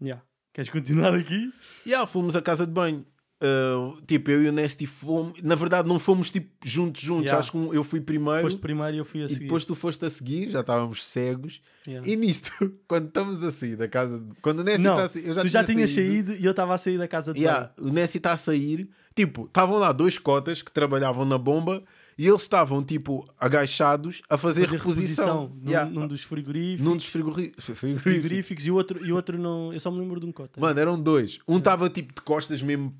[0.03, 0.23] Yeah.
[0.53, 1.53] Queres continuar aqui?
[1.87, 3.07] Ya, fomos à casa de banho.
[3.43, 5.41] Uh, tipo, eu e o Nesti fomos.
[5.43, 7.31] Na verdade, não fomos tipo juntos, juntos.
[7.31, 7.39] Ya.
[7.39, 9.41] Acho que eu fui primeiro Foste primeiro e eu fui a e seguir.
[9.45, 11.63] depois tu foste a seguir, já estávamos cegos.
[11.89, 12.07] Yeah.
[12.07, 12.51] E nisto,
[12.87, 14.19] quando estamos a sair da casa.
[14.19, 16.45] de- Quando o Não, está a sair, eu já tu já tinha tinhas saído e
[16.45, 18.89] eu estava a sair da casa de Yeah, o Nessi está a sair.
[19.15, 21.83] Tipo, estavam lá dois cotas que trabalhavam na bomba
[22.19, 24.67] e eles estavam, tipo, agachados a fazer.
[24.67, 25.25] Fazer reposição.
[25.47, 28.03] reposição num, Yeah, num dos frigoríficos, Num dos frigori- frigoríficos.
[28.03, 29.73] frigoríficos e o outro, e o outro não.
[29.73, 30.61] Eu só me lembro de um cota.
[30.61, 31.39] Mano, eram dois.
[31.49, 32.95] Um estava, tipo, de costas mesmo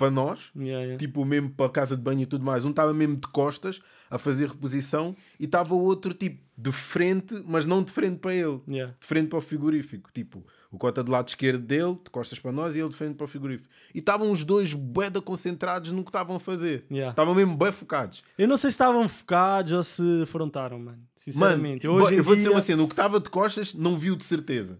[0.00, 0.50] para nós.
[0.56, 0.96] Yeah, yeah.
[0.96, 2.64] Tipo, mesmo para a casa de banho e tudo mais.
[2.64, 7.42] Um estava mesmo de costas a fazer reposição e estava o outro, tipo, de frente,
[7.46, 8.60] mas não de frente para ele.
[8.66, 8.94] Yeah.
[8.98, 10.10] De frente para o frigorífico.
[10.12, 13.14] Tipo, o cota do lado esquerdo dele, de costas para nós, e ele de frente
[13.16, 13.68] para o frigorífico.
[13.94, 16.84] E estavam os dois bué da concentrados no que estavam a fazer.
[16.90, 18.22] Estavam mesmo bem focados.
[18.38, 20.88] Eu não sei se estavam focados ou se afrontaram, mano.
[20.96, 21.84] Mano, Sinceramente.
[21.86, 22.44] eu, bo- hoje eu vou dia...
[22.44, 24.78] dizer uma cena: o que estava de costas não viu de certeza.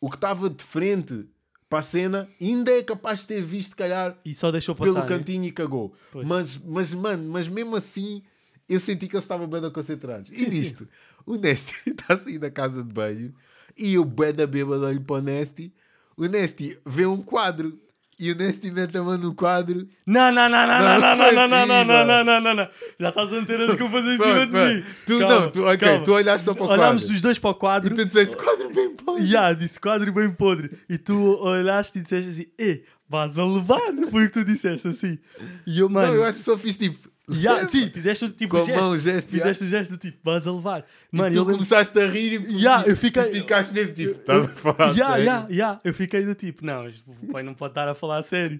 [0.00, 1.26] O que estava de frente
[1.72, 4.92] para a cena ainda é capaz de ter visto, calhar, E só deixou passar.
[4.92, 5.08] pelo né?
[5.08, 5.94] cantinho e cagou.
[6.12, 6.28] Pois.
[6.28, 8.22] Mas, mas, mano, mas mesmo assim
[8.68, 10.30] eu senti que eles estavam bem concentrados.
[10.30, 10.58] E Sim, sim.
[10.58, 10.88] nisto,
[11.24, 13.34] o Nesty está a sair da casa de banho
[13.74, 15.72] e eu bem da bêbada olho para o Nesty.
[16.14, 17.80] O Nesty vê um quadro
[18.20, 19.86] e o Nesty mete a mão no quadro.
[20.06, 22.40] Não, não, não, não, Não, não, não, foi não, não, assim, não, não, não, não,
[22.40, 22.68] não, não.
[23.00, 24.84] Já estás a meter as culpas em cima de mim.
[25.06, 26.04] Tu Calma, não, tu, ok, calma.
[26.04, 27.14] tu olhaste só para o Olhámos quadro.
[27.16, 27.94] os dois para o E quadro.
[27.94, 29.18] tu disseste quadro bem bom.
[29.18, 30.70] Ya, disse quadro bem podre.
[30.88, 33.80] E tu olhaste e disseste assim: E, vais a levar.
[34.10, 35.18] Foi o que tu disseste assim.
[35.66, 36.08] E eu, mano.
[36.08, 37.10] Não, eu acho que só fiz tipo.
[37.30, 38.80] Ya, sim, fizeste o tipo Com gesto.
[38.80, 40.84] mão, gesto, Fizeste o gesto do tipo, vais a levar.
[41.12, 41.54] E Mano, tu eu lembro.
[41.58, 44.18] começaste a rir e, Ya, e- eu fiquei- e ficaste mesmo tipo.
[44.18, 45.24] Estás a falar Ya, sério?
[45.24, 45.78] ya, ya.
[45.84, 46.86] Eu fiquei do tipo, não,
[47.22, 48.58] o pai não pode estar a falar a sério.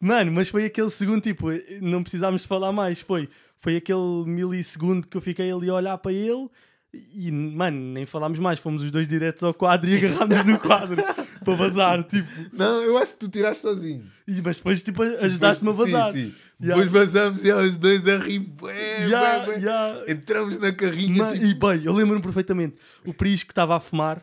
[0.00, 1.46] Mano, mas foi aquele segundo tipo,
[1.80, 3.00] não precisámos de falar mais.
[3.00, 3.28] Foi,
[3.60, 6.48] foi aquele milissegundo que eu fiquei ali a olhar para ele
[7.14, 8.58] e, mano, nem falámos mais.
[8.58, 10.96] Fomos os dois diretos ao quadro e agarrámos no quadro
[11.42, 12.02] para vazar.
[12.04, 14.04] Tipo, Não, eu acho que tu tiraste sozinho.
[14.26, 16.12] e, mas depois tipo, ajudaste-me a vazar.
[16.12, 16.34] Sim, sim.
[16.60, 16.68] Ya.
[16.76, 18.38] Depois vazamos e os dois a rir.
[18.38, 19.08] Bué,
[19.46, 19.60] bué.
[19.60, 20.04] ya.
[20.08, 21.22] Entramos na carrinha.
[21.24, 22.76] Ma- tipo, E bem, eu lembro-me perfeitamente.
[23.04, 24.22] O Prisco estava a fumar,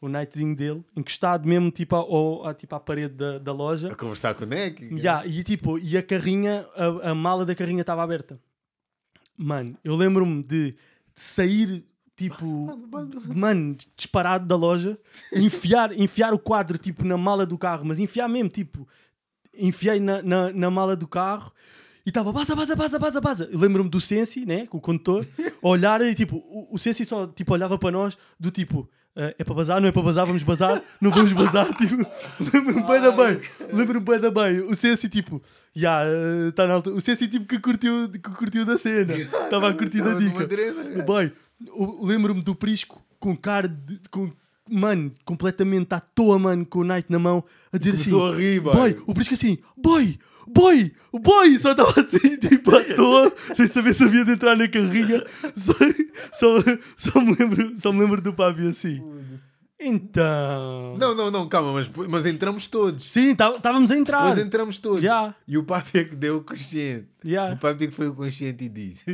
[0.00, 3.88] o nightzinho dele, encostado mesmo tipo, ao, ao- tipo à parede da, da loja.
[3.88, 4.88] a conversar com o Neck.
[5.00, 8.38] Ya, e tipo, e a carrinha, a, a mala da carrinha estava aberta.
[9.38, 10.74] Mano, eu lembro-me de
[11.14, 11.84] sair,
[12.16, 12.44] tipo,
[13.34, 14.98] mano, disparado da loja,
[15.32, 18.88] enfiar, enfiar o quadro, tipo, na mala do carro, mas enfiar mesmo, tipo,
[19.54, 21.52] enfiei na, na, na mala do carro
[22.04, 23.50] e estava baza, baza, baza, baza, baza.
[23.52, 25.26] Lembro-me do Sensi, né, com o condutor,
[25.62, 29.34] a olhar e tipo, o, o Sensi só tipo, olhava para nós, do tipo, "Ah,
[29.38, 31.96] é para bazar, não é para bazar, vamos bazar, não vamos bazar, tipo,
[32.38, 33.40] lembro-me bem da bem,
[33.72, 34.60] lembro-me bem da bem.
[34.60, 35.42] O Sensi, tipo,
[35.74, 36.02] já,
[36.48, 36.96] está na altura.
[36.96, 40.44] O Sensi, tipo, que curtiu, que curtiu da cena, estava a curtir da dica.
[40.44, 41.02] adrena.
[41.02, 41.32] Bem,
[42.02, 44.00] lembro-me do Prisco com cara de.
[44.10, 44.30] Com,
[44.68, 48.38] mano, completamente à toa, mano, com o Night na mão, a dizer Começou assim: a
[48.38, 48.96] rir, Boy, boy.
[49.06, 54.04] o Prisco assim, boy, boy, boy, só estava assim, tipo, à toa, sem saber se
[54.04, 55.24] havia de entrar na carrinha.
[55.56, 55.72] Só,
[56.32, 56.62] só,
[56.96, 59.00] só, me, lembro, só me lembro do Papi assim.
[59.78, 60.96] Então.
[60.98, 63.10] Não, não, não, calma, mas, mas entramos todos.
[63.10, 64.22] Sim, tá- estávamos a entrar.
[64.28, 65.02] Depois entramos todos.
[65.02, 67.08] Já, E o papi é que deu o consciente.
[67.24, 67.52] já.
[67.52, 69.04] O papi é que foi o consciente e diz: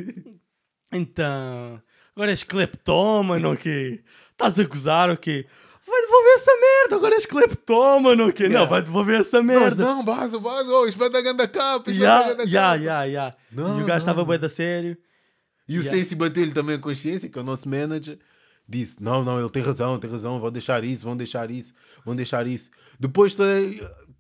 [0.93, 1.81] Então,
[2.15, 4.03] agora és cleptómano quê?
[4.33, 5.47] Estás a gozar ou quê?
[5.87, 8.45] Vai devolver essa merda, agora és cleptómano ou quê?
[8.45, 8.71] Não, Yeah.
[8.71, 9.85] vai devolver essa Nós merda.
[9.85, 12.77] não, baso, baso, oh, isto vai dar ganda capa, isto vai dar ganda ya, capa.
[12.77, 13.35] ya, ya.
[13.51, 14.27] Não, E o gajo estava não.
[14.27, 14.97] bué da sério.
[15.69, 15.99] E o Yeah.
[15.99, 18.19] Sensi bateu-lhe também a consciência, que é o nosso manager.
[18.69, 21.73] disse: Não, não, ele tem razão, tem razão, vão deixar isso, vão deixar isso,
[22.05, 22.71] vão deixar isso.
[22.99, 23.35] Depois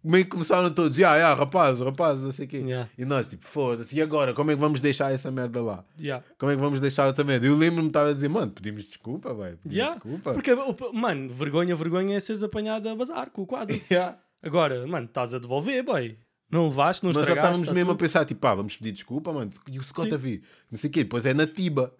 [0.04, 2.58] meio que começaram todos, ah, yeah, rapaz, rapaz, não sei o quê.
[2.58, 2.90] Yeah.
[2.98, 4.34] E nós, tipo, foda-se, e agora?
[4.34, 5.84] Como é que vamos deixar essa merda lá?
[5.98, 6.24] Yeah.
[6.38, 7.46] Como é que vamos deixar outra merda?
[7.46, 9.58] Eu lembro-me, estava a dizer, mano, pedimos desculpa, velho.
[9.62, 10.34] Pedimos desculpa.
[10.34, 10.54] Porque,
[10.92, 13.80] mano, vergonha, vergonha é seres apanhado a bazar com o quadro.
[14.42, 16.18] Agora, mano, estás a devolver, boy.
[16.50, 18.00] Não levaste, não Nós já estávamos tá mesmo a tudo.
[18.00, 19.50] pensar, tipo, pá, vamos pedir desculpa, mano.
[19.70, 20.14] E o Scott Sim.
[20.14, 21.02] a vir, não sei o quê.
[21.04, 21.94] Depois é na Tiba.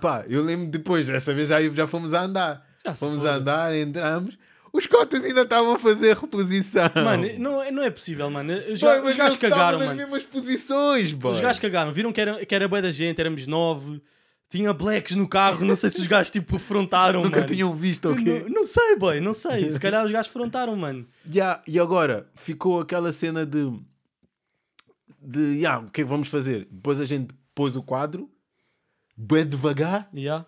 [0.00, 2.66] Pá, eu lembro depois, dessa vez já, já fomos a andar.
[2.84, 4.36] Já fomos a andar, entramos.
[4.74, 6.90] Os cotas ainda estavam a fazer reposição.
[6.96, 8.52] Mano, não, é- não é possível, mano.
[8.72, 9.96] Os, Boy, os gajos cagaram, nas mano.
[10.00, 11.32] mesmas posições, boy.
[11.32, 11.92] Os gajos cagaram.
[11.92, 14.02] Viram que era, que era bué da gente, éramos nove.
[14.50, 15.64] Tinha blacks no carro.
[15.64, 17.46] Não sei se os gajos, tipo, afrontaram, Nunca mano.
[17.46, 18.42] tinham visto, ok?
[18.42, 19.70] Não, não sei, boy, não sei.
[19.70, 21.06] Se calhar os gajos afrontaram, mano.
[21.32, 23.72] Ya, e agora ficou aquela cena de.
[25.20, 25.60] de.
[25.60, 26.66] ya, o que é que vamos fazer?
[26.70, 28.28] Depois a gente pôs o quadro,
[29.16, 30.44] bem devagar Yeah.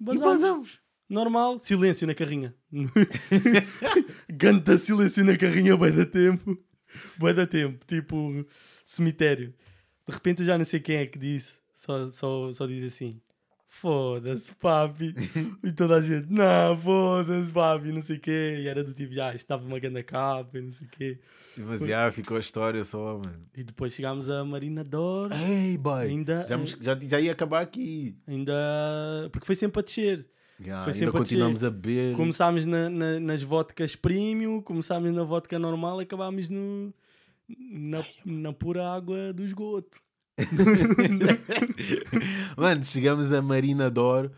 [0.00, 0.22] e Bazar.
[0.24, 0.78] vazamos.
[1.08, 2.54] Normal, silêncio na carrinha.
[4.28, 6.56] Ganta silêncio na carrinha, bué da tempo.
[7.18, 8.44] Bué da tempo, tipo
[8.84, 9.54] cemitério.
[10.06, 13.20] De repente eu já não sei quem é que disse, só, só, só diz assim:
[13.68, 15.14] Foda-se, papi.
[15.62, 18.56] e toda a gente: Não, foda-se, papi, não sei o quê.
[18.60, 21.18] E era do tipo: Já, estava uma grande capa e não sei o quê.
[21.56, 23.46] Mas já ficou a história só, mano.
[23.56, 26.06] E depois chegámos a Marina Dor, Ei, boy.
[26.06, 28.16] Ainda- Já, já, já ia acabar aqui.
[28.26, 28.52] ainda.
[29.32, 30.26] Porque foi sempre a descer.
[30.62, 32.14] Ya, Foi ainda sempre continuamos a beber.
[32.16, 36.92] Começámos na- na- nas vodkas premium, começámos na vodka normal e acabámos no,
[37.48, 39.98] na, na pura água do esgoto.
[42.56, 44.30] Mano, chegamos a Marina Dor,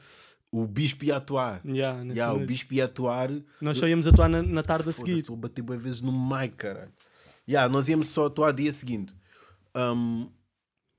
[0.51, 1.61] o bispo ia atuar.
[1.65, 3.31] Yeah, Ya, o bispo ia atuar.
[3.61, 5.12] Nós só íamos atuar na, na tarde a seguir.
[5.15, 6.93] Estou a bater boas vezes no mic, caralho.
[7.47, 9.12] Ya, nós íamos só atuar dia seguinte.
[9.77, 10.28] Um,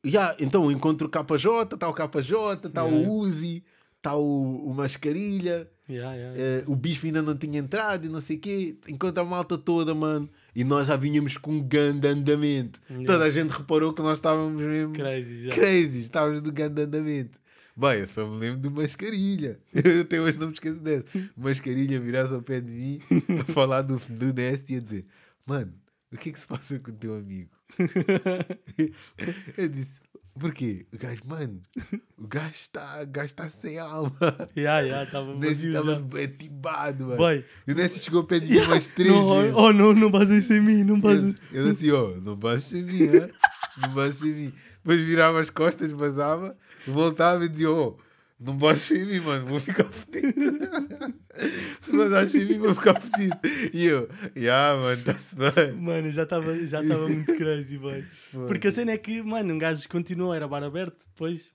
[0.05, 3.09] ya, então encontro o KJ, está o KJ, está Yeah.
[3.09, 3.63] o Uzi,
[4.03, 5.69] está o, o Mascarilha.
[5.89, 8.77] Yeah, yeah, eh, o bispo ainda não tinha entrado e não sei o quê.
[8.87, 10.29] Enquanto a malta toda, mano.
[10.55, 12.79] E nós já vinhamos com um grande andamento.
[12.89, 13.07] Yeah.
[13.07, 15.51] Toda a gente reparou que nós estávamos mesmo Crazy já.
[15.51, 15.99] crazy.
[16.01, 17.39] Estávamos do grande andamento.
[17.75, 19.59] Bem, eu só me lembro do Mascarilha.
[19.73, 21.05] Eu até hoje não me esqueço dessa.
[21.35, 23.01] Mascarilha virar-se ao pé de mim
[23.41, 25.05] a falar do, do Nest e a dizer:
[25.45, 25.73] Mano,
[26.11, 27.49] o que é que se passa com o teu amigo?
[29.57, 29.99] Eu disse:
[30.39, 30.87] Porquê?
[30.91, 31.61] O gajo, mano,
[32.17, 34.11] o gajo está está sem alma.
[34.57, 35.05] Yeah, yeah,
[35.35, 35.99] Nessie vazio estava já.
[35.99, 37.17] bem tibado, mano.
[37.17, 39.53] Boy, E o Nessie chegou ao pé de mim umas três não, vezes.
[39.55, 41.35] oh, não, não bases em mim, não bases.
[41.51, 43.29] Eu, eu assim, ó, não baixes em mim, hã?
[43.81, 44.53] não baixes em mim.
[44.77, 46.57] Depois virava as costas, basava,
[46.87, 47.93] voltava e dizia, ó,
[48.39, 50.33] não baixes em mim, mano, vou ficar fodido.
[51.81, 53.37] Se baixes em mim, vou ficar fodido.
[53.73, 55.71] E eu, já, mano, está-se bem.
[55.73, 58.03] Mano, já estava já tava muito crazy, boy.
[58.47, 61.51] Porque a cena é que, mano, um gajo continuou, era bar aberto depois.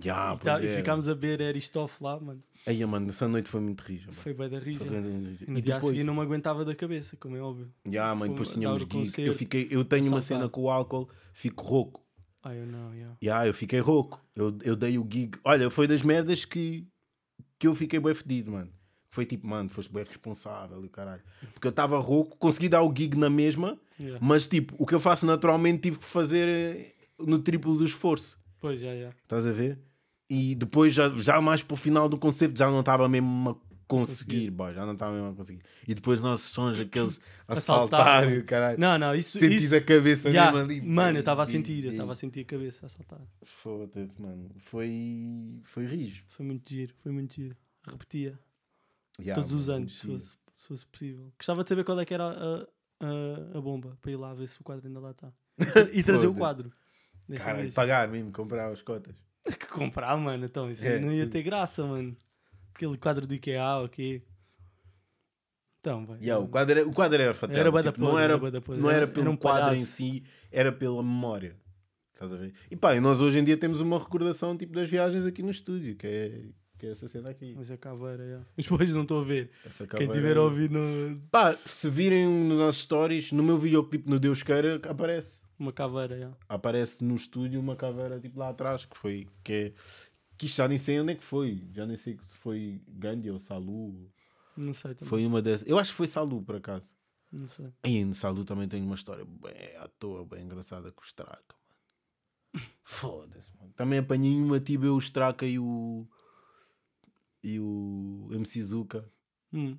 [0.00, 0.76] Já, e, tá- pois e é.
[0.76, 2.42] ficámos a beber Aristof lá, mano.
[2.66, 4.06] Aí, mano, essa noite foi muito rija.
[4.06, 4.16] mano.
[4.22, 4.84] Foi bem da rija.
[4.86, 4.96] Foi.
[4.96, 7.70] E no E dia a depois, seguir não me aguentava da cabeça, como é óbvio.
[7.86, 9.22] já, mano, depois tínhamos gig.
[9.26, 12.02] Eu, fiquei, eu tenho uma cena com o álcool, fico rouco.
[12.42, 13.16] Ah, eu não, yeah.
[13.22, 14.18] Já, eu fiquei rouco.
[14.34, 15.36] Eu, eu dei o gig.
[15.44, 16.86] Olha, foi das merdas que,
[17.58, 18.70] que eu fiquei bem fedido, mano.
[19.14, 21.22] Foi tipo, mano, foste bem responsável e o caralho.
[21.52, 24.18] Porque eu estava rouco, consegui dar o gig na mesma, Yeah.
[24.20, 28.42] mas tipo, o que eu faço naturalmente tive que fazer eh, no triplo do esforço.
[28.58, 29.08] Pois, já, já.
[29.22, 29.78] Estás a ver?
[30.28, 33.56] E depois, já, já mais para o final do concerto, já não estava mesmo a
[33.86, 35.62] conseguir, boy, já não estava mesmo a conseguir.
[35.86, 38.80] E depois nossos sons, aqueles a A saltar saltar, e o caralho.
[38.80, 39.38] Não, não, isso.
[39.38, 40.80] Sentis isso a cabeça yeah, mesmo ali.
[40.80, 43.20] Mano, eu estava a sentir, eu estava a sentir a cabeça a saltar.
[43.44, 44.50] Foda-se, mano.
[44.58, 46.24] Foi, foi rijo.
[46.30, 47.56] Foi muito giro, foi muito giro.
[47.88, 48.36] Repetia
[49.20, 51.32] Yeah, todos os anos, se fosse, se fosse possível.
[51.38, 52.62] Gostava de saber qual é que era a,
[53.00, 55.32] a, a bomba para ir lá ver se o quadro ainda lá está.
[55.92, 56.72] E trazer o quadro.
[57.36, 57.74] Caralho, vez.
[57.74, 59.14] pagar mesmo, comprar as cotas.
[59.44, 60.44] Que comprar, mano.
[60.46, 60.98] Então, isso É.
[60.98, 62.16] não ia ter graça, mano.
[62.74, 64.26] Aquele quadro do IKEA, ok.
[65.80, 66.18] Então, vai.
[66.18, 67.56] Yeah, o, quadro era, o quadro era fatal.
[67.56, 68.40] Era tipo, não era, era
[68.78, 69.92] não era Era- pelo um quadro em palhaço.
[69.92, 71.56] si, era pela memória.
[72.14, 72.54] Estás a ver?
[72.70, 75.50] E pá, e nós hoje em dia temos uma recordação tipo das viagens aqui no
[75.50, 76.48] estúdio, que é,
[76.78, 77.54] que é essa cena aqui.
[77.58, 78.40] Mas a caveira, já.
[78.58, 79.50] Os bois não estou a ver.
[79.64, 81.20] Essa Quem caveira tiver a ouvir no...
[81.30, 85.42] Pá, se virem nos nossos stories, no meu videoclipe no Deus Queira, aparece.
[85.58, 86.32] uma caveira, já.
[86.48, 89.28] Aparece no estúdio uma caveira tipo lá atrás, que foi.
[89.42, 89.72] Que, é,
[90.36, 91.66] que isto já nem sei onde é que foi.
[91.72, 94.10] Já nem sei se foi Gandhi ou Salu.
[94.56, 95.08] Não sei também.
[95.08, 95.66] Foi uma dessas.
[95.68, 96.94] Eu acho que foi Salu, por acaso.
[97.32, 97.66] Não sei.
[97.82, 101.56] Aí no Salu também tem uma história bem à toa, bem engraçada com o Straca,
[102.54, 102.66] mano.
[102.84, 103.72] Foda-se, mano.
[103.74, 106.06] Também apanhei uma tipo eu, o Straca e o.
[107.46, 109.04] E o MC Zuka.
[109.52, 109.76] Hum.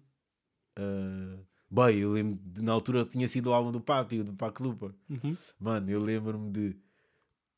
[0.78, 1.40] Ah,
[1.70, 4.62] bem, eu lembro de, na altura tinha sido o álbum do Papi, o do Pac
[4.62, 4.94] Lupa.
[5.10, 5.36] Uhum.
[5.60, 6.78] Mano, eu lembro-me de.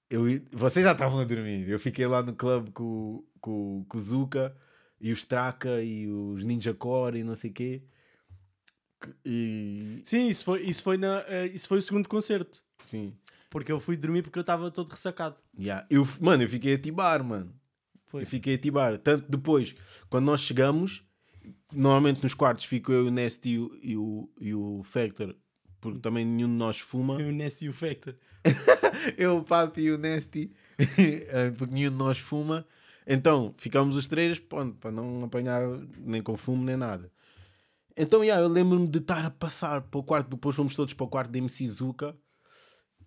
[0.09, 0.23] Eu,
[0.53, 1.67] vocês já estavam a dormir.
[1.67, 4.55] Eu fiquei lá no clube com, com, com o Zuka.
[5.01, 7.83] e os Straka e os Ninja Core e não sei o quê.
[9.25, 12.63] E, Sim, isso foi, isso, foi na, eh, isso foi o segundo concerto.
[12.85, 13.13] sim.
[13.49, 15.37] Porque eu fui dormir porque eu estava todo ressacado.
[15.57, 15.87] Yeah.
[15.89, 17.53] Eu, mano, eu fiquei a tibar, mano.
[18.07, 18.23] Foi.
[18.23, 18.97] Eu fiquei a tibar.
[18.97, 19.75] Tanto depois,
[20.09, 21.03] quando nós chegamos,
[21.71, 25.35] normalmente nos quartos fico eu, o Nest e o, e o, e o Factor,
[25.79, 27.21] porque também nenhum de nós fuma.
[27.21, 28.15] Eu nesse e o Factor.
[29.17, 32.65] eu, o Papi e o Nesty, eh, porque nenhum de nós fuma.
[33.05, 35.61] Então, ficámos os três pronto, para não apanhar
[35.99, 37.11] nem com fumo nem nada.
[37.95, 41.05] Então, yeah, eu lembro-me de estar a passar para o quarto, depois fomos todos para
[41.05, 42.15] o quarto de MC Zuka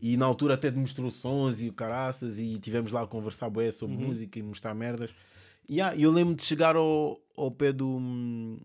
[0.00, 3.70] e na altura até demonstrou sons e o caraças e tivemos lá a conversar bué
[3.70, 5.10] sobre música e mostrar merdas.
[5.68, 8.58] E yeah, eu lembro de chegar ao, ao pé do,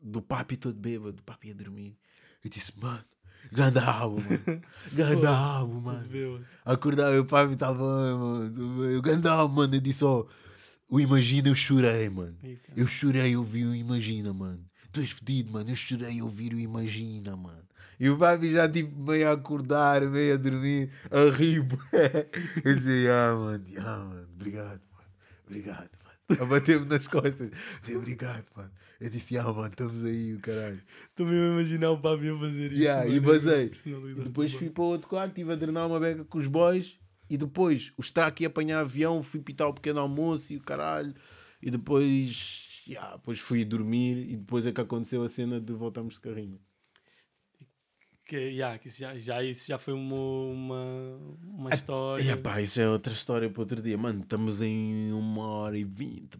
[0.00, 1.96] do papi todo bêbado, o papi a dormir.
[2.42, 3.04] Eu disse, mano,
[3.50, 4.62] ganda álbum, mano.
[4.92, 6.46] Ganda álbum, mano.
[6.64, 7.82] Acordava, o papi estava,
[8.16, 8.84] mano.
[8.84, 9.74] Eu ganda mano.
[9.74, 10.24] Eu disse, ó,
[10.88, 12.36] o Imagina, eu chorei, mano.
[12.76, 14.64] Eu chorei a ouvir o Imagina, mano.
[14.92, 15.70] Tu és fedido, mano.
[15.70, 17.64] Eu chorei a ouvir o Imagina, mano.
[18.04, 21.66] E o papi já tipo meio a acordar, meio a dormir, a rir.
[22.62, 25.08] Eu disse, ah, mano, ah, mano, obrigado, mano.
[25.46, 26.18] Obrigado, mano.
[26.42, 27.50] A bater-me nas costas.
[27.80, 28.70] Disse, obrigado, mano.
[29.00, 30.82] Eu disse, ah, mano, estamos aí, o caralho.
[31.08, 32.82] Estou mesmo a imaginar o Papi a fazer isso.
[32.82, 33.72] Yeah, e basei.
[33.86, 36.98] E depois fui para o outro quarto, estive a drenar uma beca com os boys.
[37.30, 41.14] E depois o Strack ia apanhar avião, fui pitar o pequeno almoço e o caralho.
[41.62, 44.30] E depois, yeah, depois fui dormir.
[44.30, 46.60] E depois é que aconteceu a cena de voltarmos de carrinho.
[48.26, 52.22] Que, yeah, que isso, já, já, isso já foi uma, uma, uma história.
[52.22, 53.98] E pá, isso é outra história para outro dia.
[53.98, 56.38] Mano, estamos em uma hora e vinte.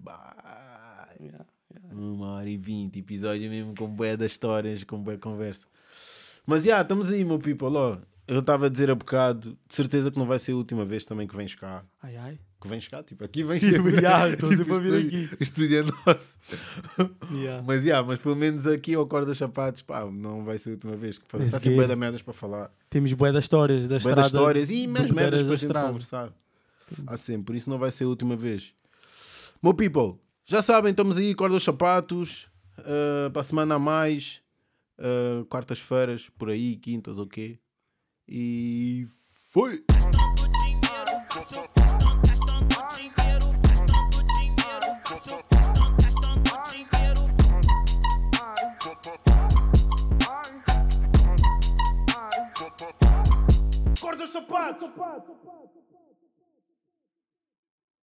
[1.20, 1.46] Yeah, yeah.
[1.92, 2.98] Uma hora e vinte.
[2.98, 5.66] Episódio mesmo com bué das histórias, com bué conversa.
[6.46, 7.76] Mas já, estamos aí, meu people.
[7.76, 10.84] Ó, eu estava a dizer há bocado, de certeza que não vai ser a última
[10.84, 11.84] vez também que vens cá.
[12.02, 12.38] Ai ai.
[12.60, 13.96] Que vens cá, tipo, aqui vens Tipo, sempre.
[14.32, 15.36] estou Tipo, sempre a vir aqui.
[15.38, 16.38] O estúdio é nosso.
[17.30, 17.62] Yeah.
[17.66, 20.96] Mas já, mas pelo menos aqui ao Corda Chapados, pá, não vai ser a última
[20.96, 21.18] vez.
[21.18, 21.64] Que Esse Há quê?
[21.64, 22.70] sempre bué da merdas para falar.
[22.88, 24.16] Temos bué das histórias da Bué estrada.
[24.16, 26.32] das histórias e mesmo merdas para a gente conversar.
[27.06, 28.72] Há sempre, por isso não vai ser a última vez.
[29.62, 30.14] Meu people,
[30.46, 32.48] já sabem, estamos aí, Corda aos Sapatos,
[32.78, 34.40] ah, para a semana a mais,
[34.98, 37.58] ah, quartas-feiras, por aí, quintas, ok?
[38.26, 39.06] E
[39.50, 39.84] foi!
[54.00, 54.90] Corda os sapatos!